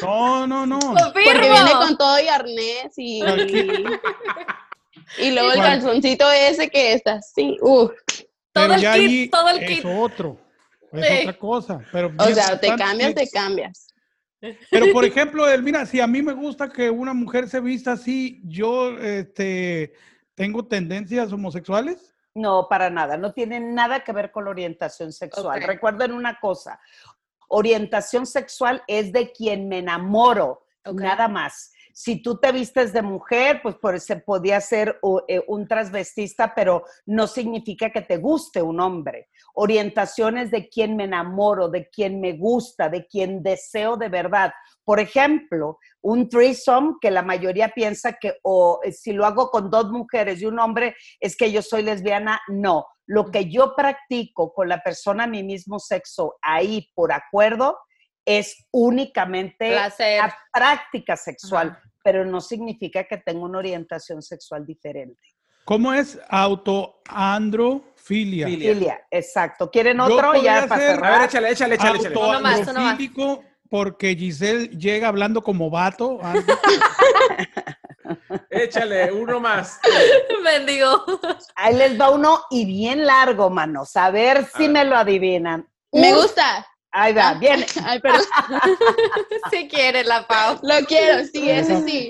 No, 0.02 0.48
no, 0.48 0.66
no. 0.66 0.80
porque 0.80 1.40
viene 1.40 1.72
con 1.72 1.96
todo 1.98 2.20
y 2.20 2.28
arnés 2.28 2.94
y. 2.98 3.22
Y 5.20 5.32
luego 5.32 5.52
el 5.52 5.60
calzoncito 5.60 6.30
ese 6.32 6.70
que 6.70 6.94
está 6.94 7.14
así. 7.14 7.58
Todo 7.60 8.74
el 8.74 8.82
kit, 8.82 9.32
todo 9.32 9.50
el 9.50 9.64
es 9.64 9.70
kit. 9.70 9.86
otro, 9.86 10.38
es 10.92 11.08
Sí. 11.08 11.14
otra 11.22 11.38
cosa. 11.38 11.80
Pero 11.92 12.12
o 12.18 12.26
sea, 12.26 12.60
te 12.60 12.76
cambias, 12.76 13.14
te 13.14 13.30
cambias. 13.30 13.88
Pero, 14.70 14.92
por 14.94 15.06
ejemplo, 15.06 15.50
Elmira, 15.50 15.86
si 15.86 16.00
a 16.00 16.08
mí 16.08 16.22
me 16.22 16.34
gusta 16.34 16.70
que 16.70 16.90
una 16.90 17.14
mujer 17.14 17.50
se 17.50 17.60
vista 17.60 17.94
así, 17.94 18.42
yo 18.46 18.98
este, 19.00 19.94
tengo 20.36 20.66
tendencias 20.66 21.32
homosexuales. 21.32 22.14
No, 22.38 22.68
para 22.70 22.92
nada. 22.92 23.18
No 23.18 23.34
tiene 23.34 23.60
nada 23.60 24.04
que 24.04 24.12
ver 24.12 24.32
con 24.32 24.46
la 24.46 24.52
orientación 24.52 25.12
sexual. 25.12 25.64
Recuerden 25.64 26.12
una 26.12 26.40
cosa. 26.40 26.80
Orientación 27.48 28.28
sexual 28.28 28.84
es 28.86 29.12
de 29.12 29.32
quien 29.32 29.68
me 29.68 29.80
enamoro, 29.80 30.68
nada 30.94 31.28
más. 31.28 31.72
Si 31.94 32.22
tú 32.22 32.38
te 32.38 32.52
vistes 32.52 32.94
de 32.94 33.02
mujer, 33.02 33.60
pues 33.64 33.74
por 33.74 34.00
se 34.00 34.18
podía 34.18 34.62
ser 34.62 35.00
eh, 35.28 35.42
un 35.48 35.68
transvestista, 35.68 36.54
pero 36.54 36.84
no 37.08 37.26
significa 37.26 37.90
que 37.90 38.02
te 38.02 38.18
guste 38.18 38.62
un 38.62 38.80
hombre. 38.80 39.30
Orientación 39.56 40.38
es 40.38 40.52
de 40.52 40.70
quien 40.70 40.96
me 40.96 41.06
enamoro, 41.06 41.70
de 41.70 41.90
quien 41.90 42.22
me 42.22 42.34
gusta, 42.34 42.88
de 42.88 43.08
quien 43.08 43.42
deseo 43.42 43.98
de 43.98 44.10
verdad. 44.10 44.54
Por 44.88 45.00
ejemplo, 45.02 45.78
un 46.02 46.30
threesome 46.30 46.94
que 47.02 47.12
la 47.12 47.22
mayoría 47.22 47.74
piensa 47.76 48.14
que 48.14 48.38
o 48.44 48.80
eh, 48.86 48.94
si 48.94 49.12
lo 49.12 49.26
hago 49.26 49.50
con 49.50 49.70
dos 49.70 49.92
mujeres 49.92 50.42
y 50.42 50.46
un 50.46 50.58
hombre 50.60 50.96
es 51.20 51.36
que 51.36 51.52
yo 51.52 51.62
soy 51.62 51.84
lesbiana, 51.84 52.40
no. 52.48 52.86
Lo 53.06 53.30
que 53.30 53.50
yo 53.50 53.76
practico 53.76 54.54
con 54.54 54.70
la 54.70 54.82
persona 54.82 55.26
de 55.26 55.32
mi 55.32 55.44
mismo 55.44 55.78
sexo 55.78 56.38
ahí 56.42 56.90
por 56.96 57.12
acuerdo 57.12 57.78
es 58.24 58.66
únicamente 58.72 59.72
Placer. 59.72 60.20
la 60.20 60.34
práctica 60.54 61.18
sexual, 61.18 61.72
Ajá. 61.72 61.82
pero 62.02 62.24
no 62.24 62.40
significa 62.40 63.04
que 63.04 63.18
tenga 63.18 63.44
una 63.44 63.60
orientación 63.60 64.22
sexual 64.22 64.66
diferente. 64.66 65.22
¿Cómo 65.66 65.94
es 65.94 66.18
autoandrofilia? 66.30 68.48
Filia. 68.48 69.06
Exacto. 69.12 69.70
¿Quieren 69.70 70.00
otro? 70.00 70.42
Ya 70.42 70.66
para 70.66 70.94
A 70.94 71.18
ver, 71.18 71.28
échale, 71.28 71.52
échale, 71.52 71.76
échale, 71.76 72.00
échale. 72.00 72.16
Uno 72.16 72.40
más, 72.40 72.40
uno 72.40 72.46
más. 72.46 72.60
Autoandrofílico 72.70 73.44
porque 73.70 74.16
Giselle 74.16 74.68
llega 74.78 75.08
hablando 75.08 75.42
como 75.44 75.70
vato. 75.70 76.20
Échale, 78.50 79.12
uno 79.12 79.40
más. 79.40 79.80
Bendigo. 80.44 81.04
Ahí 81.56 81.76
les 81.76 82.00
va 82.00 82.10
uno 82.10 82.42
y 82.50 82.66
bien 82.66 83.06
largo, 83.06 83.50
manos. 83.50 83.96
A 83.96 84.10
ver 84.12 84.46
si 84.56 84.68
me 84.70 84.86
lo 84.86 84.96
adivinan. 84.96 85.68
Me 85.92 86.14
gusta. 86.14 86.66
Ahí 86.92 87.14
va, 87.14 87.30
Ah. 87.30 87.34
bien. 87.36 87.66
Ay, 87.86 88.00
perdón. 88.00 88.22
Si 89.52 89.68
quiere 89.68 90.04
la 90.04 90.26
Pau. 90.28 90.60
Lo 90.64 90.86
quiero, 90.86 91.24
sí, 91.26 91.50
ese 91.50 91.84
sí. 91.86 92.10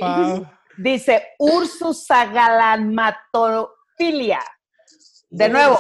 Dice 0.77 1.29
Ursus 1.39 2.09
agalamatofilia. 2.11 4.39
De 5.29 5.49
nuevo. 5.49 5.77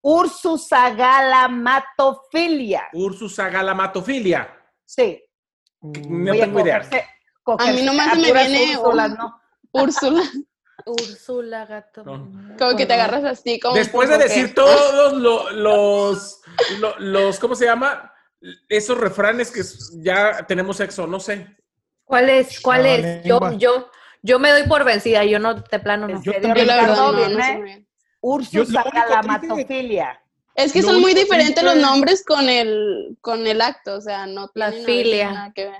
Ursus 0.00 0.72
agalamatofilia. 0.72 2.88
Ursus 2.94 3.38
agalamatofilia. 3.38 4.58
Sí. 4.94 5.24
No 5.80 6.32
Oye, 6.32 6.40
tengo 6.40 6.60
idea. 6.60 6.82
cogerse- 7.42 7.68
A 7.70 7.72
mí 7.72 7.82
nomás 7.82 8.16
me 8.18 8.30
viene 8.32 8.76
Úrsulas, 8.76 9.10
un- 9.12 9.16
¿no? 9.16 9.40
Úrsula. 9.72 10.22
Úrsula, 10.86 11.66
gato. 11.66 12.04
No. 12.04 12.56
Como 12.58 12.76
que 12.76 12.84
te 12.86 12.92
agarras 12.92 13.24
así, 13.24 13.58
como. 13.58 13.74
Después 13.74 14.08
de 14.10 14.18
que- 14.18 14.24
decir 14.24 14.54
todos 14.54 15.14
lo- 15.14 15.50
los, 15.50 16.40
lo- 16.78 16.98
los, 16.98 17.38
¿cómo 17.38 17.54
se 17.54 17.64
llama? 17.64 18.12
Esos 18.68 18.98
refranes 18.98 19.50
que 19.50 19.62
ya 20.02 20.44
tenemos 20.46 20.76
sexo, 20.76 21.06
no 21.06 21.20
sé. 21.20 21.56
¿Cuál 22.04 22.28
es? 22.28 22.60
¿Cuál 22.60 22.84
es? 22.86 23.24
Yo, 23.24 23.40
lengua. 23.40 23.54
yo, 23.58 23.90
yo 24.22 24.38
me 24.38 24.50
doy 24.50 24.64
por 24.64 24.84
vencida, 24.84 25.24
yo 25.24 25.38
no, 25.38 25.54
de 25.54 25.78
plano 25.78 26.06
no. 26.08 26.16
¿En 26.16 26.22
Yo 26.22 26.32
la 26.32 26.76
verdad 26.76 26.96
no, 26.96 27.12
Bien, 27.14 27.32
no 27.32 27.44
¿eh? 27.66 27.86
Yo- 28.50 28.64
Es 30.54 30.72
que 30.72 30.82
son 30.82 31.00
muy 31.00 31.14
diferentes 31.14 31.62
los 31.62 31.74
es- 31.76 31.80
nombres 31.82 32.24
con 32.24 32.48
el, 32.48 33.16
con 33.20 33.46
el 33.46 33.60
acto, 33.60 33.94
o 33.96 34.00
sea, 34.00 34.26
no 34.26 34.50
La 34.54 34.70
filia. 34.72 35.30
nada 35.32 35.52
que 35.54 35.64
ver. 35.66 35.78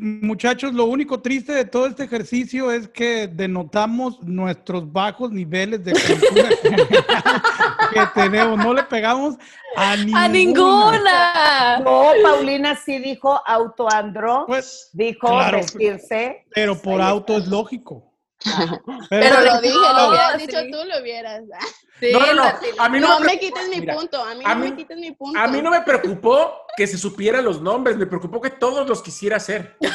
Muchachos, 0.00 0.72
lo 0.72 0.84
único 0.84 1.20
triste 1.20 1.52
de 1.52 1.64
todo 1.64 1.86
este 1.86 2.04
ejercicio 2.04 2.70
es 2.70 2.86
que 2.88 3.26
denotamos 3.26 4.22
nuestros 4.22 4.90
bajos 4.92 5.32
niveles 5.32 5.84
de 5.84 5.92
cultura 5.92 6.48
que 7.92 8.00
tenemos. 8.14 8.56
No 8.56 8.72
le 8.72 8.84
pegamos 8.84 9.34
a 9.76 9.96
ninguna. 9.96 10.22
¡A 10.24 10.28
ninguna! 10.28 11.78
No, 11.80 12.04
Paulina 12.22 12.76
sí 12.76 12.98
dijo 13.00 13.40
autoandro, 13.46 14.44
Pues, 14.46 14.90
dijo 14.92 15.26
claro. 15.26 15.58
vestirse. 15.58 16.44
pero 16.54 16.80
por 16.80 17.00
auto 17.00 17.36
es 17.36 17.48
lógico. 17.48 18.13
Pero 19.10 19.40
lo 19.40 19.60
dije, 19.60 19.74
lo 19.74 20.08
hubieras 20.08 20.32
sí. 20.40 20.46
dicho 20.46 20.60
tú, 20.70 20.84
lo 20.88 21.00
hubieras. 21.00 21.42
Sí, 22.00 22.10
No, 22.12 22.34
no, 22.34 22.42
A 22.78 22.88
mí 22.88 22.98
no, 22.98 23.20
No 23.20 23.20
me, 23.20 23.38
quites 23.38 23.68
mi 23.68 23.78
mira, 23.80 23.94
punto, 23.94 24.20
a 24.22 24.34
mí 24.34 24.42
a 24.44 24.54
no 24.56 24.60
me 24.64 24.74
quites 24.74 24.98
mi 24.98 25.12
punto. 25.12 25.38
A 25.38 25.46
mí 25.46 25.62
no 25.62 25.70
me 25.70 25.80
preocupó 25.82 26.52
que 26.76 26.88
se 26.88 26.98
supiera 26.98 27.40
los 27.40 27.62
nombres, 27.62 27.96
me 27.96 28.04
preocupó 28.06 28.40
que 28.40 28.50
todos 28.50 28.88
los 28.88 29.00
quisiera 29.00 29.36
hacer. 29.36 29.76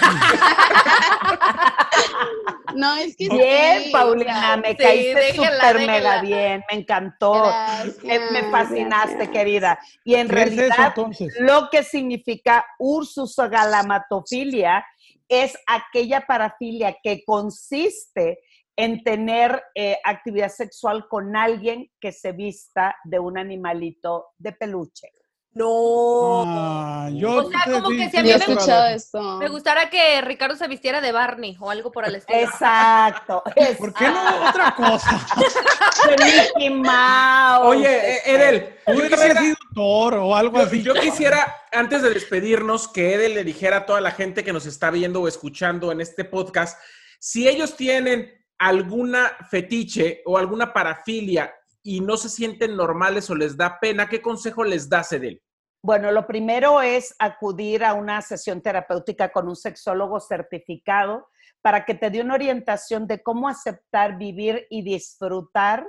No, 2.75 2.95
es 2.97 3.15
que 3.17 3.27
Bien, 3.29 3.83
sí, 3.83 3.89
Paulina, 3.91 4.55
me 4.57 4.75
caíste 4.77 5.33
súper 5.35 5.85
mega 5.85 6.21
bien, 6.21 6.63
me 6.71 6.79
encantó. 6.79 7.33
gracias, 7.33 7.97
Eh, 8.03 8.19
me 8.31 8.43
fascinaste, 8.51 9.15
gracias. 9.15 9.29
querida. 9.31 9.79
Y 10.03 10.15
en 10.15 10.27
¿Qué 10.27 10.43
es 10.43 10.51
eso 10.51 10.55
realidad, 10.75 10.93
lo 11.39 11.69
que 11.69 11.83
significa 11.83 12.65
Ursus 12.77 13.35
galamatofilia 13.35 14.85
es 15.29 15.57
aquella 15.67 16.25
parafilia 16.27 16.97
que 17.01 17.23
consiste 17.23 18.39
en 18.75 19.03
tener 19.03 19.61
eh, 19.75 19.97
actividad 20.03 20.49
sexual 20.49 21.07
con 21.07 21.35
alguien 21.35 21.91
que 21.99 22.11
se 22.11 22.31
vista 22.31 22.95
de 23.03 23.19
un 23.19 23.37
animalito 23.37 24.27
de 24.37 24.53
peluche. 24.53 25.11
No. 25.51 26.43
Ah, 26.45 27.09
yo 27.11 27.45
O 27.45 27.49
sea, 27.49 27.61
como 27.65 27.89
que 27.89 28.09
si 28.09 28.17
a 28.17 28.23
mí 28.23 28.31
he 28.31 28.37
me 28.37 28.39
escuchado 28.45 28.87
esto. 28.87 29.37
Me 29.37 29.47
gustaría 29.49 29.89
que 29.89 30.21
Ricardo 30.21 30.55
se 30.55 30.67
vistiera 30.67 31.01
de 31.01 31.11
Barney 31.11 31.57
o 31.59 31.69
algo 31.71 31.91
por 31.91 32.05
el 32.07 32.15
estilo. 32.15 32.39
Exacto. 32.39 33.43
¿Por 33.79 33.93
qué 33.93 34.07
no 34.09 34.47
otra 34.49 34.75
cosa? 34.75 35.25
Mickey 36.55 36.69
Mouse. 36.69 37.65
Oye, 37.65 38.15
eh, 38.15 38.21
Edel, 38.25 38.75
haber 38.85 39.09
quisiera, 39.09 39.41
sido 39.41 39.55
Thor 39.73 40.13
o 40.15 40.35
algo 40.35 40.57
yo- 40.57 40.63
así. 40.63 40.83
yo 40.83 40.93
quisiera, 40.93 41.55
antes 41.71 42.01
de 42.03 42.11
despedirnos, 42.13 42.87
que 42.87 43.15
Edel 43.15 43.33
le 43.33 43.43
dijera 43.43 43.77
a 43.77 43.85
toda 43.85 44.01
la 44.01 44.11
gente 44.11 44.43
que 44.43 44.53
nos 44.53 44.65
está 44.65 44.91
viendo 44.91 45.21
o 45.21 45.27
escuchando 45.27 45.91
en 45.91 45.99
este 45.99 46.25
podcast, 46.25 46.79
si 47.19 47.47
ellos 47.49 47.75
tienen 47.75 48.31
alguna 48.59 49.31
fetiche 49.49 50.21
o 50.25 50.37
alguna 50.37 50.73
parafilia 50.73 51.53
y 51.83 52.01
no 52.01 52.17
se 52.17 52.29
sienten 52.29 52.75
normales 52.75 53.29
o 53.29 53.35
les 53.35 53.55
da 53.55 53.79
pena, 53.79 54.09
¿qué 54.09 54.21
consejo 54.21 54.63
les 54.63 54.89
das, 54.89 55.11
Edel? 55.11 55.41
Bueno, 55.81 56.11
lo 56.11 56.27
primero 56.27 56.81
es 56.81 57.15
acudir 57.19 57.85
a 57.85 57.93
una 57.93 58.21
sesión 58.21 58.61
terapéutica 58.61 59.31
con 59.31 59.47
un 59.47 59.55
sexólogo 59.55 60.19
certificado 60.19 61.27
para 61.61 61.85
que 61.85 61.93
te 61.93 62.09
dé 62.09 62.21
una 62.21 62.33
orientación 62.33 63.07
de 63.07 63.23
cómo 63.23 63.47
aceptar, 63.47 64.17
vivir 64.17 64.67
y 64.69 64.81
disfrutar 64.81 65.87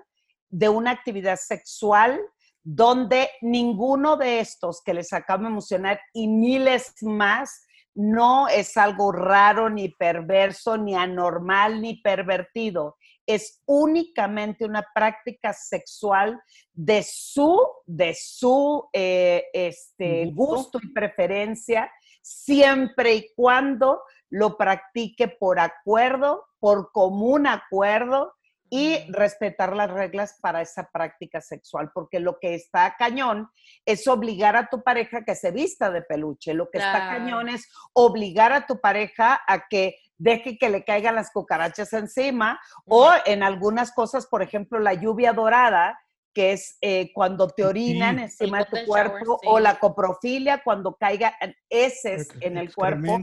de 0.49 0.69
una 0.69 0.93
actividad 0.93 1.37
sexual 1.37 2.21
donde 2.63 3.31
ninguno 3.41 4.17
de 4.17 4.41
estos 4.41 4.83
que 4.83 4.95
les 4.95 5.13
acabo 5.13 5.45
de 5.45 5.51
mencionar 5.51 6.01
y 6.13 6.29
miles 6.29 6.95
más 7.03 7.63
no 8.01 8.49
es 8.49 8.79
algo 8.79 9.13
raro, 9.13 9.69
ni 9.69 9.91
perverso, 9.91 10.79
ni 10.79 10.95
anormal, 10.95 11.83
ni 11.83 12.01
pervertido. 12.01 12.97
Es 13.27 13.63
únicamente 13.67 14.65
una 14.65 14.87
práctica 14.95 15.53
sexual 15.53 16.41
de 16.73 17.03
su, 17.03 17.61
de 17.87 18.17
su 18.19 18.89
eh, 18.93 19.45
este, 19.53 20.31
Gusto. 20.33 20.35
gusto 20.35 20.81
y 20.83 20.93
preferencia, 20.95 21.93
siempre 22.23 23.15
y 23.15 23.35
cuando 23.37 24.01
lo 24.31 24.57
practique 24.57 25.29
por 25.29 25.61
acuerdo, 25.61 26.47
por 26.59 26.93
común 26.93 27.47
acuerdo 27.47 28.33
y 28.73 29.05
respetar 29.13 29.75
las 29.75 29.91
reglas 29.91 30.39
para 30.41 30.63
esa 30.63 30.89
práctica 30.93 31.41
sexual, 31.41 31.91
porque 31.93 32.21
lo 32.21 32.39
que 32.39 32.55
está 32.55 32.95
cañón 32.97 33.51
es 33.85 34.07
obligar 34.07 34.55
a 34.55 34.69
tu 34.69 34.83
pareja 34.85 35.25
que 35.25 35.35
se 35.35 35.51
vista 35.51 35.91
de 35.91 36.03
peluche, 36.03 36.55
lo 36.55 36.71
que 36.71 36.79
está 36.79 36.93
Claro. 36.93 37.19
cañón 37.19 37.49
es 37.49 37.69
obligar 37.93 38.53
a 38.53 38.67
tu 38.67 38.81
pareja 38.81 39.41
a 39.47 39.67
que 39.69 39.97
deje 40.19 40.57
que 40.57 40.69
le 40.71 40.85
caigan 40.85 41.17
las 41.17 41.33
cucarachas 41.33 41.93
encima 41.95 42.61
o 42.87 43.11
en 43.27 43.43
algunas 43.43 43.93
cosas, 43.93 44.27
por 44.27 44.41
ejemplo, 44.41 44.79
la 44.79 44.95
lluvia 44.95 45.33
dorada, 45.33 45.99
que 46.33 46.53
es 46.53 46.79
eh, 46.81 47.11
cuando 47.13 47.49
te 47.49 47.65
orinan 47.65 48.19
Sí. 48.19 48.23
encima 48.23 48.59
de 48.59 48.65
tu 48.67 48.87
cuerpo, 48.87 49.17
shower, 49.25 49.39
sí. 49.41 49.47
o 49.49 49.59
la 49.59 49.81
coprofilia, 49.81 50.63
cuando 50.63 50.95
caiga 50.95 51.35
heces 51.69 52.29
en 52.41 52.57
el 52.57 52.73
cuerpo, 52.73 53.19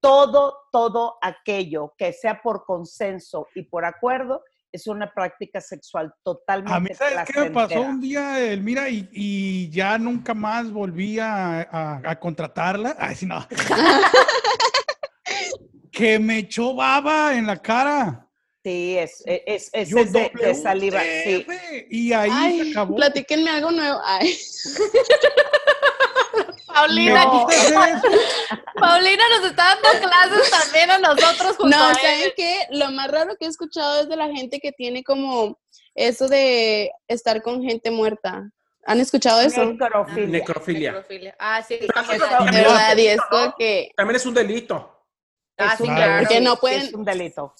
todo, 0.00 0.58
todo 0.70 1.16
aquello 1.22 1.94
que 1.96 2.12
sea 2.12 2.42
por 2.42 2.66
consenso 2.66 3.48
y 3.54 3.62
por 3.62 3.86
acuerdo 3.86 4.42
es 4.74 4.88
una 4.88 5.12
práctica 5.14 5.60
sexual 5.60 6.12
totalmente 6.24 6.74
A 6.74 6.80
mí, 6.80 6.88
¿sabes 6.92 7.28
qué 7.32 7.40
me 7.42 7.50
pasó 7.50 7.80
un 7.80 8.00
día, 8.00 8.40
Elmira? 8.40 8.88
Y, 8.88 9.08
y 9.12 9.70
ya 9.70 9.96
nunca 9.98 10.34
más 10.34 10.68
volví 10.72 11.20
a, 11.20 11.60
a- 11.62 12.02
a 12.04 12.18
contratarla. 12.18 12.96
Ay, 12.98 13.14
sí, 13.14 13.24
no. 13.26 13.46
que 15.92 16.18
me 16.18 16.38
echó 16.38 16.74
baba 16.74 17.36
en 17.36 17.46
la 17.46 17.62
cara. 17.62 18.28
Sí, 18.64 18.96
es, 18.98 19.22
es, 19.26 19.70
es, 19.72 19.90
Yo 19.90 19.98
es 19.98 20.12
de, 20.12 20.54
saliva, 20.60 21.00
sí. 21.22 21.46
Y 21.90 22.12
ahí 22.12 22.64
se 22.64 22.70
acabó. 22.70 22.96
platíquenme 22.96 23.50
algo 23.50 23.70
nuevo. 23.70 24.00
Ay. 24.04 24.34
Paulina. 26.74 27.24
Paulina 28.80 29.24
nos 29.38 29.50
está 29.50 29.76
dando 29.82 30.08
clases 30.08 30.50
también 30.50 30.90
a 30.90 30.98
nosotros 30.98 31.56
junto 31.56 31.76
No, 31.76 31.84
a 31.84 31.94
¿saben 31.94 32.32
qué? 32.36 32.66
Lo 32.70 32.90
más 32.90 33.10
raro 33.10 33.36
que 33.38 33.46
he 33.46 33.48
escuchado 33.48 34.00
es 34.02 34.08
de 34.08 34.16
la 34.16 34.28
gente 34.28 34.60
que 34.60 34.72
tiene 34.72 35.02
como 35.04 35.58
eso 35.94 36.28
de 36.28 36.90
estar 37.08 37.42
con 37.42 37.62
gente 37.62 37.90
muerta. 37.90 38.50
¿Han 38.86 39.00
escuchado 39.00 39.40
eso? 39.40 39.64
Necrofilia. 39.64 40.26
Necrofilia. 40.26 40.90
Necrofilia. 40.92 41.36
Ah, 41.38 41.62
sí. 41.62 41.78
También- 41.94 42.20
verdad, 42.52 42.96
y 42.96 43.06
es 43.06 43.20
como 43.30 43.54
que... 43.56 43.92
También 43.96 44.16
es 44.16 44.26
un 44.26 44.34
delito. 44.34 44.90
Ah, 45.56 45.70
Es 45.72 45.78
sí, 45.78 45.84
un 45.84 45.94
claro. 45.94 46.12
delito, 46.14 46.28
Que 46.34 46.40
no 46.40 46.56
pueden- 46.56 46.82
Es 46.82 46.92
un 46.92 47.04
delito. 47.04 47.54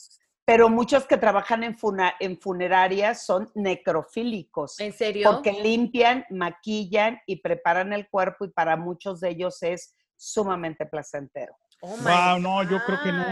Pero 0.46 0.68
muchos 0.68 1.06
que 1.06 1.16
trabajan 1.16 1.64
en, 1.64 1.76
funa- 1.76 2.14
en 2.20 2.38
funerarias 2.38 3.24
son 3.24 3.50
necrofílicos. 3.54 4.78
¿En 4.80 4.92
serio? 4.92 5.30
Porque 5.32 5.52
limpian, 5.52 6.26
maquillan 6.30 7.20
y 7.26 7.36
preparan 7.36 7.92
el 7.92 8.08
cuerpo 8.08 8.44
y 8.44 8.50
para 8.50 8.76
muchos 8.76 9.20
de 9.20 9.30
ellos 9.30 9.62
es 9.62 9.94
sumamente 10.16 10.84
placentero. 10.86 11.56
Oh 11.80 11.96
my 11.96 12.04
Wow, 12.04 12.38
no, 12.40 12.62
yo 12.62 12.78
creo 12.84 12.98
que 13.02 13.12
no. 13.12 13.24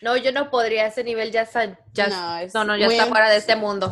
No, 0.00 0.16
yo 0.16 0.32
no 0.32 0.50
podría, 0.50 0.86
ese 0.86 1.04
nivel 1.04 1.30
ya 1.30 1.42
está, 1.42 1.78
ya, 1.92 2.08
No, 2.08 2.16
no, 2.32 2.38
es 2.40 2.54
no, 2.54 2.76
ya 2.76 2.86
está 2.88 3.06
fuera 3.06 3.30
de 3.30 3.36
este 3.36 3.54
mundo. 3.54 3.90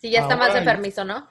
Sí, 0.00 0.10
ya 0.10 0.20
está 0.20 0.34
más 0.36 0.48
Ahora, 0.48 0.60
enfermizo, 0.60 1.04
¿no? 1.04 1.28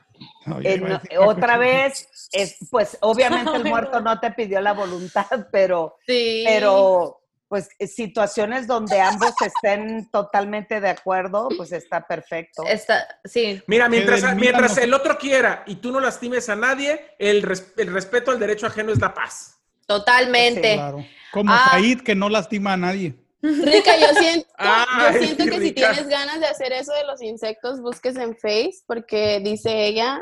Eh, 0.64 0.78
no, 0.78 0.88
decir- 1.00 1.18
otra 1.20 1.58
vez, 1.58 2.30
es, 2.32 2.58
pues 2.70 2.98
obviamente 3.02 3.52
el 3.56 3.66
muerto 3.66 4.00
no. 4.00 4.14
no 4.14 4.20
te 4.20 4.30
pidió 4.32 4.62
la 4.62 4.74
voluntad, 4.74 5.48
pero, 5.52 5.98
Sí. 6.06 6.44
pero 6.48 7.20
pues 7.48 7.70
situaciones 7.94 8.66
donde 8.68 9.00
ambos 9.02 9.34
estén 9.42 10.10
totalmente 10.12 10.82
de 10.82 10.90
acuerdo, 10.90 11.48
pues 11.56 11.72
está 11.72 12.06
perfecto. 12.08 12.64
Está, 12.68 13.08
sí. 13.24 13.62
Mira, 13.68 13.88
mientras, 13.88 14.36
mientras 14.36 14.78
el 14.78 14.94
otro 14.94 15.18
quiera 15.18 15.64
y 15.68 15.76
tú 15.76 15.92
no 15.92 16.00
lastimes 16.00 16.50
a 16.50 16.56
nadie, 16.56 17.14
el, 17.20 17.44
res- 17.44 17.74
el 17.78 17.94
respeto 17.94 18.32
al 18.32 18.40
derecho 18.40 18.68
ajeno 18.68 18.92
es 18.92 19.00
la 19.00 19.14
paz. 19.14 19.60
Totalmente. 19.86 20.74
Claro. 20.76 21.06
Como 21.32 21.52
Ah. 21.54 21.70
Said, 21.72 22.02
que 22.02 22.16
no 22.16 22.30
lastima 22.30 22.74
a 22.74 22.78
nadie. 22.78 23.14
Rica, 23.42 23.96
yo 24.00 24.08
siento, 24.20 24.48
Ay, 24.58 25.14
yo 25.14 25.20
siento 25.20 25.44
que 25.46 25.60
si 25.60 25.72
tienes 25.72 26.08
ganas 26.08 26.40
de 26.40 26.48
hacer 26.48 26.72
eso 26.74 26.94
de 26.94 27.04
los 27.06 27.22
insectos, 27.22 27.80
busques 27.82 28.16
en 28.16 28.36
Face, 28.36 28.78
porque 28.88 29.40
dice 29.40 29.86
ella 29.86 30.20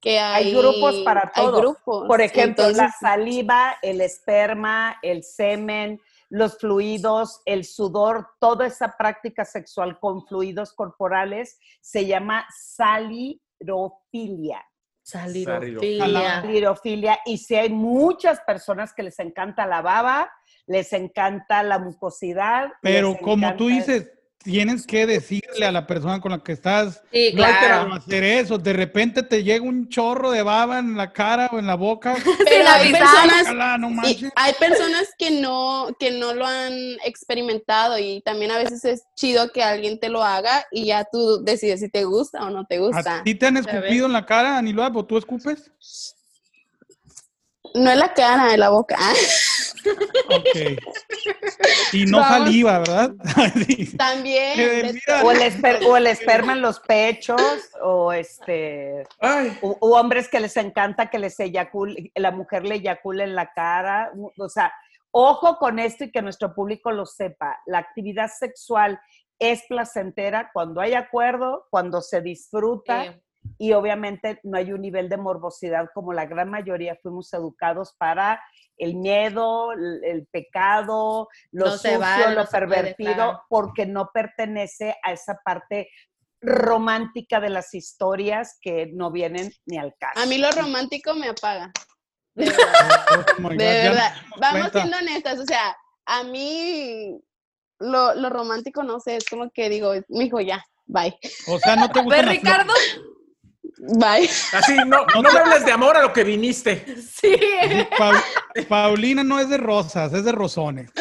que 0.00 0.18
hay, 0.18 0.48
Hay 0.48 0.54
grupos 0.54 0.96
para 0.96 1.32
hay 1.34 1.42
todo. 1.44 1.58
grupos. 1.60 2.06
Por 2.06 2.20
ejemplo, 2.20 2.68
la 2.70 2.92
saliva, 3.00 3.78
el 3.80 4.02
esperma, 4.02 4.98
el 5.02 5.24
semen, 5.24 6.00
los 6.28 6.58
fluidos, 6.58 7.40
el 7.44 7.64
sudor, 7.64 8.28
toda 8.40 8.66
esa 8.66 8.96
práctica 8.96 9.44
sexual 9.44 10.00
con 10.00 10.26
fluidos 10.26 10.72
corporales 10.72 11.58
se 11.80 12.06
llama 12.06 12.46
salirofilia. 12.50 14.64
Salirofilia. 15.02 16.40
Salirofilia. 16.40 17.18
Y 17.26 17.38
si 17.38 17.54
hay 17.54 17.70
muchas 17.70 18.40
personas 18.40 18.92
que 18.92 19.04
les 19.04 19.20
encanta 19.20 19.64
la 19.66 19.80
baba, 19.80 20.28
les 20.66 20.92
encanta 20.92 21.62
la 21.62 21.78
mucosidad. 21.78 22.72
Pero 22.82 23.16
como 23.22 23.54
tú 23.54 23.68
dices, 23.68 24.10
tienes 24.46 24.86
que 24.86 25.06
decirle 25.06 25.66
a 25.66 25.72
la 25.72 25.88
persona 25.88 26.20
con 26.20 26.30
la 26.30 26.38
que 26.38 26.52
estás 26.52 27.02
Sí, 27.12 27.32
No 27.34 27.44
hay 27.44 27.52
claro. 27.54 27.88
no 27.88 27.94
hacer 27.96 28.22
eso. 28.22 28.58
De 28.58 28.72
repente 28.72 29.24
te 29.24 29.42
llega 29.42 29.64
un 29.64 29.88
chorro 29.88 30.30
de 30.30 30.42
baba 30.42 30.78
en 30.78 30.96
la 30.96 31.12
cara 31.12 31.50
o 31.52 31.58
en 31.58 31.66
la 31.66 31.74
boca. 31.74 32.14
pero 32.48 32.68
hay 32.68 32.92
personas, 32.92 33.80
no 33.80 33.90
y 34.08 34.28
hay 34.36 34.52
personas 34.54 35.08
que 35.18 35.32
no, 35.32 35.88
que 35.98 36.12
no 36.12 36.32
lo 36.32 36.46
han 36.46 36.72
experimentado 37.04 37.98
y 37.98 38.20
también 38.20 38.52
a 38.52 38.58
veces 38.58 38.84
es 38.84 39.02
chido 39.16 39.50
que 39.50 39.64
alguien 39.64 39.98
te 39.98 40.08
lo 40.08 40.22
haga 40.22 40.64
y 40.70 40.86
ya 40.86 41.04
tú 41.10 41.42
decides 41.42 41.80
si 41.80 41.88
te 41.88 42.04
gusta 42.04 42.44
o 42.44 42.50
no 42.50 42.66
te 42.66 42.78
gusta. 42.78 43.18
¿A 43.18 43.22
ti 43.24 43.34
te 43.34 43.46
han 43.46 43.56
escupido 43.56 44.06
en 44.06 44.12
la 44.12 44.24
cara, 44.24 44.58
Anilua? 44.58 44.92
¿O 44.94 45.04
tú 45.04 45.18
escupes? 45.18 45.72
No 47.74 47.90
en 47.90 47.98
la 47.98 48.14
cara, 48.14 48.54
en 48.54 48.60
la 48.60 48.68
boca. 48.68 48.96
Ok. 50.28 50.82
Y 51.92 52.04
no 52.06 52.18
Vamos. 52.18 52.38
saliva, 52.38 52.78
¿verdad? 52.78 53.10
También. 53.98 54.60
Eh, 54.60 55.00
O 55.22 55.30
el, 55.32 55.38
esper- 55.40 55.84
o 55.86 55.96
el 55.96 56.06
esperma 56.06 56.52
en 56.52 56.60
los 56.62 56.80
pechos, 56.80 57.40
o 57.82 58.12
este, 58.12 59.04
u 59.60 59.94
hombres 59.94 60.28
que 60.28 60.40
les 60.40 60.56
encanta 60.56 61.10
que 61.10 61.18
les 61.18 61.38
eyacule, 61.40 62.10
la 62.14 62.30
mujer 62.30 62.64
le 62.64 62.76
eyacule 62.76 63.24
en 63.24 63.34
la 63.34 63.52
cara. 63.52 64.12
O 64.38 64.48
sea, 64.48 64.72
ojo 65.10 65.56
con 65.58 65.78
esto 65.78 66.04
y 66.04 66.10
que 66.10 66.22
nuestro 66.22 66.54
público 66.54 66.90
lo 66.92 67.06
sepa. 67.06 67.58
La 67.66 67.78
actividad 67.78 68.28
sexual 68.30 69.00
es 69.38 69.62
placentera 69.68 70.50
cuando 70.52 70.80
hay 70.80 70.94
acuerdo, 70.94 71.66
cuando 71.70 72.00
se 72.00 72.20
disfruta 72.22 73.04
Sí. 73.04 73.10
Y 73.58 73.72
obviamente 73.72 74.40
no 74.42 74.58
hay 74.58 74.72
un 74.72 74.82
nivel 74.82 75.08
de 75.08 75.16
morbosidad 75.16 75.86
como 75.94 76.12
la 76.12 76.26
gran 76.26 76.50
mayoría 76.50 76.98
fuimos 77.02 77.32
educados 77.32 77.94
para 77.98 78.42
el 78.78 78.94
miedo, 78.94 79.72
el, 79.72 80.04
el 80.04 80.26
pecado, 80.26 81.28
lo 81.50 81.66
No 81.66 81.72
sucio, 81.72 81.98
vale, 81.98 82.34
lo 82.34 82.42
no 82.42 82.46
puede, 82.46 82.50
pervertido, 82.50 83.42
porque 83.48 83.86
no 83.86 84.10
pertenece 84.12 84.96
a 85.02 85.12
esa 85.12 85.40
parte 85.44 85.88
romántica 86.40 87.40
de 87.40 87.50
las 87.50 87.74
historias 87.74 88.58
que 88.60 88.90
no 88.92 89.10
vienen 89.10 89.50
ni 89.64 89.78
al 89.78 89.94
caso. 89.98 90.20
A 90.20 90.26
mí 90.26 90.38
lo 90.38 90.50
romántico 90.50 91.14
me 91.14 91.28
apaga. 91.28 91.72
De 92.34 92.44
verdad. 92.44 93.06
Oh 93.42 93.48
De 93.48 93.56
verdad. 93.56 94.12
Vamos 94.38 94.70
siendo 94.72 94.98
honestas. 94.98 95.38
O 95.38 95.44
sea, 95.44 95.74
a 96.04 96.22
mí 96.24 97.18
lo, 97.78 98.14
lo 98.14 98.30
romántico, 98.30 98.82
no 98.82 99.00
sé, 99.00 99.16
es 99.16 99.28
como 99.28 99.50
que 99.50 99.68
digo, 99.68 99.92
mijo, 100.08 100.40
ya, 100.40 100.64
bye. 100.86 101.18
O 101.48 101.58
sea, 101.58 101.76
no 101.76 101.90
te 101.90 102.00
gusta. 102.02 102.22
Ricardo, 102.22 102.72
Bye. 103.78 104.28
así, 104.52 104.74
no, 104.86 105.06
no 105.14 105.22
me 105.32 105.38
hables 105.38 105.64
de 105.64 105.72
amor 105.72 105.96
a 105.96 106.02
lo 106.02 106.12
que 106.12 106.24
viniste. 106.24 106.96
sí. 107.02 107.36
Paulina 108.68 109.22
no 109.22 109.38
es 109.38 109.48
de 109.48 109.58
rosas, 109.58 110.12
es 110.12 110.24
de 110.24 110.32
rosones. 110.32 110.90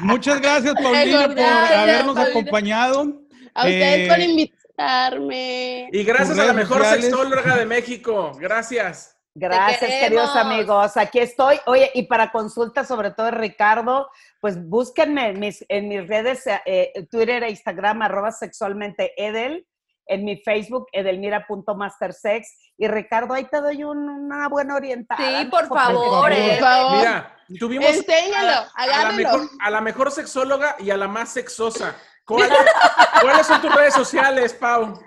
Muchas 0.00 0.40
gracias, 0.40 0.74
Paulina, 0.74 1.28
por 1.28 1.38
habernos 1.40 2.14
Paulina. 2.14 2.22
acompañado. 2.22 3.20
A 3.54 3.62
ustedes 3.64 4.08
por 4.08 4.18
Eh, 4.20 4.24
invitarme. 4.24 5.88
Y 5.92 6.04
gracias 6.04 6.38
a 6.38 6.44
la 6.46 6.52
mejor 6.52 6.84
sexóloga 6.86 7.56
de 7.56 7.66
México. 7.66 8.32
Gracias. 8.38 9.16
Gracias, 9.34 9.90
queridos 9.90 10.34
amigos. 10.36 10.96
Aquí 10.96 11.18
estoy. 11.20 11.58
Oye, 11.66 11.90
y 11.94 12.02
para 12.04 12.30
consultas, 12.32 12.88
sobre 12.88 13.10
todo 13.12 13.26
de 13.26 13.32
Ricardo, 13.32 14.08
pues 14.40 14.56
búsquenme 14.68 15.28
en 15.30 15.40
mis, 15.40 15.64
en 15.68 15.88
mis 15.88 16.06
redes, 16.08 16.42
eh, 16.66 16.92
Twitter 17.10 17.42
e 17.44 17.50
Instagram, 17.50 18.02
arroba 18.02 18.32
sexualmente 18.32 19.12
Edel, 19.16 19.66
en 20.10 20.24
mi 20.24 20.36
Facebook, 20.42 20.86
edelmira.mastersex. 20.92 22.48
Y 22.76 22.88
Ricardo, 22.88 23.34
ahí 23.34 23.44
te 23.44 23.60
doy 23.60 23.84
un- 23.84 24.08
una 24.08 24.48
buena 24.48 24.74
orientada. 24.74 25.40
Sí, 25.40 25.46
por 25.46 25.68
favor, 25.68 26.22
Por 26.22 26.32
eh. 26.32 26.58
favor. 26.60 26.98
Mira, 26.98 27.36
tuvimos 27.58 27.88
Enséñalo, 27.88 28.66
a, 28.74 28.82
a 28.82 28.86
la 28.86 29.12
mejor, 29.12 29.50
a 29.60 29.70
la 29.70 29.80
mejor 29.80 30.10
sexóloga 30.10 30.76
y 30.80 30.90
a 30.90 30.96
la 30.96 31.08
más 31.08 31.30
sexosa. 31.30 31.96
¿Cuáles, 32.26 32.50
cuáles 33.22 33.46
son 33.46 33.60
tus 33.62 33.74
redes 33.74 33.94
sociales, 33.94 34.52
Pau? 34.54 35.00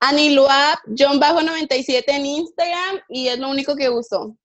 Aniluap, 0.00 0.78
John 0.96 1.18
Bajo 1.18 1.42
97 1.42 2.04
en 2.14 2.26
Instagram 2.26 3.00
y 3.08 3.28
es 3.28 3.38
lo 3.38 3.48
único 3.48 3.74
que 3.74 3.88
uso. 3.88 4.36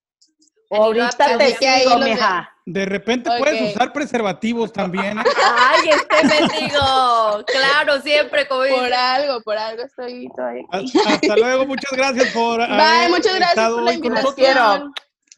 Ahorita 0.70 1.38
te 1.38 1.56
sigo, 1.58 1.98
mija. 1.98 2.50
De 2.66 2.86
repente 2.86 3.30
puedes 3.40 3.74
usar 3.74 3.92
preservativos 3.92 4.72
también. 4.72 5.18
¿eh? 5.20 5.24
Ay, 5.58 5.90
este 5.90 6.28
mendigo. 6.28 7.44
Claro, 7.48 8.02
siempre, 8.02 8.48
como 8.48 8.62
Por 8.62 8.94
algo, 8.94 9.42
por 9.42 9.58
algo 9.58 9.84
estoy 9.84 10.30
todavía 10.36 10.64
aquí. 10.72 10.98
Hasta 10.98 11.14
hasta 11.16 11.36
luego, 11.38 11.66
muchas 11.66 11.92
gracias 11.92 12.28
por 12.34 12.60
Bye, 12.60 12.68
haber 12.68 13.10
muchas 13.10 13.36
gracias 13.36 13.50
estado 13.50 13.76
por 13.78 13.84
la 13.84 13.94
invitación. 13.94 14.56
nosotros. 14.58 14.92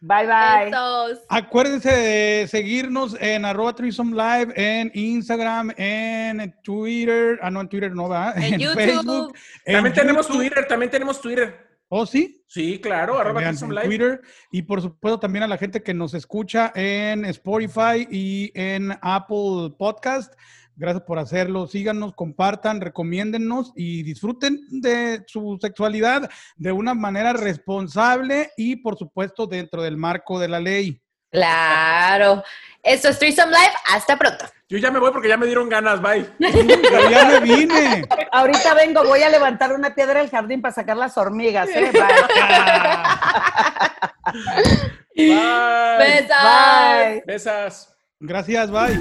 Bye, 0.05 0.27
bye. 0.27 0.65
Besos. 0.65 1.19
Acuérdense 1.29 1.89
de 1.89 2.47
seguirnos 2.49 3.15
en 3.21 3.45
arroba 3.45 3.73
Threesome 3.73 4.11
Live, 4.17 4.53
en 4.57 4.91
Instagram, 4.93 5.71
en 5.77 6.53
Twitter, 6.61 7.39
ah 7.41 7.49
no, 7.49 7.61
en 7.61 7.69
Twitter 7.69 7.95
no 7.95 8.09
va, 8.09 8.33
En 8.35 8.59
YouTube. 8.59 8.75
Facebook. 8.75 9.37
en 9.63 9.75
También 9.75 9.93
tenemos 9.95 10.27
YouTube. 10.27 10.41
Twitter, 10.41 10.67
también 10.67 10.91
tenemos 10.91 11.21
Twitter. 11.21 11.72
¿Oh, 11.95 12.07
sí? 12.07 12.43
Sí, 12.47 12.79
claro, 12.81 13.19
arroba 13.19 13.47
en 13.47 13.55
Live. 13.55 13.85
Twitter 13.85 14.21
y 14.51 14.63
por 14.63 14.81
supuesto 14.81 15.19
también 15.19 15.43
a 15.43 15.47
la 15.47 15.59
gente 15.59 15.83
que 15.83 15.93
nos 15.93 16.15
escucha 16.15 16.71
en 16.73 17.23
Spotify 17.25 18.07
y 18.09 18.51
en 18.55 18.93
Apple 18.99 19.75
Podcast. 19.77 20.33
Gracias 20.75 21.03
por 21.03 21.19
hacerlo. 21.19 21.67
Síganos, 21.67 22.15
compartan, 22.15 22.81
recomiéndennos 22.81 23.73
y 23.75 24.01
disfruten 24.01 24.59
de 24.71 25.23
su 25.27 25.59
sexualidad 25.61 26.31
de 26.55 26.71
una 26.71 26.95
manera 26.95 27.33
responsable 27.33 28.49
y 28.57 28.77
por 28.77 28.97
supuesto 28.97 29.45
dentro 29.45 29.83
del 29.83 29.95
marco 29.95 30.39
de 30.39 30.47
la 30.47 30.59
ley. 30.59 31.02
Claro. 31.33 32.43
Esto 32.83 33.09
es 33.09 33.19
Threesome 33.19 33.51
Live. 33.51 33.73
Hasta 33.91 34.17
pronto. 34.17 34.45
Yo 34.69 34.77
ya 34.77 34.91
me 34.91 34.99
voy 34.99 35.11
porque 35.11 35.27
ya 35.27 35.35
me 35.37 35.45
dieron 35.45 35.67
ganas, 35.67 36.01
bye. 36.01 36.25
Pero 36.39 37.09
ya 37.09 37.25
me 37.25 37.39
vine. 37.41 38.07
Ahorita 38.31 38.73
vengo, 38.73 39.03
voy 39.03 39.21
a 39.23 39.29
levantar 39.29 39.73
una 39.73 39.93
piedra 39.93 40.19
del 40.19 40.29
jardín 40.29 40.61
para 40.61 40.73
sacar 40.73 40.95
las 40.95 41.17
hormigas. 41.17 41.69
¿eh? 41.69 41.91
Bye. 45.15 45.27
Bye. 45.27 45.97
Besos. 45.99 46.27
Bye. 46.43 47.23
Besas. 47.25 47.95
Gracias, 48.19 48.71
bye. 48.71 48.99